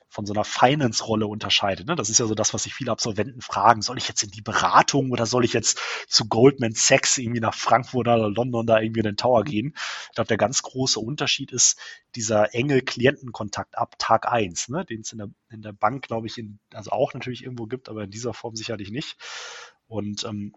von 0.08 0.26
so 0.26 0.32
einer 0.32 0.44
Finance-Rolle 0.44 1.26
unterscheidet. 1.26 1.86
Ne? 1.86 1.96
Das 1.96 2.08
ist 2.08 2.18
ja 2.18 2.26
so 2.26 2.34
das, 2.34 2.54
was 2.54 2.62
sich 2.62 2.74
viele 2.74 2.92
Absolventen 2.92 3.40
fragen. 3.40 3.82
Soll 3.82 3.98
ich 3.98 4.06
jetzt 4.08 4.22
in 4.22 4.30
die 4.30 4.42
Beratung 4.42 5.10
oder 5.10 5.26
soll 5.26 5.44
ich 5.44 5.52
jetzt 5.52 5.80
zu 6.08 6.26
Goldman 6.28 6.72
Sachs 6.72 7.18
irgendwie 7.18 7.40
nach 7.40 7.54
Frankfurt 7.54 8.06
oder 8.06 8.28
London 8.30 8.66
da 8.66 8.80
irgendwie 8.80 9.00
in 9.00 9.06
den 9.06 9.16
Tower 9.16 9.42
gehen? 9.42 9.74
Ich 10.08 10.14
glaube, 10.14 10.28
der 10.28 10.36
ganz 10.36 10.62
große 10.62 11.00
Unterschied 11.00 11.52
ist 11.52 11.78
dieser 12.14 12.54
enge 12.54 12.80
Klientenkontakt 12.82 13.76
ab 13.76 13.96
Tag 13.98 14.30
eins, 14.30 14.68
ne? 14.68 14.84
den 14.84 15.00
es 15.00 15.12
in 15.12 15.18
der, 15.18 15.28
in 15.50 15.62
der 15.62 15.72
Bank, 15.72 16.06
glaube 16.06 16.26
ich, 16.26 16.38
in, 16.38 16.60
also 16.72 16.90
auch 16.90 17.12
natürlich 17.14 17.42
irgendwo 17.42 17.66
gibt, 17.66 17.88
aber 17.88 18.04
in 18.04 18.10
dieser 18.10 18.34
Form 18.34 18.54
sicherlich 18.54 18.90
nicht. 18.90 19.16
Und 19.86 20.24
ähm, 20.24 20.54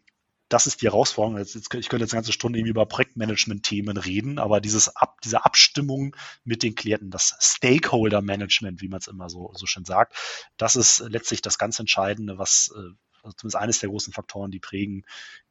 das 0.50 0.68
ist 0.68 0.82
die 0.82 0.86
Herausforderung. 0.86 1.38
Jetzt, 1.38 1.56
jetzt, 1.56 1.74
ich 1.74 1.90
könnte 1.90 2.04
jetzt 2.04 2.14
eine 2.14 2.20
ganze 2.20 2.32
Stunde 2.32 2.60
irgendwie 2.60 2.72
über 2.72 2.86
Projektmanagement-Themen 2.86 3.98
reden, 3.98 4.40
aber 4.40 4.62
dieses 4.62 4.96
Ab, 4.96 5.20
diese 5.24 5.44
Abstimmung 5.46 6.16
mit 6.44 6.64
den 6.64 6.76
Klienten, 6.76 7.10
das 7.10 7.36
Stakeholder-Management, 7.40 8.82
wie 8.82 8.88
man 8.88 9.00
es 9.00 9.08
immer 9.08 9.30
so, 9.30 9.52
so 9.56 9.66
schön 9.66 9.86
sagt, 9.86 10.16
das 10.58 10.76
ist 10.76 11.00
letztlich 11.10 11.42
das 11.42 11.58
ganz 11.58 11.80
Entscheidende, 11.80 12.38
was 12.38 12.74
äh, 12.76 12.94
also 13.24 13.36
zumindest 13.36 13.58
eines 13.58 13.80
der 13.80 13.90
großen 13.90 14.14
Faktoren, 14.14 14.52
die 14.52 14.60
prägen, 14.60 15.04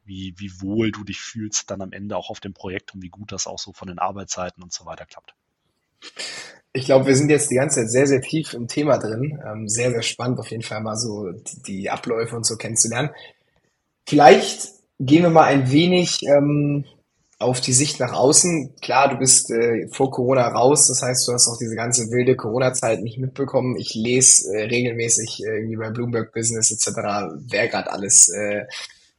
wie, 0.03 0.33
wie 0.37 0.61
wohl 0.61 0.91
du 0.91 1.03
dich 1.03 1.19
fühlst 1.19 1.69
dann 1.69 1.81
am 1.81 1.91
Ende 1.91 2.17
auch 2.17 2.29
auf 2.29 2.39
dem 2.39 2.53
Projekt 2.53 2.95
und 2.95 3.03
wie 3.03 3.09
gut 3.09 3.31
das 3.31 3.45
auch 3.45 3.59
so 3.59 3.73
von 3.73 3.87
den 3.87 3.99
Arbeitszeiten 3.99 4.63
und 4.63 4.73
so 4.73 4.85
weiter 4.85 5.05
klappt. 5.05 5.35
Ich 6.73 6.85
glaube, 6.85 7.07
wir 7.07 7.15
sind 7.15 7.29
jetzt 7.29 7.49
die 7.49 7.55
ganze 7.55 7.81
Zeit 7.81 7.91
sehr, 7.91 8.07
sehr 8.07 8.21
tief 8.21 8.53
im 8.53 8.67
Thema 8.67 8.97
drin. 8.97 9.39
Ähm, 9.45 9.67
sehr, 9.67 9.91
sehr 9.91 10.01
spannend, 10.01 10.39
auf 10.39 10.49
jeden 10.49 10.63
Fall 10.63 10.81
mal 10.81 10.95
so 10.95 11.31
die, 11.31 11.61
die 11.63 11.89
Abläufe 11.89 12.35
und 12.35 12.45
so 12.45 12.55
kennenzulernen. 12.55 13.09
Vielleicht 14.07 14.76
Gehen 14.99 15.23
wir 15.23 15.29
mal 15.29 15.45
ein 15.45 15.71
wenig 15.71 16.23
ähm, 16.23 16.85
auf 17.39 17.61
die 17.61 17.73
Sicht 17.73 17.99
nach 17.99 18.13
außen. 18.13 18.75
Klar, 18.81 19.09
du 19.09 19.17
bist 19.17 19.51
äh, 19.51 19.87
vor 19.89 20.09
Corona 20.09 20.47
raus, 20.47 20.87
das 20.87 21.03
heißt, 21.03 21.27
du 21.27 21.33
hast 21.33 21.47
auch 21.47 21.57
diese 21.59 21.75
ganze 21.75 22.09
wilde 22.09 22.35
Corona-Zeit 22.35 23.01
nicht 23.01 23.19
mitbekommen. 23.19 23.75
Ich 23.77 23.93
lese 23.93 24.51
äh, 24.55 24.63
regelmäßig 24.63 25.43
äh, 25.45 25.57
irgendwie 25.57 25.77
bei 25.77 25.91
Bloomberg 25.91 26.33
Business 26.33 26.71
etc., 26.71 26.97
wer 27.47 27.67
gerade 27.67 27.91
alles 27.91 28.29
äh, 28.29 28.65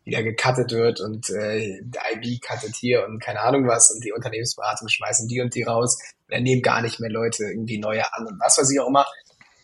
wieder 0.05 0.23
gecuttet 0.23 0.73
wird 0.73 1.01
und 1.01 1.31
äh, 1.31 1.81
IB 2.14 2.41
cuttet 2.41 2.75
hier 2.75 3.05
und 3.07 3.21
keine 3.21 3.41
Ahnung 3.41 3.69
was 3.69 3.91
und 3.91 4.03
die 4.03 4.12
Unternehmensberatung 4.12 4.88
schmeißen 4.88 5.29
die 5.29 5.41
und 5.41 5.55
die 5.55 5.62
raus 5.62 5.99
und 6.33 6.43
nehmen 6.43 6.62
gar 6.62 6.83
nicht 6.83 6.99
mehr 6.99 7.11
Leute 7.11 7.45
irgendwie 7.45 7.79
neue 7.79 8.12
an 8.14 8.27
und 8.27 8.41
was 8.41 8.59
weiß 8.59 8.71
ich 8.71 8.81
auch 8.81 8.88
immer. 8.88 9.07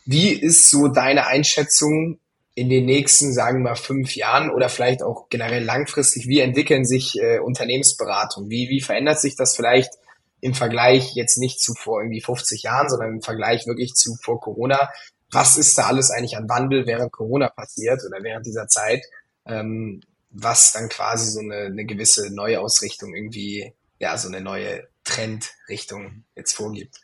Wie 0.05 0.33
ist 0.33 0.70
so 0.70 0.88
deine 0.88 1.27
Einschätzung 1.27 2.20
in 2.55 2.69
den 2.69 2.85
nächsten, 2.85 3.33
sagen 3.33 3.59
wir 3.59 3.71
mal, 3.71 3.77
fünf 3.77 4.14
Jahren 4.14 4.51
oder 4.51 4.69
vielleicht 4.69 5.03
auch 5.03 5.29
generell 5.29 5.64
langfristig, 5.64 6.29
wie 6.29 6.40
entwickeln 6.40 6.85
sich 6.85 7.19
äh, 7.21 7.40
Unternehmensberatung? 7.40 8.49
Wie, 8.49 8.69
wie 8.69 8.81
verändert 8.81 9.21
sich 9.21 9.35
das 9.35 9.57
vielleicht 9.57 9.93
im 10.40 10.55
Vergleich 10.55 11.14
jetzt 11.14 11.37
nicht 11.38 11.61
zu 11.61 11.75
vor 11.75 12.01
irgendwie 12.01 12.21
50 12.21 12.62
Jahren, 12.62 12.88
sondern 12.88 13.14
im 13.14 13.23
Vergleich 13.23 13.67
wirklich 13.67 13.95
zu 13.95 14.14
vor 14.23 14.40
Corona? 14.40 14.88
Was 15.31 15.57
ist 15.57 15.77
da 15.77 15.87
alles 15.87 16.11
eigentlich 16.11 16.37
an 16.37 16.49
Wandel 16.49 16.87
während 16.87 17.11
Corona 17.11 17.49
passiert 17.49 18.01
oder 18.07 18.23
während 18.23 18.47
dieser 18.47 18.69
Zeit, 18.69 19.05
ähm, 19.47 20.01
was 20.31 20.73
dann 20.73 20.88
quasi 20.88 21.31
so 21.31 21.40
eine, 21.40 21.67
eine 21.67 21.85
gewisse 21.85 22.33
Neuausrichtung 22.33 23.14
irgendwie, 23.14 23.73
ja, 23.99 24.17
so 24.17 24.29
eine 24.29 24.40
neue 24.40 24.87
Trendrichtung 25.03 26.25
jetzt 26.37 26.53
vorgibt? 26.53 27.01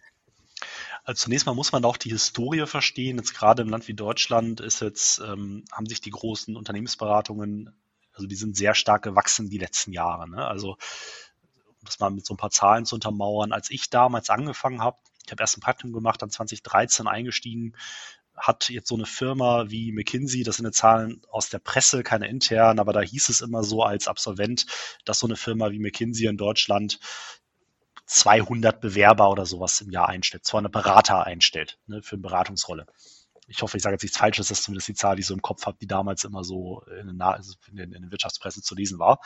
Also 1.11 1.25
zunächst 1.25 1.45
mal 1.47 1.57
muss 1.57 1.73
man 1.73 1.85
auch 1.85 1.97
die 1.97 2.11
Historie 2.11 2.69
verstehen. 2.69 3.19
Jetzt 3.19 3.35
gerade 3.35 3.63
im 3.63 3.69
Land 3.69 3.89
wie 3.89 3.95
Deutschland 3.95 4.61
ist 4.61 4.81
jetzt, 4.81 5.19
ähm, 5.19 5.65
haben 5.73 5.87
sich 5.87 6.01
die 6.01 6.13
großen 6.13 6.57
Unternehmensberatungen, 6.57 7.75
also 8.13 8.29
die 8.29 8.37
sind 8.37 8.57
sehr 8.57 8.77
stark 8.77 9.03
gewachsen 9.03 9.51
die 9.51 9.59
letzten 9.59 9.93
Jahre. 9.93 10.31
Ne? 10.31 10.47
Also 10.47 10.77
um 11.67 11.85
das 11.85 11.99
mal 11.99 12.11
mit 12.11 12.25
so 12.25 12.35
ein 12.35 12.37
paar 12.37 12.53
Zahlen 12.53 12.85
zu 12.85 12.95
untermauern, 12.95 13.51
als 13.51 13.73
ich 13.73 13.91
damals 13.91 14.31
angefangen 14.31 14.83
habe, 14.83 14.99
ich 15.27 15.33
habe 15.33 15.43
erst 15.43 15.59
ein 15.59 15.63
Praktikum 15.63 15.93
gemacht, 15.93 16.23
dann 16.23 16.31
2013 16.31 17.09
eingestiegen, 17.09 17.75
hat 18.37 18.69
jetzt 18.69 18.89
so 18.89 18.95
eine 18.95 19.07
Firma 19.07 19.69
wie 19.69 19.91
McKinsey, 19.91 20.45
das 20.45 20.59
sind 20.59 20.67
eine 20.67 20.73
Zahlen 20.73 21.23
aus 21.29 21.49
der 21.49 21.59
Presse, 21.59 22.05
keine 22.05 22.29
internen, 22.29 22.79
aber 22.79 22.93
da 22.93 23.01
hieß 23.01 23.31
es 23.31 23.41
immer 23.41 23.65
so 23.65 23.83
als 23.83 24.07
Absolvent, 24.07 24.67
dass 25.05 25.19
so 25.19 25.27
eine 25.27 25.37
Firma 25.37 25.73
wie 25.73 25.81
McKinsey 25.81 26.27
in 26.29 26.37
Deutschland 26.37 27.01
200 28.11 28.81
Bewerber 28.81 29.31
oder 29.31 29.47
sowas 29.47 29.81
im 29.81 29.91
Jahr 29.91 30.09
einstellt, 30.09 30.45
200 30.45 30.73
Berater 30.73 31.27
einstellt 31.27 31.79
ne, 31.87 32.03
für 32.03 32.17
eine 32.17 32.23
Beratungsrolle. 32.23 32.87
Ich 33.47 33.63
hoffe, 33.63 33.77
ich 33.77 33.85
sage 33.85 33.95
jetzt 33.95 34.03
nichts 34.03 34.19
Falsches, 34.19 34.49
das 34.49 34.59
ist 34.59 34.65
zumindest 34.65 34.89
die 34.89 34.95
Zahl, 34.95 35.15
die 35.15 35.21
ich 35.21 35.29
so 35.29 35.35
im 35.35 35.43
Kopf 35.43 35.65
habe, 35.65 35.79
die 35.81 35.87
damals 35.87 36.25
immer 36.25 36.43
so 36.43 36.83
in 37.01 37.19
der, 37.19 37.29
also 37.29 37.55
in 37.71 37.77
der, 37.77 38.11
Wirtschaftspresse 38.11 38.63
zu 38.63 38.75
lesen 38.75 38.99
war. 38.99 39.21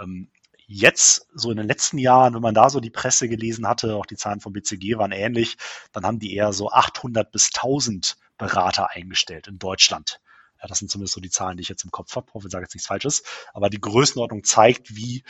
Ähm, 0.00 0.30
jetzt, 0.68 1.26
so 1.34 1.50
in 1.50 1.56
den 1.56 1.66
letzten 1.66 1.98
Jahren, 1.98 2.34
wenn 2.34 2.42
man 2.42 2.54
da 2.54 2.70
so 2.70 2.78
die 2.78 2.90
Presse 2.90 3.28
gelesen 3.28 3.66
hatte, 3.66 3.96
auch 3.96 4.06
die 4.06 4.16
Zahlen 4.16 4.40
vom 4.40 4.52
BCG 4.52 4.98
waren 4.98 5.12
ähnlich, 5.12 5.56
dann 5.90 6.04
haben 6.04 6.20
die 6.20 6.34
eher 6.34 6.52
so 6.52 6.70
800 6.70 7.32
bis 7.32 7.50
1000 7.52 8.16
Berater 8.38 8.90
eingestellt 8.90 9.48
in 9.48 9.58
Deutschland. 9.58 10.20
Ja, 10.62 10.68
das 10.68 10.78
sind 10.78 10.90
zumindest 10.90 11.14
so 11.14 11.20
die 11.20 11.30
Zahlen, 11.30 11.56
die 11.56 11.62
ich 11.62 11.68
jetzt 11.68 11.84
im 11.84 11.90
Kopf 11.90 12.14
habe. 12.14 12.32
Hoffe, 12.32 12.46
ich 12.46 12.52
sage 12.52 12.64
jetzt 12.64 12.74
nichts 12.74 12.86
Falsches. 12.86 13.24
Aber 13.52 13.68
die 13.68 13.80
Größenordnung 13.80 14.44
zeigt, 14.44 14.94
wie, 14.94 15.24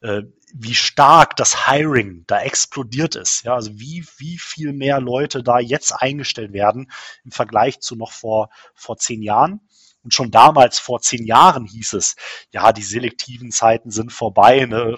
äh, 0.00 0.22
wie 0.54 0.76
stark 0.76 1.34
das 1.34 1.66
Hiring 1.66 2.22
da 2.28 2.40
explodiert 2.40 3.16
ist. 3.16 3.42
Ja, 3.42 3.54
also 3.54 3.72
wie, 3.72 4.06
wie 4.18 4.38
viel 4.38 4.72
mehr 4.72 5.00
Leute 5.00 5.42
da 5.42 5.58
jetzt 5.58 5.90
eingestellt 5.90 6.52
werden 6.52 6.90
im 7.24 7.32
Vergleich 7.32 7.80
zu 7.80 7.96
noch 7.96 8.12
vor, 8.12 8.50
vor 8.74 8.96
zehn 8.96 9.22
Jahren. 9.22 9.60
Und 10.04 10.14
schon 10.14 10.30
damals, 10.30 10.78
vor 10.78 11.00
zehn 11.00 11.26
Jahren, 11.26 11.66
hieß 11.66 11.94
es, 11.94 12.14
ja, 12.52 12.72
die 12.72 12.84
selektiven 12.84 13.50
Zeiten 13.50 13.90
sind 13.90 14.12
vorbei. 14.12 14.64
Ne? 14.66 14.96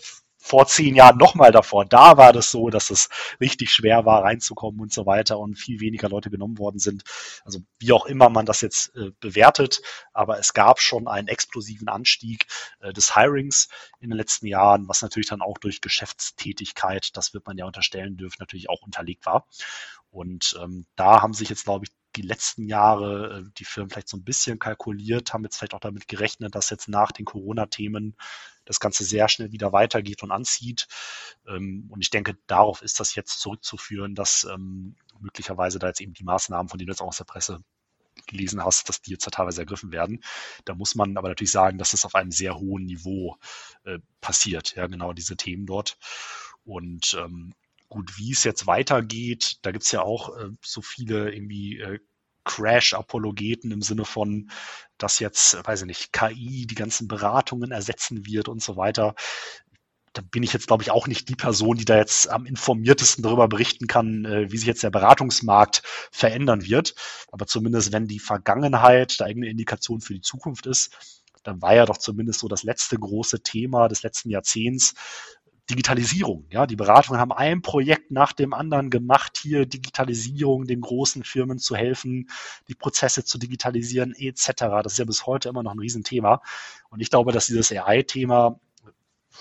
Vor 0.48 0.66
zehn 0.66 0.94
Jahren 0.94 1.18
nochmal 1.18 1.52
davor. 1.52 1.84
Da 1.84 2.16
war 2.16 2.32
das 2.32 2.50
so, 2.50 2.70
dass 2.70 2.88
es 2.90 3.08
richtig 3.40 3.70
schwer 3.70 4.06
war, 4.06 4.24
reinzukommen 4.24 4.80
und 4.80 4.92
so 4.92 5.04
weiter 5.04 5.38
und 5.38 5.56
viel 5.56 5.80
weniger 5.80 6.08
Leute 6.08 6.30
genommen 6.30 6.58
worden 6.58 6.78
sind. 6.78 7.02
Also 7.44 7.61
wie 7.78 7.92
auch 7.92 8.06
immer 8.06 8.30
man 8.30 8.46
das 8.46 8.62
jetzt 8.62 8.96
äh, 8.96 9.11
bewertet, 9.20 9.82
aber 10.12 10.38
es 10.38 10.54
gab 10.54 10.80
schon 10.80 11.06
einen 11.06 11.28
explosiven 11.28 11.88
Anstieg 11.88 12.46
äh, 12.80 12.92
des 12.94 13.14
Hirings 13.14 13.68
in 14.00 14.08
den 14.08 14.16
letzten 14.16 14.46
Jahren, 14.46 14.88
was 14.88 15.02
natürlich 15.02 15.28
dann 15.28 15.42
auch 15.42 15.58
durch 15.58 15.82
Geschäftstätigkeit, 15.82 17.11
das 17.14 17.34
wird 17.34 17.46
man 17.46 17.58
ja 17.58 17.66
unterstellen 17.66 18.16
dürfen, 18.16 18.37
natürlich 18.40 18.70
auch 18.70 18.82
unterlegt 18.82 19.26
war. 19.26 19.46
Und 20.11 20.58
ähm, 20.62 20.87
da 20.96 21.20
haben 21.20 21.34
sich 21.34 21.50
jetzt, 21.50 21.64
glaube 21.64 21.84
ich, 21.84 21.92
die 22.16 22.22
letzten 22.22 22.66
Jahre 22.66 23.38
äh, 23.38 23.50
die 23.58 23.64
Firmen 23.64 23.90
vielleicht 23.90 24.08
so 24.08 24.16
ein 24.16 24.24
bisschen 24.24 24.58
kalkuliert, 24.58 25.32
haben 25.32 25.44
jetzt 25.44 25.56
vielleicht 25.56 25.74
auch 25.74 25.80
damit 25.80 26.08
gerechnet, 26.08 26.54
dass 26.54 26.70
jetzt 26.70 26.88
nach 26.88 27.12
den 27.12 27.24
Corona-Themen 27.24 28.16
das 28.64 28.80
Ganze 28.80 29.04
sehr 29.04 29.28
schnell 29.28 29.52
wieder 29.52 29.72
weitergeht 29.72 30.22
und 30.22 30.30
anzieht. 30.30 30.86
Ähm, 31.46 31.86
und 31.90 32.02
ich 32.02 32.10
denke, 32.10 32.36
darauf 32.46 32.82
ist 32.82 33.00
das 33.00 33.14
jetzt 33.14 33.40
zurückzuführen, 33.40 34.14
dass 34.14 34.44
ähm, 34.44 34.96
möglicherweise 35.20 35.78
da 35.78 35.88
jetzt 35.88 36.00
eben 36.00 36.12
die 36.12 36.24
Maßnahmen, 36.24 36.68
von 36.68 36.78
denen 36.78 36.88
du 36.88 36.92
jetzt 36.92 37.02
auch 37.02 37.09
aus 37.09 37.18
der 37.18 37.24
Presse 37.24 37.61
gelesen 38.26 38.64
hast, 38.64 38.88
dass 38.88 39.00
die 39.00 39.12
jetzt 39.12 39.30
teilweise 39.30 39.62
ergriffen 39.62 39.92
werden. 39.92 40.22
Da 40.64 40.74
muss 40.74 40.94
man 40.94 41.16
aber 41.16 41.28
natürlich 41.28 41.52
sagen, 41.52 41.78
dass 41.78 41.92
das 41.92 42.04
auf 42.04 42.14
einem 42.14 42.32
sehr 42.32 42.59
hohen 42.59 42.84
Niveau 42.84 43.36
äh, 43.84 43.98
passiert, 44.20 44.74
ja, 44.74 44.86
genau 44.86 45.12
diese 45.12 45.36
Themen 45.36 45.66
dort. 45.66 45.98
Und 46.64 47.16
ähm, 47.18 47.54
gut, 47.89 48.18
wie 48.18 48.32
es 48.32 48.45
jetzt 48.45 48.66
weitergeht, 48.66 49.59
da 49.62 49.70
gibt's 49.70 49.93
ja 49.93 50.03
auch 50.03 50.36
äh, 50.36 50.51
so 50.62 50.82
viele 50.82 51.32
irgendwie 51.32 51.78
äh, 51.78 51.99
Crash-Apologeten 52.45 53.70
im 53.70 53.82
Sinne 53.82 54.05
von, 54.05 54.51
dass 54.97 55.18
jetzt, 55.18 55.66
weiß 55.66 55.82
ich 55.82 55.86
nicht, 55.86 56.12
KI 56.12 56.66
die 56.66 56.74
ganzen 56.74 57.07
Beratungen 57.07 57.70
ersetzen 57.70 58.26
wird 58.26 58.49
und 58.49 58.62
so 58.62 58.76
weiter 58.76 59.14
da 60.18 60.22
bin 60.22 60.43
ich 60.43 60.53
jetzt, 60.53 60.66
glaube 60.66 60.82
ich, 60.82 60.91
auch 60.91 61.07
nicht 61.07 61.28
die 61.28 61.36
Person, 61.36 61.76
die 61.76 61.84
da 61.84 61.97
jetzt 61.97 62.28
am 62.28 62.45
informiertesten 62.45 63.22
darüber 63.22 63.47
berichten 63.47 63.86
kann, 63.86 64.24
äh, 64.24 64.51
wie 64.51 64.59
sich 64.59 64.66
jetzt 64.66 64.82
der 64.82 64.91
Beratungsmarkt 64.91 65.82
verändern 66.11 66.64
wird. 66.64 66.95
Aber 67.30 67.47
zumindest, 67.47 67.93
wenn 67.93 68.09
die 68.09 68.18
Vergangenheit 68.18 69.20
da 69.20 69.26
irgendeine 69.26 69.53
Indikation 69.53 70.01
für 70.01 70.14
die 70.14 70.20
Zukunft 70.20 70.66
ist, 70.66 70.91
dann 71.45 71.62
war 71.62 71.74
ja 71.74 71.86
doch 71.86 71.99
zumindest 71.99 72.41
so 72.41 72.49
das 72.49 72.64
letzte 72.64 72.99
große 72.99 73.43
Thema 73.43 73.89
des 73.89 74.03
letzten 74.03 74.30
Jahrzehnts 74.30 74.95
Digitalisierung. 75.70 76.46
Ja, 76.50 76.66
die 76.66 76.76
Beratungen 76.76 77.20
haben 77.20 77.32
ein 77.32 77.60
Projekt 77.60 78.10
nach 78.10 78.32
dem 78.32 78.54
anderen 78.54 78.88
gemacht, 78.90 79.38
hier 79.40 79.66
Digitalisierung, 79.66 80.66
den 80.66 80.80
großen 80.80 81.24
Firmen 81.24 81.58
zu 81.58 81.76
helfen, 81.76 82.30
die 82.68 82.74
Prozesse 82.74 83.24
zu 83.24 83.38
digitalisieren, 83.38 84.14
etc. 84.16 84.52
Das 84.82 84.92
ist 84.92 84.98
ja 84.98 85.04
bis 85.04 85.26
heute 85.26 85.50
immer 85.50 85.62
noch 85.62 85.72
ein 85.72 85.78
Riesenthema. 85.78 86.40
Und 86.88 87.00
ich 87.00 87.10
glaube, 87.10 87.32
dass 87.32 87.46
dieses 87.46 87.70
AI-Thema 87.70 88.58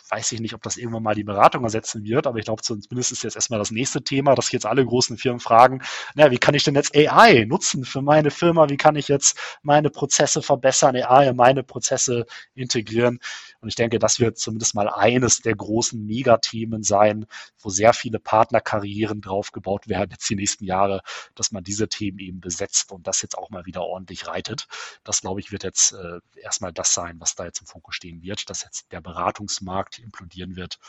weiß 0.10 0.32
ich 0.32 0.40
nicht, 0.40 0.54
ob 0.54 0.62
das 0.64 0.78
irgendwann 0.78 1.04
mal 1.04 1.16
die 1.16 1.24
Beratung 1.24 1.64
ersetzen 1.64 2.04
wird, 2.04 2.28
aber 2.28 2.40
ich 2.40 2.46
glaube, 2.46 2.62
zumindest 2.62 3.12
ist 3.12 3.24
jetzt 3.24 3.36
erstmal 3.36 3.60
das 3.60 3.72
nächste 3.72 4.04
Thema, 4.04 4.36
dass 4.36 4.52
jetzt 4.52 4.66
alle 4.66 4.86
großen 4.86 5.18
Firmen 5.18 5.40
fragen, 5.40 5.82
naja, 6.16 6.32
wie 6.32 6.38
kann 6.38 6.56
ich 6.56 6.64
denn 6.64 6.76
jetzt 6.76 6.96
AI 6.96 7.46
nutzen 7.46 7.86
für 7.86 8.02
meine 8.02 8.32
Firma? 8.32 8.70
Wie 8.70 8.78
kann 8.78 8.96
ich 8.96 9.08
jetzt 9.08 9.38
meine 9.62 9.90
Prozesse 9.90 10.42
verbessern, 10.42 10.96
AI 10.96 11.30
in 11.30 11.36
meine 11.36 11.64
Prozesse 11.64 12.26
integrieren? 12.54 13.20
Und 13.62 13.70
ich 13.70 13.76
denke, 13.76 14.00
das 14.00 14.20
wird 14.20 14.38
zumindest 14.38 14.76
mal 14.76 14.90
eines 14.90 15.42
der 15.42 15.56
großen 15.56 16.06
Megathemen 16.06 16.84
sein, 16.84 17.26
wo 17.60 17.70
sehr 17.70 17.94
viele 17.94 18.20
Partnerkarrieren 18.20 19.22
draufgebaut 19.22 19.88
werden 19.88 20.12
jetzt 20.12 20.30
die 20.30 20.36
nächsten 20.36 20.66
Jahre, 20.66 21.02
dass 21.36 21.52
man 21.52 21.64
diese 21.64 21.88
Themen 21.88 22.20
eben 22.20 22.40
besetzt 22.40 22.92
und 22.92 23.08
das 23.08 23.22
jetzt 23.22 23.38
auch 23.38 23.50
mal 23.50 23.66
wieder 23.66 23.82
ordentlich 23.82 24.28
reitet. 24.28 24.68
Das, 25.04 25.22
glaube 25.22 25.40
ich, 25.40 25.52
wird 25.52 25.64
jetzt 25.64 25.94
äh, 25.94 26.20
erstmal 26.42 26.74
das 26.74 26.94
sein, 26.94 27.20
was 27.20 27.36
da 27.36 27.46
jetzt 27.46 27.62
im 27.62 27.68
Fokus 27.68 27.96
stehen 27.96 28.22
wird, 28.22 28.50
dass 28.50 28.64
jetzt 28.64 28.92
der 28.92 29.02
Beratungsmarkt 29.02 29.87
implodieren 30.00 30.56
wird. 30.56 30.80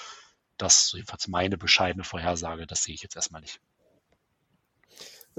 Das 0.57 0.87
ist 0.87 0.93
jedenfalls 0.95 1.29
meine 1.29 1.57
bescheidene 1.57 2.05
Vorhersage, 2.05 2.67
das 2.67 2.83
sehe 2.83 2.95
ich 2.95 3.03
jetzt 3.03 3.17
erstmal 3.17 3.41
nicht. 3.41 3.61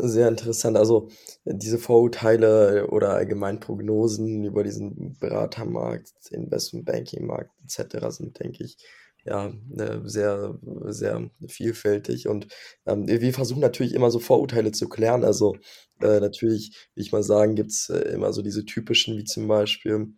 Sehr 0.02 0.30
interessant. 0.30 0.78
Also 0.78 1.10
diese 1.44 1.78
Vorurteile 1.78 2.88
oder 2.88 3.10
allgemein 3.16 3.60
Prognosen 3.60 4.46
über 4.46 4.64
diesen 4.64 5.18
Beratermarkt, 5.20 6.14
Investmentbanking-Markt 6.32 7.52
etc. 7.64 8.08
sind, 8.16 8.40
denke 8.40 8.64
ich, 8.64 8.78
ja, 9.26 9.52
ne, 9.68 10.02
sehr, 10.06 10.58
sehr 10.86 11.30
vielfältig. 11.48 12.30
Und 12.30 12.48
ähm, 12.86 13.08
wir 13.08 13.34
versuchen 13.34 13.60
natürlich 13.60 13.94
immer 13.94 14.10
so 14.10 14.20
Vorurteile 14.20 14.72
zu 14.72 14.88
klären. 14.88 15.26
Also 15.26 15.58
äh, 16.02 16.22
natürlich, 16.22 16.90
wie 16.96 17.02
ich 17.02 17.12
mal 17.12 17.24
sagen, 17.24 17.56
gibt 17.56 17.72
es 17.72 17.90
äh, 17.90 18.00
immer 18.14 18.32
so 18.32 18.42
diese 18.42 18.64
typischen, 18.66 19.18
wie 19.18 19.26
zum 19.26 19.48
Beispiel 19.50 20.14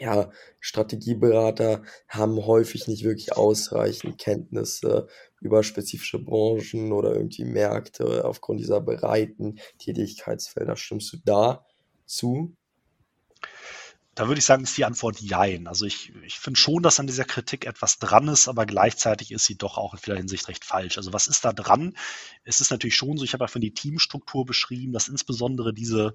ja, 0.00 0.30
Strategieberater 0.60 1.82
haben 2.08 2.46
häufig 2.46 2.86
nicht 2.88 3.04
wirklich 3.04 3.32
ausreichend 3.36 4.18
Kenntnisse 4.18 5.08
über 5.40 5.62
spezifische 5.62 6.18
Branchen 6.18 6.92
oder 6.92 7.14
irgendwie 7.14 7.44
Märkte 7.44 8.24
aufgrund 8.24 8.60
dieser 8.60 8.80
breiten 8.80 9.58
Tätigkeitsfelder. 9.78 10.76
Stimmst 10.76 11.12
du 11.12 11.18
da 11.24 11.66
zu? 12.06 12.56
Da 14.14 14.28
würde 14.28 14.38
ich 14.38 14.44
sagen, 14.44 14.62
ist 14.62 14.76
die 14.76 14.84
Antwort 14.84 15.20
Jein. 15.20 15.66
Also 15.66 15.86
ich, 15.86 16.12
ich 16.24 16.38
finde 16.38 16.58
schon, 16.58 16.84
dass 16.84 17.00
an 17.00 17.08
dieser 17.08 17.24
Kritik 17.24 17.66
etwas 17.66 17.98
dran 17.98 18.28
ist, 18.28 18.46
aber 18.46 18.64
gleichzeitig 18.64 19.32
ist 19.32 19.44
sie 19.44 19.58
doch 19.58 19.76
auch 19.76 19.92
in 19.92 19.98
vieler 19.98 20.16
Hinsicht 20.16 20.46
recht 20.48 20.64
falsch. 20.64 20.98
Also 20.98 21.12
was 21.12 21.26
ist 21.26 21.44
da 21.44 21.52
dran? 21.52 21.96
Es 22.44 22.60
ist 22.60 22.70
natürlich 22.70 22.94
schon 22.94 23.16
so, 23.16 23.24
ich 23.24 23.32
habe 23.32 23.44
ja 23.44 23.48
von 23.48 23.60
die 23.60 23.74
Teamstruktur 23.74 24.46
beschrieben, 24.46 24.92
dass 24.92 25.08
insbesondere 25.08 25.74
diese, 25.74 26.14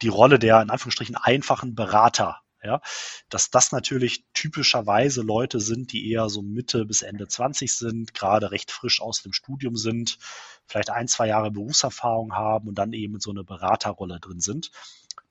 die 0.00 0.08
Rolle 0.08 0.38
der 0.38 0.62
in 0.62 0.70
Anführungsstrichen 0.70 1.16
einfachen 1.16 1.74
Berater 1.74 2.43
ja, 2.64 2.80
dass 3.28 3.50
das 3.50 3.72
natürlich 3.72 4.24
typischerweise 4.32 5.22
Leute 5.22 5.60
sind, 5.60 5.92
die 5.92 6.10
eher 6.10 6.28
so 6.28 6.40
Mitte 6.40 6.86
bis 6.86 7.02
Ende 7.02 7.28
20 7.28 7.74
sind, 7.74 8.14
gerade 8.14 8.50
recht 8.50 8.70
frisch 8.70 9.00
aus 9.00 9.22
dem 9.22 9.32
Studium 9.32 9.76
sind, 9.76 10.18
vielleicht 10.66 10.90
ein, 10.90 11.06
zwei 11.06 11.28
Jahre 11.28 11.50
Berufserfahrung 11.50 12.32
haben 12.32 12.68
und 12.68 12.76
dann 12.76 12.92
eben 12.92 13.14
in 13.14 13.20
so 13.20 13.30
eine 13.30 13.44
Beraterrolle 13.44 14.18
drin 14.18 14.40
sind. 14.40 14.70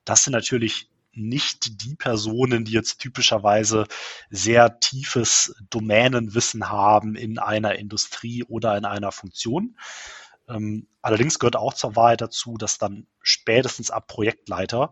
Das 0.06 0.24
sind 0.24 0.34
natürlich 0.34 0.90
nicht 1.16 1.84
die 1.84 1.96
Personen, 1.96 2.66
die 2.66 2.72
jetzt 2.72 3.00
typischerweise 3.00 3.88
sehr 4.30 4.80
tiefes 4.80 5.56
Domänenwissen 5.70 6.70
haben 6.70 7.16
in 7.16 7.40
einer 7.40 7.76
Industrie 7.76 8.44
oder 8.44 8.78
in 8.78 8.86
einer 8.86 9.12
Funktion. 9.12 9.78
Ähm, 10.50 10.88
allerdings 11.02 11.40
gehört 11.40 11.56
auch 11.56 11.74
zur 11.74 11.96
Wahrheit 11.96 12.22
dazu, 12.22 12.58
dass 12.58 12.78
dann 12.78 13.08
spätestens 13.22 13.92
ab 13.92 14.08
Projektleiter 14.08 14.92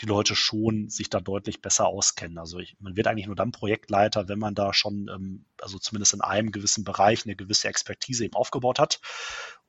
die 0.00 0.06
Leute 0.06 0.36
schon 0.36 0.88
sich 0.88 1.10
da 1.10 1.20
deutlich 1.20 1.60
besser 1.60 1.86
auskennen. 1.86 2.38
Also 2.38 2.58
ich, 2.58 2.76
man 2.80 2.96
wird 2.96 3.06
eigentlich 3.06 3.26
nur 3.26 3.36
dann 3.36 3.52
Projektleiter, 3.52 4.28
wenn 4.28 4.38
man 4.38 4.54
da 4.54 4.72
schon, 4.72 5.08
ähm, 5.12 5.46
also 5.60 5.78
zumindest 5.78 6.14
in 6.14 6.20
einem 6.20 6.52
gewissen 6.52 6.84
Bereich 6.84 7.24
eine 7.24 7.36
gewisse 7.36 7.68
Expertise 7.68 8.24
eben 8.24 8.34
aufgebaut 8.34 8.78
hat. 8.78 9.00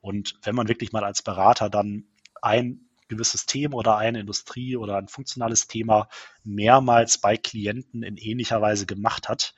Und 0.00 0.38
wenn 0.42 0.54
man 0.54 0.68
wirklich 0.68 0.92
mal 0.92 1.04
als 1.04 1.22
Berater 1.22 1.68
dann 1.68 2.04
ein 2.42 2.89
gewisses 3.10 3.44
Thema 3.44 3.76
oder 3.76 3.98
eine 3.98 4.20
Industrie 4.20 4.76
oder 4.76 4.96
ein 4.96 5.08
funktionales 5.08 5.66
Thema 5.66 6.08
mehrmals 6.42 7.18
bei 7.18 7.36
Klienten 7.36 8.02
in 8.02 8.16
ähnlicher 8.16 8.62
Weise 8.62 8.86
gemacht 8.86 9.28
hat, 9.28 9.54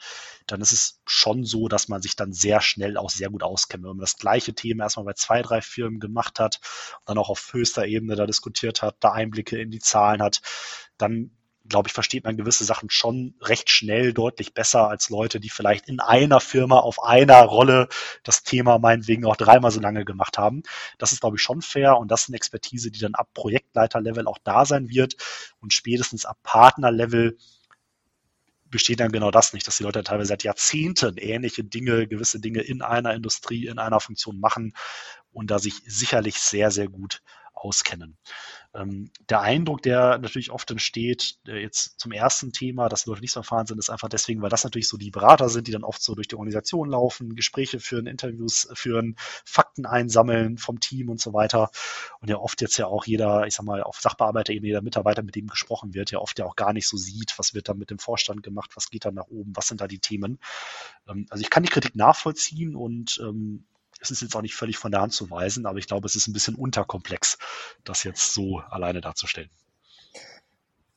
dann 0.48 0.60
ist 0.60 0.72
es 0.72 1.00
schon 1.06 1.44
so, 1.44 1.68
dass 1.68 1.86
man 1.86 2.02
sich 2.02 2.16
dann 2.16 2.32
sehr 2.32 2.60
schnell 2.60 2.96
auch 2.96 3.10
sehr 3.10 3.30
gut 3.30 3.44
auskennt. 3.44 3.84
Wenn 3.84 3.90
man 3.90 3.98
das 3.98 4.16
gleiche 4.16 4.54
Thema 4.54 4.84
erstmal 4.84 5.06
bei 5.06 5.12
zwei, 5.12 5.42
drei 5.42 5.60
Firmen 5.60 6.00
gemacht 6.00 6.40
hat 6.40 6.60
dann 7.04 7.18
auch 7.18 7.28
auf 7.28 7.52
höchster 7.52 7.86
Ebene 7.86 8.16
da 8.16 8.26
diskutiert 8.26 8.82
hat, 8.82 8.96
da 9.00 9.12
Einblicke 9.12 9.60
in 9.60 9.70
die 9.70 9.80
Zahlen 9.80 10.22
hat, 10.22 10.40
dann 10.98 11.30
glaube 11.68 11.88
ich, 11.88 11.92
versteht 11.92 12.24
man 12.24 12.36
gewisse 12.36 12.64
Sachen 12.64 12.90
schon 12.90 13.34
recht 13.40 13.70
schnell 13.70 14.12
deutlich 14.12 14.54
besser 14.54 14.88
als 14.88 15.10
Leute, 15.10 15.40
die 15.40 15.50
vielleicht 15.50 15.88
in 15.88 16.00
einer 16.00 16.40
Firma 16.40 16.78
auf 16.78 17.02
einer 17.02 17.42
Rolle 17.42 17.88
das 18.24 18.42
Thema 18.42 18.78
meinetwegen 18.78 19.24
auch 19.24 19.36
dreimal 19.36 19.70
so 19.70 19.80
lange 19.80 20.04
gemacht 20.04 20.38
haben. 20.38 20.62
Das 20.98 21.12
ist, 21.12 21.20
glaube 21.20 21.36
ich, 21.36 21.42
schon 21.42 21.62
fair 21.62 21.96
und 21.98 22.10
das 22.10 22.22
ist 22.22 22.28
eine 22.28 22.36
Expertise, 22.36 22.90
die 22.90 23.00
dann 23.00 23.14
ab 23.14 23.28
Projektleiterlevel 23.34 24.26
auch 24.26 24.38
da 24.42 24.64
sein 24.64 24.88
wird 24.88 25.14
und 25.60 25.72
spätestens 25.72 26.24
ab 26.24 26.38
Partnerlevel 26.42 27.36
besteht 28.72 29.00
dann 29.00 29.12
genau 29.12 29.30
das 29.30 29.52
nicht, 29.52 29.66
dass 29.66 29.76
die 29.76 29.84
Leute 29.84 30.02
teilweise 30.02 30.28
seit 30.28 30.42
Jahrzehnten 30.42 31.18
ähnliche 31.18 31.62
Dinge, 31.62 32.08
gewisse 32.08 32.40
Dinge 32.40 32.62
in 32.62 32.82
einer 32.82 33.14
Industrie, 33.14 33.66
in 33.66 33.78
einer 33.78 34.00
Funktion 34.00 34.40
machen 34.40 34.74
und 35.30 35.50
da 35.50 35.58
sich 35.58 35.74
sicherlich 35.86 36.38
sehr, 36.38 36.70
sehr 36.70 36.88
gut 36.88 37.22
auskennen. 37.52 38.16
Ähm, 38.74 39.10
der 39.28 39.42
Eindruck, 39.42 39.82
der 39.82 40.18
natürlich 40.18 40.50
oft 40.50 40.70
entsteht, 40.70 41.36
äh, 41.46 41.60
jetzt 41.60 42.00
zum 42.00 42.10
ersten 42.10 42.52
Thema, 42.52 42.88
dass 42.88 43.04
Leute 43.04 43.20
nicht 43.20 43.32
so 43.32 43.40
erfahren 43.40 43.66
sind, 43.66 43.78
ist 43.78 43.90
einfach 43.90 44.08
deswegen, 44.08 44.40
weil 44.40 44.48
das 44.48 44.64
natürlich 44.64 44.88
so 44.88 44.96
die 44.96 45.10
Berater 45.10 45.50
sind, 45.50 45.66
die 45.66 45.72
dann 45.72 45.84
oft 45.84 46.02
so 46.02 46.14
durch 46.14 46.28
die 46.28 46.36
Organisation 46.36 46.88
laufen, 46.88 47.34
Gespräche 47.34 47.80
führen, 47.80 48.06
Interviews 48.06 48.68
führen, 48.72 49.16
Fakten 49.44 49.84
einsammeln 49.84 50.56
vom 50.56 50.80
Team 50.80 51.10
und 51.10 51.20
so 51.20 51.34
weiter. 51.34 51.70
Und 52.20 52.30
ja 52.30 52.38
oft 52.38 52.62
jetzt 52.62 52.78
ja 52.78 52.86
auch 52.86 53.04
jeder, 53.04 53.46
ich 53.46 53.54
sag 53.54 53.66
mal, 53.66 53.82
auf 53.82 54.00
Sachbearbeiterebene, 54.00 54.68
jeder 54.68 54.82
Mitarbeiter, 54.82 55.22
mit 55.22 55.36
dem 55.36 55.48
gesprochen 55.48 55.92
wird, 55.92 56.10
ja 56.10 56.18
oft 56.18 56.38
ja 56.38 56.46
auch 56.46 56.56
gar 56.56 56.72
nicht 56.72 56.88
so 56.88 56.96
sieht, 56.96 57.34
was 57.38 57.52
wird 57.52 57.68
dann 57.68 57.78
mit 57.78 57.90
dem 57.90 57.98
Vorstand 57.98 58.42
gemacht, 58.42 58.70
was 58.74 58.88
geht 58.88 59.04
dann 59.04 59.14
nach 59.14 59.28
oben, 59.28 59.54
was 59.54 59.68
sind 59.68 59.82
da 59.82 59.86
die 59.86 59.98
Themen. 59.98 60.38
Ähm, 61.08 61.26
also 61.28 61.42
ich 61.42 61.50
kann 61.50 61.62
die 61.62 61.68
Kritik 61.68 61.94
nachvollziehen 61.94 62.74
und 62.74 63.20
ähm, 63.22 63.66
es 64.02 64.10
ist 64.10 64.20
jetzt 64.20 64.36
auch 64.36 64.42
nicht 64.42 64.54
völlig 64.54 64.76
von 64.76 64.90
der 64.90 65.00
Hand 65.00 65.14
zu 65.14 65.30
weisen, 65.30 65.64
aber 65.64 65.78
ich 65.78 65.86
glaube, 65.86 66.06
es 66.06 66.16
ist 66.16 66.26
ein 66.26 66.32
bisschen 66.32 66.56
unterkomplex, 66.56 67.38
das 67.84 68.02
jetzt 68.02 68.34
so 68.34 68.60
alleine 68.68 69.00
darzustellen. 69.00 69.50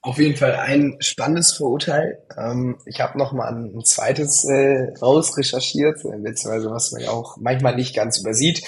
Auf 0.02 0.20
jeden 0.20 0.36
Fall 0.36 0.56
ein 0.56 0.98
spannendes 1.00 1.54
Vorurteil. 1.54 2.20
Ähm, 2.38 2.78
ich 2.86 3.02
habe 3.02 3.18
noch 3.18 3.32
mal 3.32 3.48
ein 3.48 3.84
zweites 3.84 4.46
äh, 4.46 4.94
rausrecherchiert, 5.02 5.98
äh, 6.06 6.18
beziehungsweise 6.18 6.70
was 6.70 6.92
man 6.92 7.02
ja 7.02 7.10
auch 7.10 7.38
manchmal 7.38 7.76
nicht 7.76 7.96
ganz 7.96 8.20
übersieht. 8.20 8.64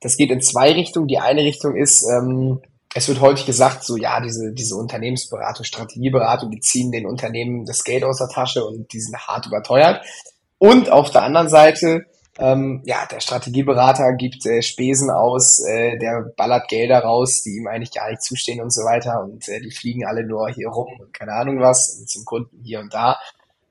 Das 0.00 0.16
geht 0.16 0.30
in 0.30 0.40
zwei 0.40 0.72
Richtungen. 0.72 1.06
Die 1.06 1.18
eine 1.18 1.42
Richtung 1.42 1.76
ist, 1.76 2.04
ähm, 2.10 2.60
es 2.92 3.06
wird 3.06 3.20
häufig 3.20 3.46
gesagt, 3.46 3.84
so 3.84 3.96
ja, 3.96 4.20
diese, 4.20 4.52
diese 4.52 4.74
Unternehmensberatung, 4.74 5.64
Strategieberatung, 5.64 6.50
die 6.50 6.58
ziehen 6.58 6.90
den 6.90 7.06
Unternehmen 7.06 7.66
das 7.66 7.84
Geld 7.84 8.02
aus 8.02 8.18
der 8.18 8.28
Tasche 8.28 8.64
und 8.64 8.92
die 8.92 9.00
sind 9.00 9.16
hart 9.16 9.46
überteuert. 9.46 10.04
Und 10.58 10.90
auf 10.90 11.10
der 11.10 11.22
anderen 11.22 11.48
Seite 11.48 12.06
ähm, 12.40 12.82
ja, 12.86 13.06
der 13.06 13.20
Strategieberater 13.20 14.14
gibt 14.14 14.46
äh, 14.46 14.62
Spesen 14.62 15.10
aus, 15.10 15.60
äh, 15.60 15.98
der 15.98 16.32
ballert 16.36 16.68
Gelder 16.68 17.00
raus, 17.00 17.42
die 17.42 17.56
ihm 17.56 17.66
eigentlich 17.66 17.92
gar 17.92 18.08
nicht 18.08 18.22
zustehen 18.22 18.62
und 18.62 18.72
so 18.72 18.82
weiter. 18.82 19.22
Und 19.22 19.46
äh, 19.48 19.60
die 19.60 19.70
fliegen 19.70 20.06
alle 20.06 20.24
nur 20.24 20.48
hier 20.48 20.68
rum 20.68 20.88
und 20.98 21.12
keine 21.12 21.32
Ahnung 21.32 21.60
was, 21.60 22.04
zum 22.06 22.24
Kunden 22.24 22.62
hier 22.64 22.80
und 22.80 22.94
da. 22.94 23.18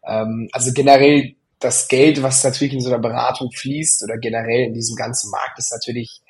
Ähm, 0.05 0.49
also 0.51 0.71
generell 0.71 1.35
das 1.59 1.87
Geld, 1.87 2.21
was 2.21 2.43
natürlich 2.43 2.73
in 2.73 2.81
so 2.81 2.89
einer 2.89 2.99
Beratung 2.99 3.51
fließt 3.51 4.03
oder 4.03 4.17
generell 4.17 4.65
in 4.67 4.73
diesem 4.73 4.95
ganzen 4.95 5.31
Markt, 5.31 5.57
ist 5.57 5.71
natürlich 5.71 6.21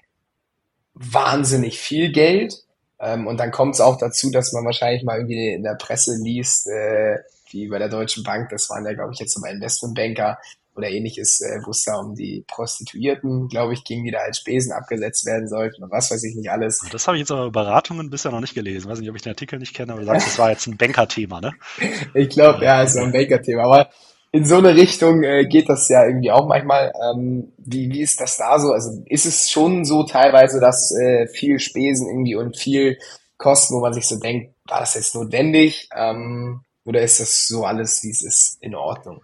wahnsinnig 0.94 1.78
viel 1.78 2.12
Geld. 2.12 2.56
Ähm, 3.00 3.28
und 3.28 3.38
dann 3.38 3.52
kommt 3.52 3.76
es 3.76 3.82
auch 3.82 3.98
dazu, 3.98 4.32
dass 4.32 4.54
man 4.54 4.66
wahrscheinlich 4.66 5.04
mal 5.04 5.18
irgendwie 5.18 5.54
in 5.54 5.64
der 5.64 5.76
Presse 5.76 6.16
liest, 6.22 6.68
äh, 6.68 7.18
wie 7.52 7.68
bei 7.68 7.80
der 7.80 7.90
Deutschen 7.90 8.24
Bank, 8.24 8.50
das 8.50 8.70
waren 8.70 8.86
ja, 8.86 8.94
glaube 8.94 9.12
ich, 9.14 9.20
jetzt 9.20 9.34
so 9.34 9.46
Investmentbanker 9.46 10.38
oder 10.80 10.90
ähnliches, 10.90 11.42
äh, 11.42 11.60
wo 11.66 11.72
es 11.72 11.84
da 11.84 11.98
um 11.98 12.16
die 12.16 12.44
Prostituierten, 12.48 13.48
glaube 13.48 13.74
ich, 13.74 13.84
ging, 13.84 14.04
die 14.04 14.12
da 14.12 14.20
als 14.20 14.40
Spesen 14.40 14.72
abgesetzt 14.72 15.26
werden 15.26 15.48
sollten 15.48 15.84
und 15.84 15.92
was 15.92 16.10
weiß 16.10 16.24
ich 16.24 16.36
nicht 16.36 16.50
alles. 16.50 16.84
Das 16.92 17.08
habe 17.08 17.18
ich 17.18 17.22
jetzt 17.22 17.32
aber 17.32 17.52
Beratungen 17.52 18.10
bisher 18.10 18.32
noch 18.32 18.42
nicht 18.42 18.56
gelesen. 18.56 18.90
Weiß 18.90 19.00
nicht, 19.00 19.10
ob 19.10 19.16
ich 19.16 19.22
den 19.22 19.32
Artikel 19.32 19.60
nicht 19.60 19.76
kenne, 19.76 19.94
aber 19.94 20.02
du 20.02 20.08
sagst, 20.08 20.28
das 20.28 20.40
war 20.40 20.50
jetzt 20.50 20.68
ein 20.68 20.78
Banker-Thema, 20.78 21.42
ne? 21.42 21.54
ich 22.14 22.30
glaube, 22.30 22.64
ja, 22.64 22.84
es 22.84 22.96
war 22.96 23.04
ein 23.04 23.12
Banker-Thema. 23.12 23.64
Aber 23.64 23.90
in 24.32 24.46
so 24.46 24.58
eine 24.58 24.76
Richtung 24.76 25.24
äh, 25.24 25.46
geht 25.46 25.70
das 25.70 25.90
ja 25.90 26.06
irgendwie 26.06 26.32
auch 26.32 26.48
manchmal. 26.48 26.94
Ähm, 27.10 27.52
wie, 27.58 27.90
wie 27.90 28.02
ist 28.02 28.22
das 28.22 28.38
da 28.38 28.60
so? 28.60 28.72
Also 28.72 29.04
ist 29.06 29.26
es 29.26 29.50
schon 29.50 29.86
so 29.86 30.04
teilweise, 30.04 30.60
dass 30.60 30.92
äh, 30.96 31.28
viel 31.28 31.60
Spesen 31.60 32.08
irgendwie 32.08 32.36
und 32.36 32.58
viel 32.58 32.98
Kosten, 33.38 33.74
wo 33.74 33.80
man 33.80 33.94
sich 33.94 34.08
so 34.08 34.20
denkt, 34.20 34.54
war 34.68 34.82
das 34.82 34.94
jetzt 34.96 35.16
notwendig? 35.16 35.90
Ähm, 35.96 36.62
oder 36.86 37.02
ist 37.02 37.20
das 37.20 37.48
so 37.48 37.66
alles, 37.66 38.04
wie 38.04 38.10
es 38.10 38.22
ist, 38.22 38.58
in 38.62 38.76
Ordnung? 38.76 39.22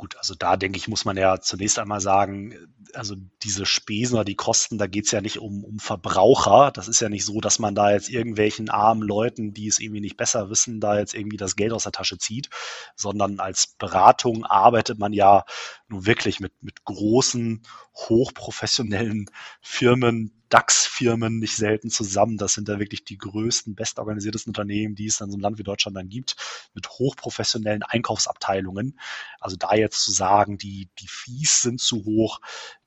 Gut, 0.00 0.16
also 0.16 0.34
da 0.34 0.56
denke 0.56 0.78
ich, 0.78 0.88
muss 0.88 1.04
man 1.04 1.18
ja 1.18 1.42
zunächst 1.42 1.78
einmal 1.78 2.00
sagen, 2.00 2.54
also 2.96 3.16
diese 3.42 3.66
Spesen 3.66 4.14
oder 4.14 4.24
die 4.24 4.36
Kosten, 4.36 4.78
da 4.78 4.86
geht 4.86 5.06
es 5.06 5.10
ja 5.10 5.20
nicht 5.20 5.38
um, 5.38 5.64
um 5.64 5.78
Verbraucher. 5.78 6.70
Das 6.72 6.88
ist 6.88 7.00
ja 7.00 7.08
nicht 7.08 7.24
so, 7.24 7.40
dass 7.40 7.58
man 7.58 7.74
da 7.74 7.90
jetzt 7.90 8.08
irgendwelchen 8.08 8.68
armen 8.68 9.02
Leuten, 9.02 9.52
die 9.54 9.68
es 9.68 9.78
irgendwie 9.78 10.00
nicht 10.00 10.16
besser 10.16 10.50
wissen, 10.50 10.80
da 10.80 10.98
jetzt 10.98 11.14
irgendwie 11.14 11.36
das 11.36 11.56
Geld 11.56 11.72
aus 11.72 11.84
der 11.84 11.92
Tasche 11.92 12.18
zieht, 12.18 12.50
sondern 12.96 13.40
als 13.40 13.68
Beratung 13.78 14.44
arbeitet 14.44 14.98
man 14.98 15.12
ja 15.12 15.44
nun 15.88 16.06
wirklich 16.06 16.40
mit, 16.40 16.52
mit 16.62 16.84
großen, 16.84 17.62
hochprofessionellen 17.94 19.26
Firmen, 19.60 20.32
DAX-Firmen 20.48 21.38
nicht 21.38 21.56
selten 21.56 21.90
zusammen. 21.90 22.36
Das 22.36 22.54
sind 22.54 22.68
da 22.68 22.78
wirklich 22.78 23.04
die 23.04 23.18
größten, 23.18 23.74
bestorganisiertesten 23.74 24.50
Unternehmen, 24.50 24.94
die 24.94 25.06
es 25.06 25.20
in 25.20 25.30
so 25.30 25.36
einem 25.36 25.42
Land 25.42 25.58
wie 25.58 25.62
Deutschland 25.62 25.96
dann 25.96 26.08
gibt, 26.08 26.36
mit 26.74 26.88
hochprofessionellen 26.88 27.82
Einkaufsabteilungen. 27.82 28.98
Also 29.38 29.56
da 29.56 29.74
jetzt 29.74 30.04
zu 30.04 30.12
sagen, 30.12 30.58
die, 30.58 30.88
die 30.98 31.08
Fees 31.08 31.62
sind 31.62 31.80
zu 31.80 32.04
hoch, 32.04 32.40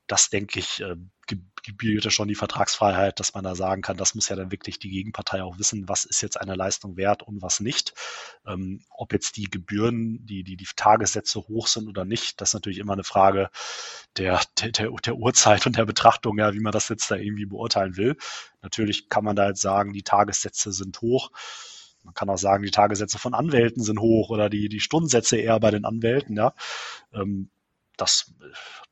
das 0.06 0.30
denke 0.30 0.58
ich, 0.58 0.80
äh, 0.80 0.96
ja 1.80 2.10
schon 2.10 2.28
die 2.28 2.34
Vertragsfreiheit, 2.34 3.18
dass 3.20 3.34
man 3.34 3.44
da 3.44 3.54
sagen 3.54 3.82
kann, 3.82 3.96
das 3.96 4.14
muss 4.14 4.28
ja 4.28 4.36
dann 4.36 4.50
wirklich 4.50 4.78
die 4.78 4.90
Gegenpartei 4.90 5.42
auch 5.42 5.58
wissen, 5.58 5.88
was 5.88 6.04
ist 6.04 6.20
jetzt 6.20 6.40
eine 6.40 6.54
Leistung 6.54 6.96
wert 6.96 7.22
und 7.22 7.40
was 7.42 7.60
nicht. 7.60 7.94
Ähm, 8.46 8.82
ob 8.90 9.12
jetzt 9.12 9.36
die 9.36 9.44
Gebühren, 9.44 10.24
die, 10.26 10.44
die, 10.44 10.56
die 10.56 10.68
Tagessätze 10.76 11.40
hoch 11.48 11.66
sind 11.66 11.88
oder 11.88 12.04
nicht, 12.04 12.40
das 12.40 12.50
ist 12.50 12.54
natürlich 12.54 12.78
immer 12.78 12.92
eine 12.92 13.04
Frage 13.04 13.50
der, 14.16 14.40
der, 14.60 14.70
der, 14.72 14.90
der 14.90 15.16
Uhrzeit 15.16 15.66
und 15.66 15.76
der 15.76 15.86
Betrachtung, 15.86 16.38
ja, 16.38 16.52
wie 16.52 16.60
man 16.60 16.72
das 16.72 16.88
jetzt 16.88 17.10
da 17.10 17.16
irgendwie 17.16 17.46
beurteilen 17.46 17.96
will. 17.96 18.16
Natürlich 18.62 19.08
kann 19.08 19.24
man 19.24 19.36
da 19.36 19.48
jetzt 19.48 19.62
sagen, 19.62 19.92
die 19.92 20.02
Tagessätze 20.02 20.72
sind 20.72 21.00
hoch. 21.00 21.30
Man 22.02 22.14
kann 22.14 22.28
auch 22.28 22.38
sagen, 22.38 22.62
die 22.62 22.70
Tagessätze 22.70 23.18
von 23.18 23.32
Anwälten 23.32 23.82
sind 23.82 23.98
hoch 23.98 24.28
oder 24.28 24.50
die, 24.50 24.68
die 24.68 24.80
Stundensätze 24.80 25.38
eher 25.38 25.58
bei 25.58 25.70
den 25.70 25.86
Anwälten, 25.86 26.36
ja. 26.36 26.52
Ähm, 27.14 27.48
das, 27.96 28.34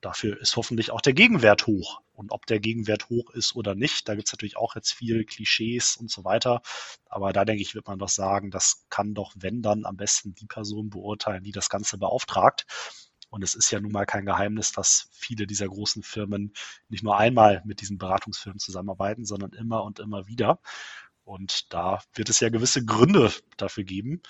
dafür 0.01 0.41
ist 0.41 0.57
hoffentlich 0.57 0.91
auch 0.91 1.01
der 1.01 1.13
Gegenwert 1.13 1.67
hoch. 1.67 2.01
Und 2.13 2.31
ob 2.31 2.47
der 2.47 2.61
Gegenwert 2.61 3.09
hoch 3.09 3.31
ist 3.31 3.57
oder 3.57 3.75
nicht, 3.75 4.09
da 4.09 4.15
gibt 4.15 4.29
es 4.29 4.33
natürlich 4.33 4.57
auch 4.57 4.77
jetzt 4.77 4.93
viele 4.93 5.25
Klischees 5.25 5.97
und 5.97 6.11
so 6.11 6.25
weiter. 6.25 6.63
Aber 7.07 7.33
da 7.33 7.45
denke 7.45 7.63
ich, 7.63 7.75
wird 7.75 7.89
man 7.89 7.99
doch 7.99 8.09
sagen, 8.09 8.51
das 8.51 8.87
kann 8.91 9.15
doch, 9.15 9.33
wenn 9.37 9.63
dann, 9.63 9.85
am 9.87 9.97
besten 9.97 10.35
die 10.35 10.47
Person 10.47 10.91
beurteilen, 10.91 11.43
die 11.43 11.53
das 11.53 11.69
Ganze 11.69 11.99
beauftragt. 11.99 12.67
Und 13.31 13.43
es 13.43 13.55
ist 13.55 13.71
ja 13.71 13.81
nun 13.81 13.93
mal 13.93 14.05
kein 14.05 14.27
Geheimnis, 14.27 14.73
dass 14.73 15.09
viele 15.11 15.47
dieser 15.47 15.67
großen 15.67 16.03
Firmen 16.03 16.53
nicht 16.89 17.03
nur 17.03 17.17
einmal 17.17 17.63
mit 17.65 17.81
diesen 17.81 17.97
Beratungsfirmen 17.99 18.59
zusammenarbeiten, 18.59 19.25
sondern 19.25 19.53
immer 19.53 19.83
und 19.85 19.99
immer 20.01 20.27
wieder. 20.27 20.61
Und 21.25 21.73
da 21.73 22.03
wird 22.15 22.29
es 22.29 22.41
ja 22.41 22.51
gewisse 22.51 22.85
Gründe 22.85 23.33
dafür 23.57 23.85
geben. 23.85 24.23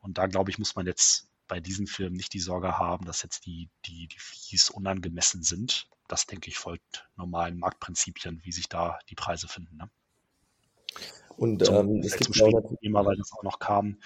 Und 0.00 0.18
da 0.18 0.26
glaube 0.26 0.50
ich, 0.50 0.58
muss 0.58 0.74
man 0.74 0.86
jetzt 0.86 1.28
bei 1.52 1.60
diesen 1.60 1.86
Filmen 1.86 2.16
nicht 2.16 2.32
die 2.32 2.40
Sorge 2.40 2.78
haben, 2.78 3.04
dass 3.04 3.22
jetzt 3.22 3.44
die, 3.44 3.68
die, 3.84 4.08
die 4.08 4.18
Fees 4.18 4.70
unangemessen 4.70 5.42
sind. 5.42 5.86
Das, 6.08 6.24
denke 6.24 6.48
ich, 6.48 6.56
folgt 6.56 7.06
normalen 7.14 7.58
Marktprinzipien, 7.58 8.40
wie 8.42 8.52
sich 8.52 8.70
da 8.70 8.98
die 9.10 9.14
Preise 9.14 9.48
finden. 9.48 9.76
Ne? 9.76 9.90
Und 11.36 11.62
zum, 11.62 11.76
ähm, 11.76 12.00
es 12.02 12.16
gibt 12.16 12.34
zum 12.34 12.78
Thema, 12.80 13.04
weil 13.04 13.16
das 13.16 13.32
auch 13.32 13.42
noch 13.42 13.58
kam. 13.58 13.98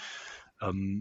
Ähm, 0.61 0.99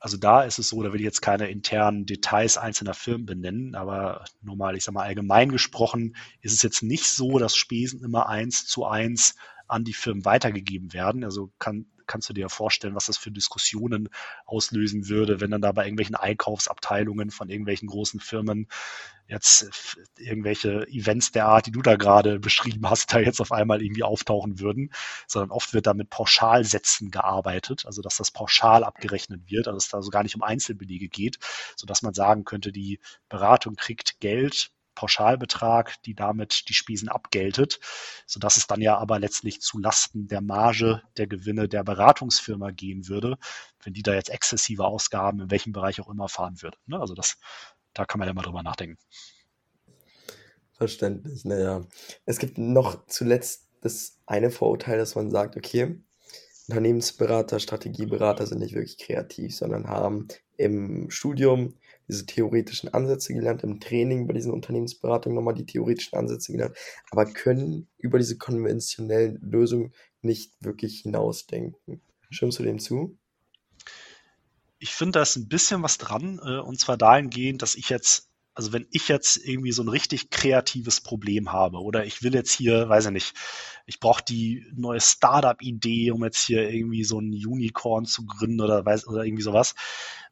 also 0.00 0.16
da 0.16 0.42
ist 0.42 0.58
es 0.58 0.70
so, 0.70 0.82
da 0.82 0.92
will 0.92 0.98
ich 0.98 1.04
jetzt 1.04 1.22
keine 1.22 1.48
internen 1.48 2.04
Details 2.04 2.58
einzelner 2.58 2.94
Firmen 2.94 3.26
benennen, 3.26 3.76
aber 3.76 4.24
nur 4.40 4.56
mal, 4.56 4.74
ich 4.74 4.82
sag 4.82 4.92
mal, 4.92 5.04
allgemein 5.04 5.50
gesprochen, 5.50 6.16
ist 6.40 6.52
es 6.52 6.62
jetzt 6.62 6.82
nicht 6.82 7.06
so, 7.06 7.38
dass 7.38 7.54
Spesen 7.54 8.02
immer 8.02 8.28
eins 8.28 8.66
zu 8.66 8.86
eins 8.86 9.36
an 9.68 9.84
die 9.84 9.94
Firmen 9.94 10.24
weitergegeben 10.24 10.92
werden. 10.92 11.22
Also 11.22 11.52
kann, 11.60 11.86
kannst 12.10 12.28
du 12.28 12.32
dir 12.32 12.48
vorstellen, 12.48 12.94
was 12.96 13.06
das 13.06 13.16
für 13.16 13.30
Diskussionen 13.30 14.08
auslösen 14.44 15.08
würde, 15.08 15.40
wenn 15.40 15.52
dann 15.52 15.62
da 15.62 15.70
bei 15.72 15.84
irgendwelchen 15.84 16.16
Einkaufsabteilungen 16.16 17.30
von 17.30 17.48
irgendwelchen 17.48 17.88
großen 17.88 18.18
Firmen 18.20 18.66
jetzt 19.28 20.08
irgendwelche 20.18 20.88
Events 20.88 21.30
der 21.30 21.46
Art, 21.46 21.66
die 21.66 21.70
du 21.70 21.82
da 21.82 21.94
gerade 21.94 22.40
beschrieben 22.40 22.90
hast, 22.90 23.12
da 23.12 23.20
jetzt 23.20 23.40
auf 23.40 23.52
einmal 23.52 23.80
irgendwie 23.80 24.02
auftauchen 24.02 24.58
würden, 24.58 24.90
sondern 25.28 25.52
oft 25.52 25.72
wird 25.72 25.86
da 25.86 25.94
mit 25.94 26.10
Pauschalsätzen 26.10 27.12
gearbeitet, 27.12 27.86
also 27.86 28.02
dass 28.02 28.16
das 28.16 28.32
pauschal 28.32 28.82
abgerechnet 28.82 29.48
wird, 29.48 29.68
also 29.68 29.76
dass 29.76 29.84
es 29.84 29.90
da 29.90 30.02
so 30.02 30.10
gar 30.10 30.24
nicht 30.24 30.34
um 30.34 30.42
Einzelbelege 30.42 31.08
geht, 31.08 31.38
sodass 31.76 32.02
man 32.02 32.12
sagen 32.12 32.44
könnte, 32.44 32.72
die 32.72 32.98
Beratung 33.28 33.76
kriegt 33.76 34.18
Geld 34.18 34.72
Pauschalbetrag, 35.00 35.94
die 36.02 36.14
damit 36.14 36.68
die 36.68 36.74
Spesen 36.74 37.08
abgeltet, 37.08 37.80
sodass 38.26 38.58
es 38.58 38.66
dann 38.66 38.82
ja 38.82 38.98
aber 38.98 39.18
letztlich 39.18 39.62
zu 39.62 39.78
Lasten 39.78 40.28
der 40.28 40.42
Marge 40.42 41.00
der 41.16 41.26
Gewinne 41.26 41.68
der 41.68 41.82
Beratungsfirma 41.84 42.70
gehen 42.70 43.08
würde, 43.08 43.38
wenn 43.82 43.94
die 43.94 44.02
da 44.02 44.12
jetzt 44.12 44.28
exzessive 44.28 44.84
Ausgaben 44.84 45.40
in 45.40 45.50
welchem 45.50 45.72
Bereich 45.72 46.02
auch 46.02 46.10
immer 46.10 46.28
fahren 46.28 46.60
würde. 46.60 46.76
Ne? 46.84 47.00
Also 47.00 47.14
das, 47.14 47.38
da 47.94 48.04
kann 48.04 48.18
man 48.18 48.28
ja 48.28 48.34
mal 48.34 48.42
drüber 48.42 48.62
nachdenken. 48.62 48.98
Verständlich, 50.74 51.46
naja. 51.46 51.86
Es 52.26 52.38
gibt 52.38 52.58
noch 52.58 53.06
zuletzt 53.06 53.68
das 53.80 54.18
eine 54.26 54.50
Vorurteil, 54.50 54.98
dass 54.98 55.14
man 55.14 55.30
sagt, 55.30 55.56
okay, 55.56 55.98
Unternehmensberater, 56.68 57.58
Strategieberater 57.58 58.46
sind 58.46 58.58
nicht 58.58 58.74
wirklich 58.74 58.98
kreativ, 58.98 59.56
sondern 59.56 59.88
haben 59.88 60.28
im 60.58 61.10
Studium 61.10 61.74
diese 62.10 62.26
theoretischen 62.26 62.92
Ansätze 62.92 63.34
gelernt, 63.34 63.62
im 63.62 63.80
Training 63.80 64.26
bei 64.26 64.34
diesen 64.34 64.52
Unternehmensberatungen 64.52 65.36
nochmal 65.36 65.54
die 65.54 65.66
theoretischen 65.66 66.18
Ansätze 66.18 66.52
gelernt, 66.52 66.76
aber 67.10 67.26
können 67.26 67.88
über 67.98 68.18
diese 68.18 68.38
konventionellen 68.38 69.38
Lösungen 69.42 69.92
nicht 70.22 70.52
wirklich 70.60 71.00
hinausdenken. 71.00 72.00
Stimmst 72.30 72.58
du 72.58 72.62
dem 72.62 72.78
zu? 72.78 73.18
Ich 74.78 74.94
finde, 74.94 75.18
da 75.18 75.22
ist 75.22 75.36
ein 75.36 75.48
bisschen 75.48 75.82
was 75.82 75.98
dran, 75.98 76.40
äh, 76.44 76.58
und 76.58 76.78
zwar 76.78 76.96
dahingehend, 76.96 77.62
dass 77.62 77.74
ich 77.74 77.88
jetzt 77.88 78.30
also 78.54 78.72
wenn 78.72 78.86
ich 78.90 79.08
jetzt 79.08 79.36
irgendwie 79.38 79.72
so 79.72 79.82
ein 79.82 79.88
richtig 79.88 80.28
kreatives 80.28 81.00
Problem 81.00 81.52
habe 81.52 81.78
oder 81.78 82.04
ich 82.04 82.22
will 82.22 82.34
jetzt 82.34 82.52
hier, 82.52 82.88
weiß 82.88 83.06
ich 83.06 83.12
nicht, 83.12 83.34
ich 83.86 84.00
brauche 84.00 84.22
die 84.22 84.66
neue 84.74 85.00
Startup-Idee, 85.00 86.10
um 86.10 86.24
jetzt 86.24 86.46
hier 86.46 86.68
irgendwie 86.68 87.04
so 87.04 87.18
ein 87.20 87.32
Unicorn 87.32 88.04
zu 88.04 88.26
gründen 88.26 88.60
oder 88.60 88.84
weiß 88.84 89.06
oder 89.06 89.24
irgendwie 89.24 89.42
sowas. 89.42 89.74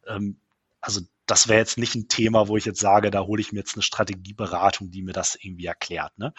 Ähm, 0.06 0.40
also 0.80 1.00
das 1.28 1.46
wäre 1.46 1.58
jetzt 1.58 1.76
nicht 1.76 1.94
ein 1.94 2.08
Thema, 2.08 2.48
wo 2.48 2.56
ich 2.56 2.64
jetzt 2.64 2.80
sage, 2.80 3.10
da 3.10 3.20
hole 3.20 3.40
ich 3.40 3.52
mir 3.52 3.58
jetzt 3.58 3.76
eine 3.76 3.82
Strategieberatung, 3.82 4.90
die 4.90 5.02
mir 5.02 5.12
das 5.12 5.36
irgendwie 5.40 5.66
erklärt. 5.66 6.18
Ne? 6.18 6.32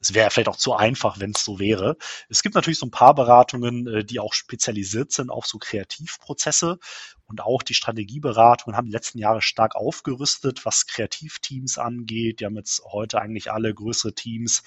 Es 0.00 0.12
wäre 0.12 0.30
vielleicht 0.30 0.48
auch 0.48 0.56
zu 0.56 0.74
einfach, 0.74 1.18
wenn 1.18 1.32
es 1.34 1.44
so 1.44 1.58
wäre. 1.58 1.96
Es 2.28 2.42
gibt 2.42 2.54
natürlich 2.54 2.78
so 2.78 2.86
ein 2.86 2.90
paar 2.90 3.14
Beratungen, 3.14 3.86
äh, 3.86 4.04
die 4.04 4.20
auch 4.20 4.34
spezialisiert 4.34 5.12
sind 5.12 5.30
auf 5.30 5.46
so 5.46 5.58
Kreativprozesse 5.58 6.78
und 7.26 7.40
auch 7.40 7.62
die 7.62 7.74
Strategieberatungen 7.74 8.76
haben 8.76 8.86
die 8.86 8.92
letzten 8.92 9.18
Jahre 9.18 9.40
stark 9.40 9.74
aufgerüstet, 9.76 10.66
was 10.66 10.86
Kreativteams 10.86 11.78
angeht. 11.78 12.40
Die 12.40 12.44
haben 12.44 12.56
jetzt 12.56 12.82
heute 12.84 13.22
eigentlich 13.22 13.50
alle 13.50 13.72
größere 13.72 14.14
Teams, 14.14 14.62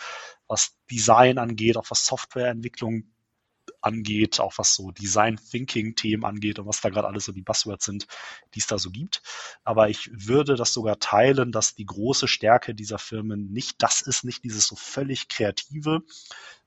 was 0.48 0.76
Design 0.90 1.38
angeht, 1.38 1.78
auch 1.78 1.92
was 1.92 2.06
Softwareentwicklung 2.06 3.14
angeht, 3.88 4.40
auch 4.40 4.58
was 4.58 4.76
so 4.76 4.92
Design 4.92 5.40
Thinking 5.50 5.96
Themen 5.96 6.26
angeht 6.26 6.60
und 6.60 6.68
was 6.68 6.82
da 6.82 6.90
gerade 6.90 7.08
alles 7.08 7.26
so 7.26 7.32
die 7.32 7.42
Buzzwords 7.42 7.86
sind, 7.86 8.06
die 8.54 8.60
es 8.60 8.68
da 8.68 8.78
so 8.78 8.92
gibt. 8.92 9.22
Aber 9.64 9.90
ich 9.90 10.10
würde 10.14 10.56
das 10.56 10.74
sogar 10.74 11.00
teilen, 11.00 11.52
dass 11.52 11.74
die 11.74 11.86
große 11.86 12.28
Stärke 12.28 12.76
dieser 12.76 13.00
Firmen 13.00 13.52
nicht 13.52 13.82
das 13.82 14.02
ist, 14.02 14.24
nicht 14.24 14.44
dieses 14.44 14.68
so 14.68 14.76
völlig 14.76 15.30
kreative, 15.30 16.02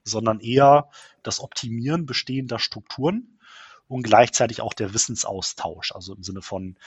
sondern 0.03 0.41
eher 0.41 0.91
das 1.23 1.41
Optimieren 1.41 2.07
bestehender 2.07 2.59
Strukturen 2.59 3.39
und 3.87 4.03
gleichzeitig 4.03 4.61
auch 4.61 4.73
der 4.73 4.95
Wissensaustausch, 4.95 5.93
also 5.93 6.14
im 6.14 6.23
Sinne 6.23 6.43
von 6.43 6.79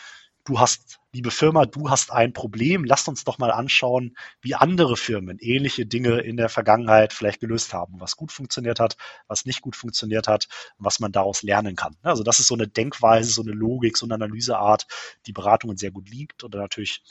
du 0.46 0.60
hast, 0.60 1.00
liebe 1.14 1.32
Firma, 1.32 1.66
du 1.66 1.90
hast 1.90 2.12
ein 2.12 2.34
Problem, 2.34 2.84
lasst 2.84 3.08
uns 3.08 3.24
doch 3.24 3.38
mal 3.38 3.52
anschauen, 3.52 4.16
wie 4.42 4.56
andere 4.56 4.98
Firmen 4.98 5.38
ähnliche 5.40 5.86
Dinge 5.86 6.20
in 6.20 6.38
der 6.38 6.50
Vergangenheit 6.50 7.14
vielleicht 7.14 7.40
gelöst 7.40 7.74
haben, 7.74 8.00
was 8.00 8.16
gut 8.16 8.32
funktioniert 8.32 8.80
hat, 8.80 8.98
was 9.28 9.46
nicht 9.46 9.62
gut 9.62 9.76
funktioniert 9.76 10.28
hat, 10.28 10.48
was 10.78 11.00
man 11.00 11.12
daraus 11.12 11.44
lernen 11.44 11.76
kann. 11.76 11.96
Also 12.02 12.24
das 12.24 12.40
ist 12.40 12.48
so 12.48 12.56
eine 12.56 12.68
Denkweise, 12.68 13.32
so 13.32 13.42
eine 13.42 13.52
Logik, 13.52 13.98
so 13.98 14.06
eine 14.06 14.16
Analyseart, 14.16 14.88
die 15.26 15.34
Beratungen 15.34 15.78
sehr 15.78 15.92
gut 15.92 16.10
liegt 16.10 16.44
oder 16.44 16.60
natürlich 16.60 17.04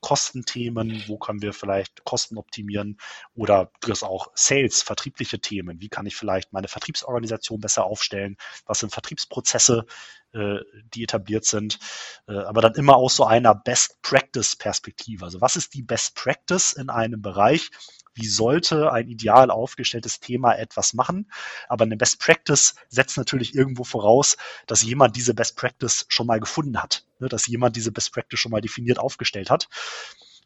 Kostenthemen, 0.00 1.04
wo 1.06 1.18
können 1.18 1.42
wir 1.42 1.52
vielleicht 1.52 2.04
Kosten 2.04 2.38
optimieren 2.38 2.98
oder 3.34 3.70
das 3.80 4.02
auch 4.02 4.28
Sales, 4.34 4.82
vertriebliche 4.82 5.40
Themen. 5.40 5.80
Wie 5.80 5.88
kann 5.88 6.06
ich 6.06 6.16
vielleicht 6.16 6.52
meine 6.52 6.68
Vertriebsorganisation 6.68 7.60
besser 7.60 7.84
aufstellen? 7.84 8.36
Was 8.66 8.80
sind 8.80 8.92
Vertriebsprozesse, 8.92 9.86
äh, 10.32 10.56
die 10.94 11.04
etabliert 11.04 11.44
sind? 11.44 11.78
Äh, 12.26 12.38
aber 12.38 12.60
dann 12.60 12.74
immer 12.74 12.96
aus 12.96 13.16
so 13.16 13.24
einer 13.24 13.54
Best 13.54 14.00
Practice 14.02 14.56
Perspektive. 14.56 15.24
Also 15.24 15.40
was 15.40 15.56
ist 15.56 15.74
die 15.74 15.82
Best 15.82 16.14
Practice 16.14 16.72
in 16.72 16.90
einem 16.90 17.22
Bereich? 17.22 17.70
Wie 18.18 18.26
sollte 18.26 18.92
ein 18.92 19.08
ideal 19.08 19.50
aufgestelltes 19.50 20.20
Thema 20.20 20.54
etwas 20.54 20.94
machen. 20.94 21.30
Aber 21.68 21.84
eine 21.84 21.96
Best 21.96 22.20
Practice 22.20 22.74
setzt 22.88 23.16
natürlich 23.16 23.54
irgendwo 23.54 23.84
voraus, 23.84 24.36
dass 24.66 24.82
jemand 24.82 25.16
diese 25.16 25.34
Best 25.34 25.56
Practice 25.56 26.06
schon 26.08 26.26
mal 26.26 26.40
gefunden 26.40 26.82
hat, 26.82 27.06
ne, 27.20 27.28
dass 27.28 27.46
jemand 27.46 27.76
diese 27.76 27.92
Best 27.92 28.12
Practice 28.12 28.38
schon 28.40 28.52
mal 28.52 28.60
definiert 28.60 28.98
aufgestellt 28.98 29.50
hat. 29.50 29.68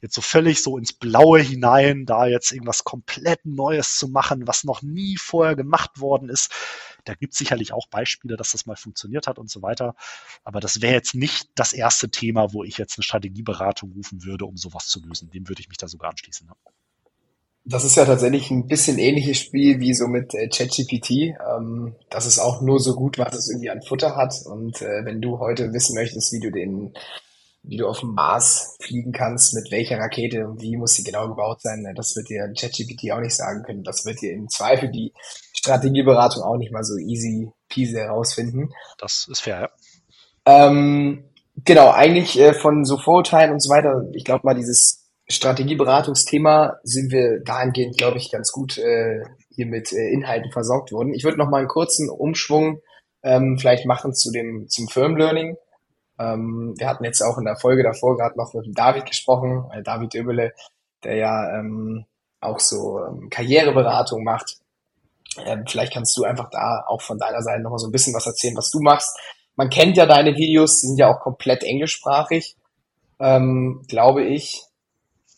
Jetzt 0.02 0.16
so 0.16 0.20
völlig 0.20 0.62
so 0.64 0.78
ins 0.78 0.92
Blaue 0.92 1.40
hinein, 1.40 2.06
da 2.06 2.26
jetzt 2.26 2.50
irgendwas 2.50 2.82
komplett 2.82 3.44
Neues 3.44 3.96
zu 3.98 4.08
machen, 4.08 4.48
was 4.48 4.64
noch 4.64 4.82
nie 4.82 5.16
vorher 5.16 5.54
gemacht 5.54 6.00
worden 6.00 6.28
ist. 6.28 6.50
Da 7.04 7.14
gibt 7.14 7.34
es 7.34 7.38
sicherlich 7.38 7.72
auch 7.72 7.86
Beispiele, 7.88 8.36
dass 8.36 8.50
das 8.50 8.66
mal 8.66 8.74
funktioniert 8.74 9.28
hat 9.28 9.38
und 9.38 9.48
so 9.48 9.62
weiter. 9.62 9.94
Aber 10.42 10.58
das 10.58 10.82
wäre 10.82 10.94
jetzt 10.94 11.14
nicht 11.14 11.50
das 11.54 11.72
erste 11.72 12.10
Thema, 12.10 12.52
wo 12.52 12.64
ich 12.64 12.78
jetzt 12.78 12.98
eine 12.98 13.04
Strategieberatung 13.04 13.92
rufen 13.92 14.24
würde, 14.24 14.44
um 14.44 14.56
sowas 14.56 14.88
zu 14.88 15.00
lösen. 15.00 15.30
Dem 15.30 15.48
würde 15.48 15.60
ich 15.60 15.68
mich 15.68 15.78
da 15.78 15.86
sogar 15.86 16.10
anschließen. 16.10 16.50
Ne? 17.64 17.70
Das 17.70 17.84
ist 17.84 17.96
ja 17.96 18.04
tatsächlich 18.04 18.50
ein 18.50 18.66
bisschen 18.66 18.98
ähnliches 18.98 19.38
Spiel 19.38 19.80
wie 19.80 19.94
so 19.94 20.06
mit 20.08 20.34
äh, 20.34 20.48
ChatGPT. 20.48 21.36
Ähm, 21.56 21.94
das 22.10 22.26
ist 22.26 22.38
auch 22.38 22.60
nur 22.60 22.80
so 22.80 22.94
gut, 22.94 23.18
was 23.18 23.34
es 23.34 23.50
irgendwie 23.50 23.70
an 23.70 23.82
Futter 23.82 24.16
hat. 24.16 24.34
Und 24.44 24.80
äh, 24.82 25.04
wenn 25.04 25.20
du 25.20 25.38
heute 25.38 25.72
wissen 25.72 25.94
möchtest, 25.94 26.32
wie 26.32 26.40
du 26.40 26.50
den, 26.50 26.94
wie 27.62 27.76
du 27.76 27.88
auf 27.88 28.00
dem 28.00 28.14
Mars 28.14 28.76
fliegen 28.80 29.12
kannst, 29.12 29.54
mit 29.54 29.70
welcher 29.70 29.98
Rakete 29.98 30.46
und 30.46 30.60
wie 30.60 30.76
muss 30.76 30.94
sie 30.94 31.04
genau 31.04 31.28
gebaut 31.28 31.60
sein, 31.62 31.84
äh, 31.84 31.94
das 31.94 32.16
wird 32.16 32.28
dir 32.28 32.52
ChatGPT 32.58 33.12
auch 33.12 33.20
nicht 33.20 33.36
sagen 33.36 33.62
können. 33.62 33.84
Das 33.84 34.04
wird 34.04 34.20
dir 34.20 34.32
im 34.32 34.48
Zweifel 34.48 34.90
die 34.90 35.12
Strategieberatung 35.54 36.42
auch 36.42 36.56
nicht 36.56 36.72
mal 36.72 36.84
so 36.84 36.96
easy 36.98 37.50
peasy 37.68 37.94
herausfinden. 37.94 38.70
Das 38.98 39.26
ist 39.30 39.40
fair, 39.40 39.60
ja. 39.60 39.70
Ähm, 40.44 41.24
genau, 41.64 41.90
eigentlich 41.90 42.38
äh, 42.38 42.52
von 42.52 42.84
so 42.84 42.98
Vorurteilen 42.98 43.52
und 43.52 43.62
so 43.62 43.70
weiter. 43.70 44.08
Ich 44.12 44.24
glaube 44.24 44.44
mal, 44.44 44.54
dieses 44.54 45.01
Strategieberatungsthema 45.28 46.78
sind 46.82 47.12
wir 47.12 47.40
dahingehend, 47.40 47.96
glaube 47.96 48.18
ich, 48.18 48.30
ganz 48.30 48.52
gut 48.52 48.78
äh, 48.78 49.22
hier 49.50 49.66
mit 49.66 49.92
äh, 49.92 50.10
Inhalten 50.10 50.50
versorgt 50.50 50.92
worden. 50.92 51.14
Ich 51.14 51.24
würde 51.24 51.38
noch 51.38 51.48
mal 51.48 51.58
einen 51.58 51.68
kurzen 51.68 52.10
Umschwung 52.10 52.80
ähm, 53.22 53.56
vielleicht 53.58 53.86
machen 53.86 54.14
zu 54.14 54.32
dem 54.32 54.68
zum 54.68 54.88
Firm 54.88 55.16
Learning. 55.16 55.56
Ähm, 56.18 56.74
wir 56.76 56.88
hatten 56.88 57.04
jetzt 57.04 57.22
auch 57.22 57.38
in 57.38 57.44
der 57.44 57.56
Folge 57.56 57.82
davor 57.82 58.16
gerade 58.16 58.36
noch 58.36 58.52
mit 58.54 58.66
David 58.76 59.06
gesprochen, 59.06 59.64
äh, 59.72 59.82
David 59.82 60.14
Öbele, 60.14 60.52
der 61.04 61.16
ja 61.16 61.58
ähm, 61.58 62.04
auch 62.40 62.60
so 62.60 63.00
ähm, 63.04 63.30
Karriereberatung 63.30 64.24
macht. 64.24 64.58
Ähm, 65.44 65.64
vielleicht 65.66 65.94
kannst 65.94 66.16
du 66.16 66.24
einfach 66.24 66.50
da 66.50 66.84
auch 66.86 67.00
von 67.00 67.18
deiner 67.18 67.42
Seite 67.42 67.62
noch 67.62 67.70
mal 67.70 67.78
so 67.78 67.88
ein 67.88 67.92
bisschen 67.92 68.14
was 68.14 68.26
erzählen, 68.26 68.56
was 68.56 68.70
du 68.70 68.80
machst. 68.80 69.16
Man 69.56 69.70
kennt 69.70 69.96
ja 69.96 70.06
deine 70.06 70.34
Videos, 70.34 70.80
die 70.80 70.88
sind 70.88 70.98
ja 70.98 71.08
auch 71.08 71.20
komplett 71.20 71.62
englischsprachig, 71.62 72.56
ähm, 73.18 73.82
glaube 73.88 74.24
ich. 74.24 74.64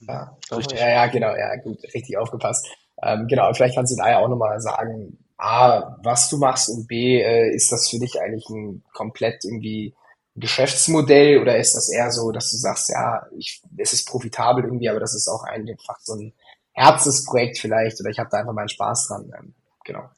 Ja, 0.08 0.36
richtig. 0.52 0.78
ja, 0.78 0.88
ja, 0.88 1.06
genau, 1.06 1.34
ja, 1.34 1.56
gut, 1.56 1.82
richtig 1.82 2.16
aufgepasst. 2.16 2.66
Ähm, 3.02 3.26
genau, 3.26 3.52
vielleicht 3.52 3.74
kannst 3.74 3.92
du 3.92 3.96
da 3.96 4.10
ja 4.10 4.18
auch 4.18 4.28
nochmal 4.28 4.60
sagen, 4.60 5.18
A, 5.36 5.96
was 6.02 6.28
du 6.28 6.38
machst 6.38 6.68
und 6.68 6.86
B, 6.86 7.20
äh, 7.20 7.54
ist 7.54 7.72
das 7.72 7.88
für 7.88 7.98
dich 7.98 8.20
eigentlich 8.20 8.48
ein 8.50 8.82
komplett 8.92 9.44
irgendwie 9.44 9.94
Geschäftsmodell 10.36 11.38
oder 11.38 11.56
ist 11.58 11.74
das 11.74 11.88
eher 11.88 12.10
so, 12.10 12.32
dass 12.32 12.50
du 12.50 12.56
sagst, 12.56 12.88
ja, 12.88 13.26
ich, 13.36 13.62
es 13.76 13.92
ist 13.92 14.08
profitabel 14.08 14.64
irgendwie, 14.64 14.88
aber 14.88 15.00
das 15.00 15.14
ist 15.14 15.28
auch 15.28 15.44
einfach 15.44 15.98
so 16.00 16.14
ein 16.14 16.32
Herzensprojekt 16.72 17.58
vielleicht 17.58 18.00
oder 18.00 18.10
ich 18.10 18.18
habe 18.18 18.30
da 18.30 18.38
einfach 18.38 18.52
meinen 18.52 18.68
Spaß 18.68 19.08
dran. 19.08 19.32
Ähm, 19.38 19.54
genau. 19.84 20.08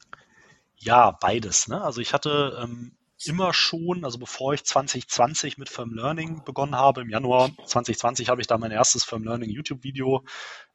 Ja, 0.77 1.11
beides. 1.11 1.67
Ne? 1.67 1.81
Also 1.81 2.01
ich 2.01 2.13
hatte 2.13 2.59
ähm, 2.63 2.93
immer 3.25 3.53
schon, 3.53 4.05
also 4.05 4.19
bevor 4.19 4.53
ich 4.53 4.63
2020 4.63 5.57
mit 5.57 5.69
Firm 5.69 5.93
Learning 5.93 6.43
begonnen 6.43 6.75
habe, 6.75 7.01
im 7.01 7.09
Januar 7.09 7.51
2020 7.65 8.29
habe 8.29 8.41
ich 8.41 8.47
da 8.47 8.57
mein 8.57 8.71
erstes 8.71 9.03
Firm 9.03 9.23
Learning 9.23 9.49
YouTube-Video 9.49 10.23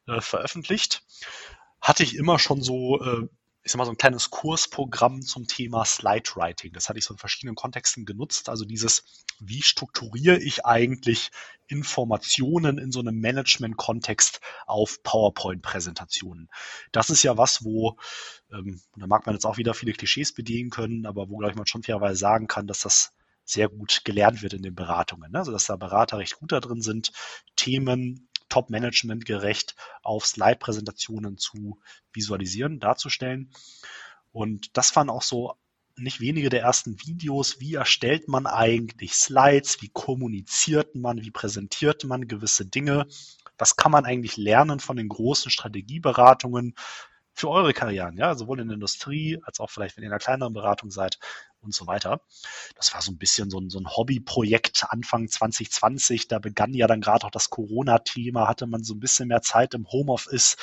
äh, 0.06 0.20
veröffentlicht, 0.20 1.02
hatte 1.80 2.02
ich 2.02 2.16
immer 2.16 2.38
schon 2.38 2.62
so 2.62 3.00
äh, 3.00 3.28
ich 3.64 3.70
sag 3.70 3.78
mal, 3.78 3.84
so 3.84 3.92
ein 3.92 3.96
kleines 3.96 4.30
Kursprogramm 4.30 5.22
zum 5.22 5.46
Thema 5.46 5.84
Slide 5.84 6.30
Writing. 6.34 6.72
Das 6.72 6.88
hatte 6.88 6.98
ich 6.98 7.04
so 7.04 7.14
in 7.14 7.18
verschiedenen 7.18 7.54
Kontexten 7.54 8.04
genutzt. 8.04 8.48
Also 8.48 8.64
dieses, 8.64 9.04
wie 9.38 9.62
strukturiere 9.62 10.38
ich 10.38 10.66
eigentlich 10.66 11.30
Informationen 11.68 12.78
in 12.78 12.90
so 12.90 13.00
einem 13.00 13.20
Management-Kontext 13.20 14.40
auf 14.66 15.02
PowerPoint-Präsentationen? 15.04 16.48
Das 16.90 17.08
ist 17.08 17.22
ja 17.22 17.38
was, 17.38 17.64
wo, 17.64 17.98
ähm, 18.52 18.80
da 18.96 19.06
mag 19.06 19.26
man 19.26 19.36
jetzt 19.36 19.46
auch 19.46 19.58
wieder 19.58 19.74
viele 19.74 19.92
Klischees 19.92 20.34
bedienen 20.34 20.70
können, 20.70 21.06
aber 21.06 21.28
wo, 21.28 21.36
glaube 21.36 21.52
ich, 21.52 21.56
man 21.56 21.66
schon 21.66 21.84
fairerweise 21.84 22.16
sagen 22.16 22.48
kann, 22.48 22.66
dass 22.66 22.80
das 22.80 23.12
sehr 23.44 23.68
gut 23.68 24.04
gelernt 24.04 24.42
wird 24.42 24.54
in 24.54 24.62
den 24.62 24.74
Beratungen. 24.74 25.30
Ne? 25.30 25.38
Also 25.38 25.52
dass 25.52 25.66
da 25.66 25.76
Berater 25.76 26.18
recht 26.18 26.36
gut 26.36 26.52
da 26.52 26.60
drin 26.60 26.82
sind, 26.82 27.12
Themen 27.54 28.28
Top-Management 28.52 29.24
gerecht 29.24 29.76
auf 30.02 30.26
Slide-Präsentationen 30.26 31.38
zu 31.38 31.80
visualisieren, 32.12 32.80
darzustellen. 32.80 33.50
Und 34.30 34.76
das 34.76 34.94
waren 34.94 35.08
auch 35.08 35.22
so 35.22 35.54
nicht 35.96 36.20
wenige 36.20 36.50
der 36.50 36.60
ersten 36.60 37.00
Videos. 37.00 37.60
Wie 37.60 37.74
erstellt 37.74 38.28
man 38.28 38.46
eigentlich 38.46 39.14
Slides? 39.14 39.80
Wie 39.80 39.88
kommuniziert 39.88 40.94
man? 40.94 41.22
Wie 41.22 41.30
präsentiert 41.30 42.04
man 42.04 42.28
gewisse 42.28 42.66
Dinge? 42.66 43.06
Was 43.56 43.76
kann 43.76 43.92
man 43.92 44.04
eigentlich 44.04 44.36
lernen 44.36 44.80
von 44.80 44.98
den 44.98 45.08
großen 45.08 45.50
Strategieberatungen 45.50 46.74
für 47.34 47.48
eure 47.48 47.72
Karrieren? 47.72 48.16
Ja, 48.16 48.34
sowohl 48.34 48.60
in 48.60 48.68
der 48.68 48.74
Industrie 48.74 49.40
als 49.44 49.60
auch 49.60 49.70
vielleicht, 49.70 49.96
wenn 49.96 50.04
ihr 50.04 50.08
in 50.08 50.12
einer 50.12 50.18
kleineren 50.18 50.52
Beratung 50.52 50.90
seid 50.90 51.18
und 51.60 51.74
so 51.74 51.86
weiter. 51.86 52.20
Das 52.76 52.92
war 52.92 53.02
so 53.02 53.12
ein 53.12 53.18
bisschen 53.18 53.50
so 53.50 53.58
ein, 53.58 53.70
so 53.70 53.78
ein 53.78 53.88
Hobbyprojekt 53.88 54.86
Anfang 54.88 55.28
2020. 55.28 56.28
Da 56.28 56.38
begann 56.38 56.74
ja 56.74 56.86
dann 56.86 57.00
gerade 57.00 57.26
auch 57.26 57.30
das 57.30 57.50
Corona-Thema, 57.50 58.48
hatte 58.48 58.66
man 58.66 58.82
so 58.82 58.94
ein 58.94 59.00
bisschen 59.00 59.28
mehr 59.28 59.42
Zeit 59.42 59.74
im 59.74 59.86
Homeoffice 59.90 60.56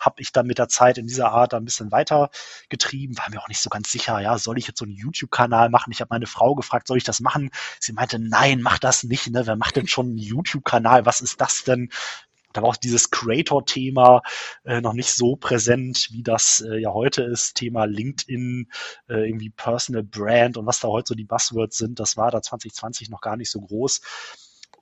habe 0.00 0.20
ich 0.20 0.32
dann 0.32 0.46
mit 0.46 0.58
der 0.58 0.68
Zeit 0.68 0.98
in 0.98 1.06
dieser 1.06 1.32
Art 1.32 1.54
ein 1.54 1.64
bisschen 1.64 1.90
weiter 1.90 2.30
getrieben, 2.68 3.18
war 3.18 3.30
mir 3.30 3.40
auch 3.42 3.48
nicht 3.48 3.60
so 3.60 3.70
ganz 3.70 3.90
sicher, 3.90 4.20
ja, 4.20 4.38
soll 4.38 4.58
ich 4.58 4.66
jetzt 4.66 4.78
so 4.78 4.84
einen 4.84 4.94
YouTube-Kanal 4.94 5.70
machen? 5.70 5.92
Ich 5.92 6.00
habe 6.00 6.08
meine 6.10 6.26
Frau 6.26 6.54
gefragt, 6.54 6.86
soll 6.86 6.98
ich 6.98 7.04
das 7.04 7.20
machen? 7.20 7.50
Sie 7.80 7.92
meinte, 7.92 8.18
nein, 8.18 8.62
mach 8.62 8.78
das 8.78 9.02
nicht, 9.04 9.28
ne? 9.30 9.46
Wer 9.46 9.56
macht 9.56 9.76
denn 9.76 9.88
schon 9.88 10.06
einen 10.06 10.18
YouTube-Kanal? 10.18 11.06
Was 11.06 11.20
ist 11.20 11.40
das 11.40 11.64
denn? 11.64 11.90
Da 12.58 12.62
war 12.62 12.70
auch 12.70 12.76
dieses 12.76 13.10
Creator-Thema 13.10 14.22
äh, 14.64 14.80
noch 14.80 14.92
nicht 14.92 15.12
so 15.12 15.36
präsent, 15.36 16.08
wie 16.10 16.24
das 16.24 16.60
äh, 16.60 16.78
ja 16.78 16.92
heute 16.92 17.22
ist. 17.22 17.54
Thema 17.54 17.84
LinkedIn, 17.84 18.68
äh, 19.08 19.28
irgendwie 19.28 19.50
Personal 19.50 20.02
Brand 20.02 20.56
und 20.56 20.66
was 20.66 20.80
da 20.80 20.88
heute 20.88 21.08
so 21.08 21.14
die 21.14 21.24
Buzzwords 21.24 21.78
sind, 21.78 22.00
das 22.00 22.16
war 22.16 22.32
da 22.32 22.42
2020 22.42 23.10
noch 23.10 23.20
gar 23.20 23.36
nicht 23.36 23.50
so 23.50 23.60
groß. 23.60 24.00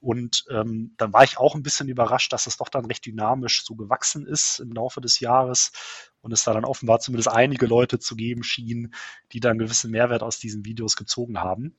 Und 0.00 0.44
ähm, 0.50 0.94
dann 0.96 1.12
war 1.12 1.24
ich 1.24 1.36
auch 1.36 1.54
ein 1.54 1.62
bisschen 1.62 1.88
überrascht, 1.88 2.32
dass 2.32 2.46
es 2.46 2.56
doch 2.56 2.70
dann 2.70 2.86
recht 2.86 3.04
dynamisch 3.04 3.64
so 3.64 3.74
gewachsen 3.74 4.26
ist 4.26 4.60
im 4.60 4.72
Laufe 4.72 5.02
des 5.02 5.20
Jahres 5.20 5.72
und 6.22 6.32
es 6.32 6.44
da 6.44 6.54
dann 6.54 6.64
offenbar 6.64 7.00
zumindest 7.00 7.28
einige 7.28 7.66
Leute 7.66 7.98
zu 7.98 8.16
geben 8.16 8.42
schien, 8.42 8.94
die 9.32 9.40
dann 9.40 9.58
gewissen 9.58 9.90
Mehrwert 9.90 10.22
aus 10.22 10.38
diesen 10.38 10.64
Videos 10.64 10.96
gezogen 10.96 11.40
haben. 11.40 11.76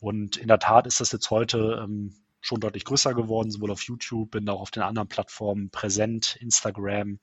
Und 0.00 0.36
in 0.36 0.48
der 0.48 0.58
Tat 0.58 0.86
ist 0.86 1.00
das 1.00 1.12
jetzt 1.12 1.30
heute 1.30 1.82
ähm, 1.82 2.14
schon 2.46 2.60
deutlich 2.60 2.84
größer 2.84 3.12
geworden, 3.12 3.50
sowohl 3.50 3.72
auf 3.72 3.82
YouTube, 3.82 4.30
bin 4.30 4.48
auch 4.48 4.60
auf 4.60 4.70
den 4.70 4.84
anderen 4.84 5.08
Plattformen 5.08 5.70
präsent, 5.70 6.36
Instagram, 6.40 7.18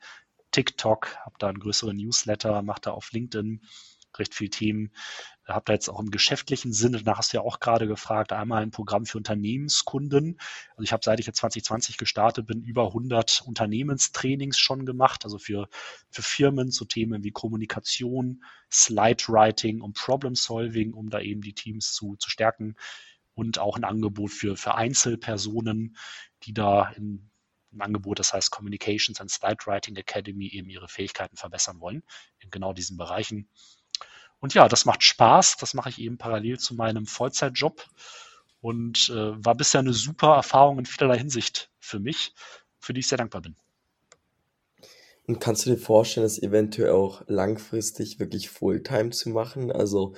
TikTok, 0.52 1.16
habe 1.18 1.36
da 1.40 1.48
einen 1.48 1.60
größeren 1.60 1.96
Newsletter, 1.96 2.62
mache 2.62 2.82
da 2.82 2.92
auf 2.92 3.12
LinkedIn 3.12 3.62
recht 4.20 4.36
viel 4.36 4.50
Themen. 4.50 4.92
Habe 5.48 5.64
da 5.66 5.74
jetzt 5.74 5.90
auch 5.90 6.00
im 6.00 6.12
geschäftlichen 6.12 6.72
Sinne, 6.72 7.00
danach 7.00 7.18
hast 7.18 7.34
du 7.34 7.38
ja 7.38 7.44
auch 7.44 7.60
gerade 7.60 7.88
gefragt, 7.88 8.32
einmal 8.32 8.62
ein 8.62 8.72
Programm 8.72 9.06
für 9.06 9.18
Unternehmenskunden. 9.18 10.40
Also 10.72 10.84
ich 10.84 10.94
habe, 10.94 11.04
seit 11.04 11.20
ich 11.20 11.26
jetzt 11.26 11.40
2020 11.40 11.98
gestartet 11.98 12.46
bin, 12.46 12.62
über 12.62 12.88
100 12.88 13.44
Unternehmenstrainings 13.46 14.60
schon 14.60 14.86
gemacht, 14.86 15.24
also 15.24 15.40
für, 15.40 15.68
für 16.12 16.22
Firmen 16.22 16.70
zu 16.72 16.86
Themen 16.86 17.24
wie 17.24 17.32
Kommunikation, 17.32 18.44
Slide 18.72 19.24
Writing 19.28 19.82
und 19.82 19.96
Problem 19.96 20.36
Solving, 20.36 20.94
um 20.94 21.10
da 21.10 21.20
eben 21.20 21.42
die 21.42 21.54
Teams 21.54 21.94
zu, 21.94 22.16
zu 22.18 22.30
stärken 22.30 22.76
und 23.36 23.60
auch 23.60 23.76
ein 23.76 23.84
Angebot 23.84 24.32
für, 24.32 24.56
für 24.56 24.76
Einzelpersonen, 24.76 25.98
die 26.44 26.54
da 26.54 26.90
in, 26.90 27.30
im 27.72 27.82
Angebot, 27.82 28.20
das 28.20 28.34
heißt 28.34 28.52
Communications 28.52 29.20
and 29.20 29.32
Slide 29.32 29.66
Writing 29.66 29.96
Academy, 29.96 30.48
eben 30.48 30.70
ihre 30.70 30.88
Fähigkeiten 30.88 31.38
verbessern 31.38 31.80
wollen 31.80 32.04
in 32.40 32.50
genau 32.50 32.74
diesen 32.74 32.98
Bereichen. 32.98 33.50
Und 34.40 34.54
ja, 34.54 34.68
das 34.68 34.84
macht 34.84 35.04
Spaß. 35.04 35.56
Das 35.58 35.74
mache 35.74 35.90
ich 35.90 36.00
eben 36.00 36.18
parallel 36.18 36.60
zu 36.60 36.76
meinem 36.76 37.06
Vollzeitjob 37.06 37.88
und 38.60 39.10
äh, 39.10 39.46
war 39.46 39.56
bisher 39.56 39.80
eine 39.80 39.94
super 39.94 40.36
Erfahrung 40.36 40.80
in 40.80 40.86
vielerlei 40.86 41.18
Hinsicht 41.18 41.72
für 41.80 42.00
mich, 42.00 42.34
für 42.80 42.94
die 42.94 43.00
ich 43.00 43.08
sehr 43.08 43.18
dankbar 43.18 43.42
bin. 43.42 43.56
Und 45.26 45.40
kannst 45.40 45.66
du 45.66 45.70
dir 45.70 45.78
vorstellen, 45.78 46.26
das 46.26 46.42
eventuell 46.42 46.92
auch 46.92 47.24
langfristig 47.28 48.20
wirklich 48.20 48.50
Fulltime 48.50 49.12
zu 49.12 49.30
machen? 49.30 49.72
Also 49.72 50.14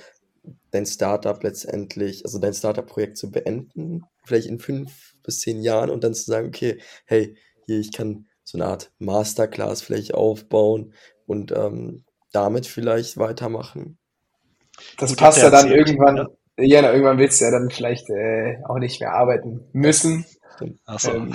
dein 0.70 0.86
Startup 0.86 1.42
letztendlich, 1.42 2.24
also 2.24 2.38
dein 2.38 2.54
Startup-Projekt 2.54 3.16
zu 3.16 3.30
beenden 3.30 4.02
vielleicht 4.26 4.48
in 4.48 4.58
fünf 4.58 5.14
bis 5.22 5.40
zehn 5.40 5.62
Jahren 5.62 5.90
und 5.90 6.04
dann 6.04 6.14
zu 6.14 6.24
sagen, 6.24 6.48
okay, 6.48 6.78
hey, 7.06 7.36
hier, 7.66 7.78
ich 7.78 7.92
kann 7.92 8.26
so 8.44 8.58
eine 8.58 8.66
Art 8.66 8.92
Masterclass 8.98 9.82
vielleicht 9.82 10.14
aufbauen 10.14 10.92
und 11.26 11.52
ähm, 11.52 12.04
damit 12.32 12.66
vielleicht 12.66 13.16
weitermachen. 13.16 13.98
Das 14.98 15.10
Gut, 15.10 15.18
passt 15.18 15.42
ja 15.42 15.50
dann 15.50 15.70
irgendwann, 15.70 16.28
ja. 16.58 16.82
ja, 16.82 16.92
irgendwann 16.92 17.18
willst 17.18 17.40
du 17.40 17.46
ja 17.46 17.50
dann 17.50 17.70
vielleicht 17.70 18.08
äh, 18.10 18.58
auch 18.68 18.78
nicht 18.78 19.00
mehr 19.00 19.12
arbeiten 19.12 19.68
müssen. 19.72 20.26
Ach 20.84 21.00
so. 21.00 21.12
Ähm, 21.12 21.34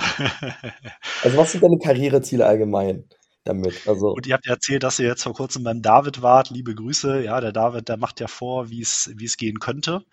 also 1.22 1.36
was 1.36 1.52
sind 1.52 1.62
deine 1.62 1.78
Karriereziele 1.78 2.46
allgemein? 2.46 3.04
Damit. 3.44 3.86
Also 3.86 4.08
und 4.08 4.26
ihr 4.26 4.34
habt 4.34 4.46
ja 4.46 4.52
erzählt, 4.52 4.82
dass 4.82 4.98
ihr 4.98 5.06
jetzt 5.06 5.22
vor 5.22 5.34
kurzem 5.34 5.64
beim 5.64 5.82
David 5.82 6.22
wart. 6.22 6.50
Liebe 6.50 6.74
Grüße. 6.74 7.22
Ja, 7.22 7.40
der 7.40 7.52
David, 7.52 7.88
der 7.88 7.96
macht 7.96 8.20
ja 8.20 8.28
vor, 8.28 8.70
wie 8.70 8.80
es 8.82 9.36
gehen 9.36 9.58
könnte. 9.58 10.04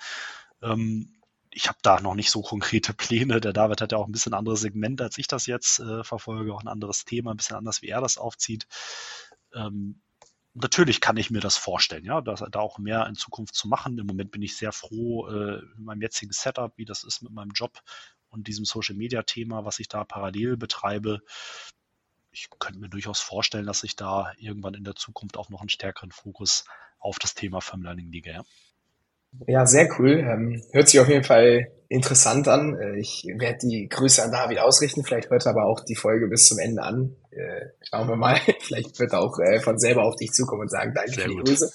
Ähm, 0.61 1.19
ich 1.51 1.67
habe 1.67 1.79
da 1.81 1.99
noch 1.99 2.15
nicht 2.15 2.31
so 2.31 2.41
konkrete 2.41 2.93
Pläne. 2.93 3.41
Der 3.41 3.53
David 3.53 3.81
hat 3.81 3.91
ja 3.91 3.97
auch 3.97 4.07
ein 4.07 4.11
bisschen 4.11 4.33
anderes 4.33 4.61
Segment, 4.61 5.01
als 5.01 5.17
ich 5.17 5.27
das 5.27 5.45
jetzt 5.45 5.79
äh, 5.79 6.03
verfolge, 6.03 6.53
auch 6.53 6.61
ein 6.61 6.67
anderes 6.67 7.05
Thema, 7.05 7.31
ein 7.31 7.37
bisschen 7.37 7.57
anders, 7.57 7.81
wie 7.81 7.87
er 7.87 8.01
das 8.01 8.17
aufzieht. 8.17 8.67
Ähm, 9.53 10.01
natürlich 10.53 11.01
kann 11.01 11.17
ich 11.17 11.31
mir 11.31 11.39
das 11.39 11.57
vorstellen, 11.57 12.05
ja, 12.05 12.21
da, 12.21 12.35
da 12.35 12.59
auch 12.59 12.77
mehr 12.77 13.07
in 13.07 13.15
Zukunft 13.15 13.55
zu 13.55 13.67
machen. 13.67 13.97
Im 13.97 14.07
Moment 14.07 14.31
bin 14.31 14.41
ich 14.41 14.57
sehr 14.57 14.71
froh 14.71 15.27
äh, 15.27 15.59
in 15.77 15.83
meinem 15.83 16.01
jetzigen 16.01 16.31
Setup, 16.31 16.73
wie 16.77 16.85
das 16.85 17.03
ist 17.03 17.21
mit 17.21 17.31
meinem 17.31 17.51
Job 17.51 17.81
und 18.29 18.47
diesem 18.47 18.65
Social 18.65 18.95
Media 18.95 19.23
Thema, 19.23 19.65
was 19.65 19.79
ich 19.79 19.87
da 19.87 20.03
parallel 20.03 20.57
betreibe. 20.57 21.21
Ich 22.31 22.49
könnte 22.59 22.79
mir 22.79 22.89
durchaus 22.89 23.19
vorstellen, 23.19 23.65
dass 23.65 23.83
ich 23.83 23.95
da 23.95 24.31
irgendwann 24.37 24.73
in 24.73 24.83
der 24.83 24.95
Zukunft 24.95 25.37
auch 25.37 25.49
noch 25.49 25.61
einen 25.61 25.69
stärkeren 25.69 26.11
Fokus 26.11 26.65
auf 26.99 27.19
das 27.19 27.33
Thema 27.33 27.61
Firm 27.61 27.81
Learning 27.81 28.11
lege. 28.11 28.31
Ja. 28.31 28.43
Ja, 29.47 29.65
sehr 29.65 29.87
cool. 29.99 30.19
Ähm, 30.19 30.63
hört 30.71 30.89
sich 30.89 30.99
auf 30.99 31.07
jeden 31.07 31.23
Fall 31.23 31.71
interessant 31.87 32.47
an. 32.47 32.75
Äh, 32.79 32.97
ich 32.99 33.27
werde 33.37 33.59
die 33.67 33.87
Grüße 33.87 34.23
an 34.23 34.31
David 34.31 34.59
ausrichten. 34.59 35.03
Vielleicht 35.03 35.29
hört 35.29 35.45
er 35.45 35.51
aber 35.51 35.65
auch 35.65 35.81
die 35.81 35.95
Folge 35.95 36.27
bis 36.27 36.47
zum 36.47 36.57
Ende 36.57 36.81
an. 36.81 37.15
Äh, 37.31 37.67
schauen 37.81 38.07
wir 38.07 38.15
mal. 38.15 38.39
Vielleicht 38.59 38.99
wird 38.99 39.13
er 39.13 39.21
auch 39.21 39.37
äh, 39.39 39.59
von 39.59 39.77
selber 39.79 40.03
auf 40.03 40.15
dich 40.15 40.31
zukommen 40.31 40.63
und 40.63 40.71
sagen, 40.71 40.93
danke 40.95 41.11
sehr 41.11 41.23
für 41.23 41.29
die 41.29 41.35
gut. 41.35 41.45
Grüße. 41.45 41.71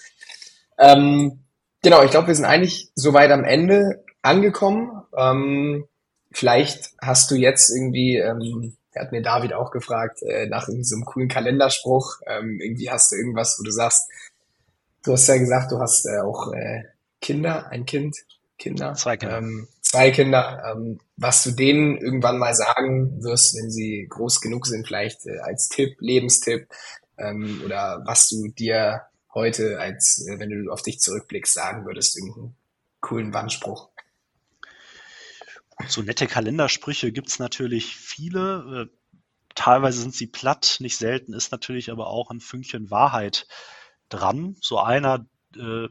Ähm, 0.78 1.44
genau, 1.82 2.02
ich 2.02 2.10
glaube, 2.10 2.26
wir 2.26 2.34
sind 2.34 2.44
eigentlich 2.44 2.90
soweit 2.96 3.30
am 3.30 3.44
Ende 3.44 4.04
angekommen. 4.22 5.02
Ähm, 5.16 5.86
vielleicht 6.32 6.90
hast 7.00 7.30
du 7.30 7.36
jetzt 7.36 7.70
irgendwie, 7.70 8.16
ähm, 8.16 8.76
hat 9.00 9.12
mir 9.12 9.22
David 9.22 9.52
auch 9.52 9.70
gefragt, 9.70 10.22
äh, 10.22 10.46
nach 10.46 10.68
irgendwie 10.68 10.84
so 10.84 10.96
einem 10.96 11.04
coolen 11.04 11.28
Kalenderspruch. 11.28 12.20
Ähm, 12.26 12.60
irgendwie 12.60 12.90
hast 12.90 13.12
du 13.12 13.16
irgendwas, 13.16 13.56
wo 13.58 13.64
du 13.64 13.70
sagst, 13.70 14.08
du 15.04 15.12
hast 15.12 15.26
ja 15.28 15.36
gesagt, 15.36 15.72
du 15.72 15.78
hast 15.78 16.06
äh, 16.06 16.20
auch 16.20 16.52
äh, 16.52 16.84
Kinder, 17.20 17.68
ein 17.68 17.86
Kind, 17.86 18.16
Kinder. 18.58 18.94
Zwei 18.94 19.16
Kinder. 19.16 19.38
Ähm, 19.38 19.68
zwei 19.82 20.10
Kinder, 20.10 20.62
ähm, 20.72 21.00
was 21.16 21.42
du 21.44 21.50
denen 21.52 21.96
irgendwann 21.96 22.38
mal 22.38 22.54
sagen 22.54 23.22
wirst, 23.22 23.56
wenn 23.56 23.70
sie 23.70 24.06
groß 24.08 24.40
genug 24.40 24.66
sind, 24.66 24.86
vielleicht 24.86 25.26
äh, 25.26 25.38
als 25.38 25.68
Tipp, 25.68 25.96
Lebenstipp, 26.00 26.68
ähm, 27.18 27.62
oder 27.64 28.02
was 28.04 28.28
du 28.28 28.48
dir 28.48 29.02
heute 29.32 29.78
als, 29.80 30.26
äh, 30.28 30.38
wenn 30.38 30.50
du 30.50 30.70
auf 30.72 30.82
dich 30.82 31.00
zurückblickst, 31.00 31.54
sagen 31.54 31.84
würdest, 31.84 32.16
irgendeinen 32.16 32.56
coolen 33.00 33.34
Wandspruch. 33.34 33.88
So 35.88 36.02
nette 36.02 36.26
Kalendersprüche 36.26 37.12
gibt's 37.12 37.38
natürlich 37.38 37.96
viele. 37.96 38.88
Äh, 38.90 38.96
teilweise 39.54 40.00
sind 40.00 40.14
sie 40.14 40.26
platt, 40.26 40.76
nicht 40.80 40.96
selten 40.96 41.32
ist 41.32 41.52
natürlich 41.52 41.90
aber 41.90 42.08
auch 42.08 42.30
ein 42.30 42.40
Fünkchen 42.40 42.90
Wahrheit 42.90 43.46
dran. 44.08 44.56
So 44.60 44.78
einer, 44.78 45.26
äh, 45.56 45.88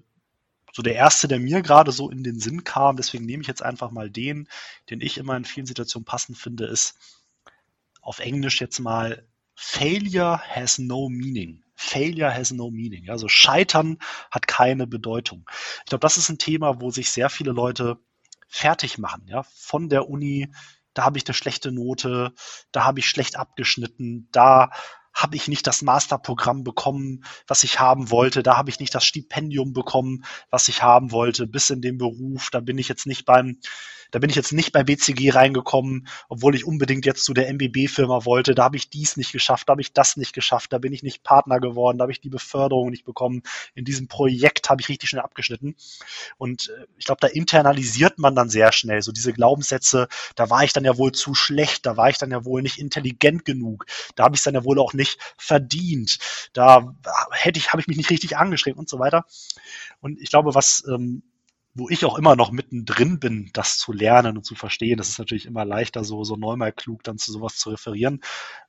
so 0.73 0.81
der 0.81 0.95
erste, 0.95 1.27
der 1.27 1.39
mir 1.39 1.61
gerade 1.61 1.91
so 1.91 2.09
in 2.09 2.23
den 2.23 2.39
Sinn 2.39 2.63
kam, 2.63 2.97
deswegen 2.97 3.25
nehme 3.25 3.41
ich 3.41 3.47
jetzt 3.47 3.63
einfach 3.63 3.91
mal 3.91 4.09
den, 4.09 4.47
den 4.89 5.01
ich 5.01 5.17
immer 5.17 5.37
in 5.37 5.45
vielen 5.45 5.67
Situationen 5.67 6.05
passend 6.05 6.37
finde, 6.37 6.65
ist 6.65 6.95
auf 8.01 8.19
Englisch 8.19 8.59
jetzt 8.59 8.79
mal 8.79 9.27
Failure 9.55 10.39
has 10.39 10.79
no 10.79 11.09
meaning. 11.09 11.63
Failure 11.75 12.33
has 12.33 12.51
no 12.51 12.71
meaning. 12.71 13.09
Also 13.09 13.27
Scheitern 13.27 13.97
hat 14.31 14.47
keine 14.47 14.87
Bedeutung. 14.87 15.47
Ich 15.79 15.89
glaube, 15.89 16.01
das 16.01 16.17
ist 16.17 16.29
ein 16.29 16.37
Thema, 16.37 16.81
wo 16.81 16.91
sich 16.91 17.11
sehr 17.11 17.29
viele 17.29 17.51
Leute 17.51 17.99
fertig 18.53 18.99
machen, 18.99 19.25
ja, 19.25 19.43
von 19.55 19.89
der 19.89 20.07
Uni, 20.07 20.53
da 20.93 21.05
habe 21.05 21.17
ich 21.17 21.25
eine 21.25 21.33
schlechte 21.33 21.71
Note, 21.71 22.33
da 22.71 22.85
habe 22.85 22.99
ich 22.99 23.09
schlecht 23.09 23.35
abgeschnitten, 23.35 24.29
da 24.31 24.69
habe 25.11 25.35
ich 25.35 25.47
nicht 25.47 25.65
das 25.65 25.81
Masterprogramm 25.81 26.63
bekommen, 26.63 27.23
was 27.47 27.63
ich 27.63 27.79
haben 27.79 28.11
wollte, 28.11 28.43
da 28.43 28.55
habe 28.55 28.69
ich 28.69 28.79
nicht 28.79 28.93
das 28.93 29.05
Stipendium 29.05 29.73
bekommen, 29.73 30.23
was 30.51 30.67
ich 30.67 30.83
haben 30.83 31.11
wollte, 31.11 31.47
bis 31.47 31.71
in 31.71 31.81
den 31.81 31.97
Beruf, 31.97 32.51
da 32.51 32.59
bin 32.59 32.77
ich 32.77 32.89
jetzt 32.89 33.07
nicht 33.07 33.25
beim 33.25 33.59
da 34.13 34.19
bin 34.19 34.29
ich 34.29 34.35
jetzt 34.35 34.53
nicht 34.53 34.71
bei 34.71 34.83
BCG 34.83 35.31
reingekommen, 35.31 36.07
obwohl 36.29 36.53
ich 36.53 36.65
unbedingt 36.65 37.03
jetzt 37.03 37.25
zu 37.25 37.33
der 37.33 37.51
MBB-Firma 37.51 38.25
wollte. 38.25 38.53
Da 38.53 38.65
habe 38.65 38.77
ich 38.77 38.91
dies 38.91 39.17
nicht 39.17 39.31
geschafft, 39.31 39.67
da 39.67 39.71
habe 39.71 39.81
ich 39.81 39.91
das 39.91 40.17
nicht 40.17 40.33
geschafft, 40.33 40.71
da 40.71 40.77
bin 40.77 40.93
ich 40.93 41.01
nicht 41.01 41.23
Partner 41.23 41.59
geworden, 41.59 41.97
da 41.97 42.03
habe 42.03 42.11
ich 42.11 42.21
die 42.21 42.29
Beförderung 42.29 42.91
nicht 42.91 43.05
bekommen. 43.05 43.41
In 43.73 43.85
diesem 43.85 44.07
Projekt 44.07 44.69
habe 44.69 44.81
ich 44.81 44.89
richtig 44.89 45.09
schnell 45.09 45.23
abgeschnitten. 45.23 45.75
Und 46.37 46.69
äh, 46.69 46.85
ich 46.99 47.05
glaube, 47.05 47.21
da 47.21 47.27
internalisiert 47.27 48.19
man 48.19 48.35
dann 48.35 48.49
sehr 48.49 48.71
schnell 48.71 49.01
so 49.01 49.11
diese 49.11 49.33
Glaubenssätze, 49.33 50.07
da 50.35 50.47
war 50.51 50.63
ich 50.63 50.73
dann 50.73 50.85
ja 50.85 50.95
wohl 50.99 51.11
zu 51.11 51.33
schlecht, 51.33 51.87
da 51.87 51.97
war 51.97 52.11
ich 52.11 52.19
dann 52.19 52.29
ja 52.29 52.45
wohl 52.45 52.61
nicht 52.61 52.77
intelligent 52.77 53.45
genug, 53.45 53.87
da 54.15 54.25
habe 54.25 54.35
ich 54.35 54.41
es 54.41 54.43
dann 54.43 54.53
ja 54.53 54.63
wohl 54.63 54.77
auch 54.77 54.93
nicht 54.93 55.17
verdient, 55.39 56.19
da 56.53 56.95
hätte 57.31 57.57
ich, 57.57 57.71
habe 57.71 57.81
ich 57.81 57.87
mich 57.87 57.97
nicht 57.97 58.11
richtig 58.11 58.37
angestrengt 58.37 58.77
und 58.77 58.89
so 58.89 58.99
weiter. 58.99 59.25
Und 60.01 60.21
ich 60.21 60.29
glaube, 60.29 60.53
was 60.53 60.83
ähm, 60.87 61.23
wo 61.73 61.89
ich 61.89 62.05
auch 62.05 62.17
immer 62.17 62.35
noch 62.35 62.51
mittendrin 62.51 63.19
bin, 63.19 63.49
das 63.53 63.77
zu 63.77 63.91
lernen 63.93 64.37
und 64.37 64.45
zu 64.45 64.55
verstehen. 64.55 64.97
Das 64.97 65.09
ist 65.09 65.19
natürlich 65.19 65.45
immer 65.45 65.65
leichter, 65.65 66.03
so, 66.03 66.23
so 66.23 66.35
neunmal 66.35 66.71
klug 66.71 67.03
dann 67.03 67.17
zu 67.17 67.31
sowas 67.31 67.57
zu 67.57 67.71
referieren. 67.71 68.21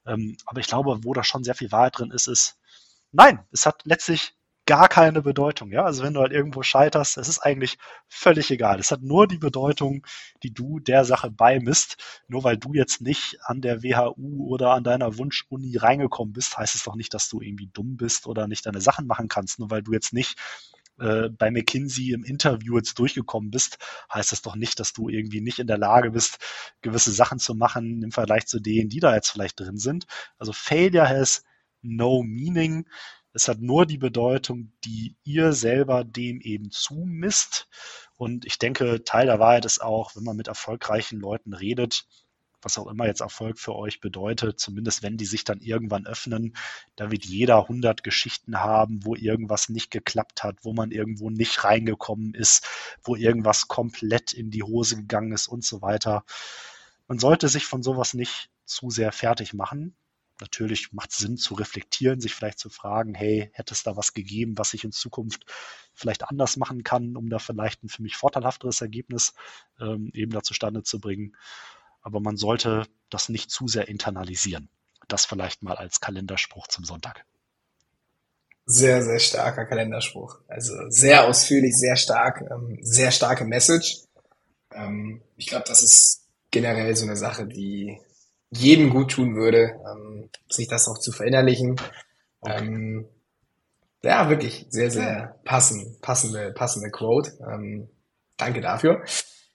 Ähm, 0.07 0.37
aber 0.47 0.61
ich 0.61 0.67
glaube, 0.67 0.99
wo 1.05 1.13
da 1.13 1.23
schon 1.23 1.45
sehr 1.45 1.55
viel 1.55 1.73
Wahrheit 1.73 1.99
drin 1.99 2.11
ist, 2.11 2.29
ist, 2.29 2.57
nein, 3.13 3.41
es 3.53 3.67
hat 3.67 3.83
letztlich 3.85 4.35
gar 4.67 4.89
keine 4.89 5.21
Bedeutung. 5.21 5.71
Ja, 5.71 5.85
also 5.85 6.03
wenn 6.03 6.15
du 6.15 6.21
halt 6.21 6.33
irgendwo 6.33 6.63
scheiterst, 6.63 7.19
es 7.19 7.29
ist 7.29 7.41
eigentlich 7.41 7.77
völlig 8.09 8.51
egal. 8.51 8.81
Es 8.81 8.91
hat 8.91 9.03
nur 9.03 9.27
die 9.27 9.39
Bedeutung, 9.39 10.07
die 10.43 10.55
du 10.55 10.79
der 10.81 11.05
Sache 11.05 11.31
beimisst. 11.31 12.23
Nur 12.29 12.45
weil 12.45 12.57
du 12.57 12.73
jetzt 12.73 13.03
nicht 13.03 13.37
an 13.45 13.61
der 13.61 13.83
WHU 13.83 14.47
oder 14.49 14.73
an 14.73 14.85
deiner 14.85 15.19
Wunschuni 15.19 15.77
reingekommen 15.77 16.33
bist, 16.33 16.57
heißt 16.57 16.75
es 16.75 16.85
doch 16.85 16.95
nicht, 16.95 17.13
dass 17.13 17.29
du 17.29 17.43
irgendwie 17.43 17.69
dumm 17.73 17.97
bist 17.97 18.27
oder 18.27 18.49
nicht 18.49 18.65
deine 18.65 18.81
Sachen 18.81 19.07
machen 19.07 19.29
kannst. 19.29 19.59
Nur 19.59 19.71
weil 19.71 19.83
du 19.83 19.93
jetzt 19.93 20.15
nicht 20.15 20.39
äh, 20.99 21.29
bei 21.29 21.51
McKinsey 21.51 22.13
im 22.13 22.25
Interview 22.25 22.77
jetzt 22.77 22.99
durchgekommen 22.99 23.51
bist, 23.51 23.79
heißt 24.13 24.33
das 24.33 24.43
doch 24.43 24.57
nicht, 24.57 24.79
dass 24.81 24.93
du 24.93 25.09
irgendwie 25.09 25.41
nicht 25.41 25.59
in 25.59 25.67
der 25.67 25.79
Lage 25.79 26.13
bist, 26.13 26.39
gewisse 26.83 27.13
Sachen 27.13 27.39
zu 27.39 27.55
machen 27.55 28.03
im 28.03 28.13
Vergleich 28.13 28.47
zu 28.47 28.61
denen, 28.61 28.89
die 28.89 29.01
da 29.01 29.15
jetzt 29.15 29.31
vielleicht 29.31 29.59
drin 29.59 29.79
sind. 29.79 30.07
Also 30.39 30.53
Failure 30.53 31.09
has 31.09 31.45
no 31.83 32.23
meaning. 32.23 32.87
Es 33.33 33.49
hat 33.49 33.61
nur 33.61 33.85
die 33.85 33.99
Bedeutung, 33.99 34.73
die 34.85 35.17
ihr 35.25 35.53
selber 35.53 36.05
dem 36.05 36.41
eben 36.41 36.71
zumisst. 36.71 37.69
Und 38.17 38.45
ich 38.45 38.59
denke, 38.59 39.03
Teil 39.03 39.27
der 39.27 39.41
Wahrheit 39.41 39.65
ist 39.65 39.83
auch, 39.83 40.15
wenn 40.15 40.23
man 40.23 40.37
mit 40.37 40.47
erfolgreichen 40.47 41.19
Leuten 41.19 41.53
redet, 41.53 42.07
was 42.65 42.79
auch 42.79 42.87
immer 42.87 43.07
jetzt 43.07 43.21
Erfolg 43.21 43.59
für 43.59 43.75
euch 43.75 44.01
bedeutet, 44.01 44.59
zumindest 44.61 45.03
wenn 45.03 45.17
die 45.17 45.27
sich 45.27 45.45
dann 45.45 45.61
irgendwann 45.61 46.07
öffnen, 46.07 46.57
da 46.97 47.11
wird 47.11 47.25
jeder 47.25 47.63
100 47.63 48.03
Geschichten 48.03 48.61
haben, 48.61 49.05
wo 49.05 49.15
irgendwas 49.15 49.69
nicht 49.69 49.91
geklappt 49.91 50.43
hat, 50.43 50.59
wo 50.63 50.73
man 50.73 50.91
irgendwo 50.91 51.31
nicht 51.31 51.65
reingekommen 51.65 52.35
ist, 52.35 52.67
wo 53.03 53.17
irgendwas 53.17 53.69
komplett 53.69 54.33
in 54.33 54.51
die 54.51 54.63
Hose 54.63 54.97
gegangen 54.97 55.33
ist 55.33 55.49
und 55.49 55.65
so 55.65 55.83
weiter. 55.83 56.25
Man 57.07 57.19
sollte 57.19 57.49
sich 57.49 57.67
von 57.67 57.83
sowas 57.83 58.15
nicht 58.15 58.51
zu 58.65 58.91
sehr 58.91 59.13
fertig 59.13 59.55
machen. 59.55 59.97
Natürlich 60.41 60.93
macht 60.93 61.13
es 61.13 61.19
Sinn 61.19 61.37
zu 61.37 61.55
reflektieren, 61.55 62.21
sich 62.21 62.35
vielleicht 62.35 62.59
zu 62.59 62.69
fragen, 62.69 63.15
hey, 63.15 63.51
hätte 63.53 63.73
es 63.73 63.85
da 63.85 63.97
was 63.97 64.15
gegeben, 64.15 64.59
was 64.59 64.75
ich 64.75 64.83
in 64.83 64.91
Zukunft 64.91 65.47
vielleicht 65.93 66.29
anders 66.29 66.57
machen 66.57 66.83
kann, 66.83 67.17
um 67.17 67.29
da 67.29 67.39
vielleicht 67.39 67.85
ein 67.85 67.89
für 67.89 68.03
mich 68.03 68.17
vorteilhafteres 68.17 68.81
Ergebnis 68.81 69.35
ähm, 69.81 70.11
eben 70.13 70.33
da 70.33 70.43
zustande 70.43 70.83
zu 70.83 70.99
bringen 70.99 71.37
aber 72.05 72.21
man 72.21 72.37
sollte 72.37 72.87
das 73.11 73.29
nicht 73.29 73.51
zu 73.51 73.67
sehr 73.67 73.89
internalisieren. 73.89 74.69
Das 75.09 75.25
vielleicht 75.25 75.63
mal 75.63 75.77
als 75.77 76.01
Kalenderspruch 76.01 76.69
zum 76.69 76.85
Sonntag. 76.85 77.25
Sehr, 78.67 79.03
sehr 79.03 79.19
starker 79.19 79.67
Kalenderspruch. 79.67 80.39
Also 80.49 80.73
sehr 80.89 81.27
ausführlich, 81.27 81.77
sehr 81.77 81.97
stark, 81.97 82.43
ähm, 82.51 82.79
sehr 82.81 83.11
starke 83.11 83.45
Message. 83.45 84.03
Ähm, 84.73 85.21
ich 85.37 85.49
glaube, 85.49 85.65
das 85.67 85.83
ist 85.83 86.23
generell 86.51 86.95
so 86.95 87.05
eine 87.05 87.17
Sache, 87.17 87.47
die 87.47 87.99
jedem 88.51 88.91
gut 88.91 89.11
tun 89.11 89.35
würde, 89.35 89.81
ähm, 89.91 90.31
sich 90.49 90.69
das 90.69 90.89
auch 90.89 90.99
zu 90.99 91.11
verinnerlichen. 91.11 91.77
Okay. 92.41 93.05
Ja, 94.03 94.29
wirklich 94.29 94.67
sehr, 94.69 94.91
sehr 94.91 95.41
passend, 95.45 96.01
passende, 96.03 96.53
passende 96.53 96.91
Quote. 96.91 97.33
Danke 98.37 98.61
dafür. 98.61 99.03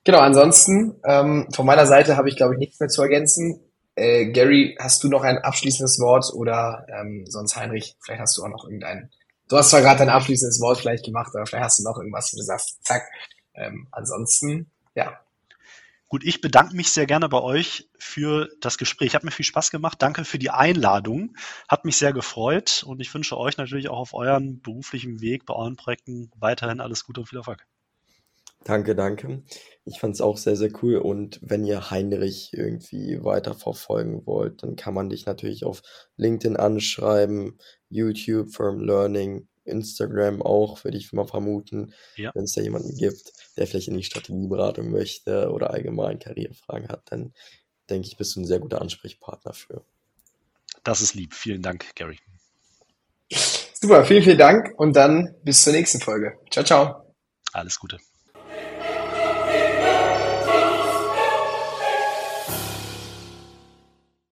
Genau, 0.04 0.20
ansonsten 0.20 1.00
ähm, 1.04 1.48
von 1.54 1.66
meiner 1.66 1.86
Seite 1.86 2.18
habe 2.18 2.30
ich, 2.30 2.38
glaube 2.38 2.54
ich, 2.54 2.60
nichts 2.60 2.80
mehr 2.80 2.90
zu 2.90 3.02
ergänzen. 3.02 3.60
Äh, 3.96 4.32
Gary, 4.32 4.78
hast 4.80 5.04
du 5.04 5.10
noch 5.10 5.24
ein 5.24 5.40
abschließendes 5.40 6.00
Wort 6.00 6.34
oder 6.34 6.86
ähm, 6.90 7.26
sonst 7.28 7.56
Heinrich, 7.58 7.98
vielleicht 8.02 8.22
hast 8.22 8.38
du 8.38 8.44
auch 8.44 8.50
noch 8.50 8.64
irgendein. 8.64 9.12
Du 9.50 9.58
hast 9.58 9.72
zwar 9.72 9.82
gerade 9.82 10.00
dein 10.00 10.10
abschließendes 10.10 10.62
Wort 10.62 10.78
vielleicht 10.78 11.04
gemacht, 11.04 11.36
aber 11.36 11.46
vielleicht 11.46 11.66
hast 11.66 11.80
du 11.80 11.84
noch 11.84 11.98
irgendwas, 11.98 12.32
wo 12.32 12.38
du 12.38 12.44
sagst, 12.44 12.78
zack. 12.84 13.04
Ähm, 13.56 13.88
ansonsten, 13.92 14.72
ja. 14.96 15.20
Gut, 16.08 16.24
ich 16.24 16.42
bedanke 16.42 16.76
mich 16.76 16.92
sehr 16.92 17.06
gerne 17.06 17.30
bei 17.30 17.42
euch 17.42 17.90
für 18.00 18.50
das 18.62 18.78
Gespräch. 18.78 19.16
Hat 19.16 19.24
mir 19.24 19.32
viel 19.32 19.46
Spaß 19.46 19.70
gemacht. 19.70 20.02
Danke 20.02 20.24
für 20.24 20.40
die 20.40 20.50
Einladung. 20.50 21.36
Hat 21.68 21.86
mich 21.86 21.98
sehr 21.98 22.14
gefreut 22.14 22.84
und 22.88 23.00
ich 23.00 23.14
wünsche 23.14 23.38
euch 23.38 23.58
natürlich 23.58 23.90
auch 23.90 24.00
auf 24.00 24.14
euren 24.14 24.62
beruflichen 24.62 25.22
Weg, 25.22 25.46
bei 25.46 25.54
euren 25.54 25.76
Projekten 25.76 26.32
weiterhin 26.36 26.80
alles 26.80 27.04
Gute 27.04 27.20
und 27.20 27.28
viel 27.28 27.38
Erfolg. 27.38 27.68
Danke, 28.66 28.94
danke. 28.96 29.44
Ich 29.86 30.00
fand 30.00 30.16
es 30.16 30.22
auch 30.22 30.38
sehr, 30.38 30.56
sehr 30.56 30.70
cool. 30.84 30.98
Und 30.98 31.40
wenn 31.42 31.64
ihr 31.66 31.92
Heinrich 31.92 32.52
irgendwie 32.54 33.24
weiter 33.24 33.54
verfolgen 33.56 34.26
wollt, 34.26 34.64
dann 34.64 34.76
kann 34.76 34.94
man 34.94 35.10
dich 35.10 35.26
natürlich 35.26 35.64
auf 35.64 35.82
LinkedIn 36.18 36.58
anschreiben, 36.58 37.58
YouTube, 37.90 38.54
Firm 38.54 38.82
Learning, 38.82 39.48
Instagram 39.64 40.42
auch, 40.42 40.84
würde 40.84 40.98
ich 40.98 41.14
mal 41.14 41.26
vermuten, 41.28 41.94
Ja. 42.18 42.32
wenn 42.36 42.44
es 42.44 42.54
da 42.54 42.62
jemanden 42.62 42.96
gibt, 42.98 43.32
der 43.58 43.66
vielleicht 43.66 43.88
in 43.88 43.98
die 43.98 44.04
Strategieberatung 44.04 44.92
möchte 44.92 45.52
oder 45.52 45.70
allgemein 45.72 46.20
Karrierefragen 46.20 46.90
hat, 46.90 47.04
dann 47.12 47.34
denke 47.90 48.08
ich, 48.08 48.18
bist 48.18 48.36
du 48.36 48.42
ein 48.42 48.46
sehr 48.46 48.60
guter 48.60 48.82
Ansprechpartner 48.82 49.54
für. 49.54 49.84
Das 50.84 51.02
ist 51.02 51.14
lieb. 51.16 51.34
Vielen 51.34 51.62
Dank, 51.62 51.96
Gary. 51.96 52.20
Super, 53.32 54.04
vielen, 54.06 54.24
vielen 54.24 54.38
Dank 54.38 54.74
und 54.78 54.96
dann 54.96 55.36
bis 55.44 55.64
zur 55.64 55.74
nächsten 55.74 56.00
Folge. 56.02 56.38
Ciao, 56.52 56.66
ciao. 56.66 57.16
Alles 57.54 57.80
Gute. 57.80 58.00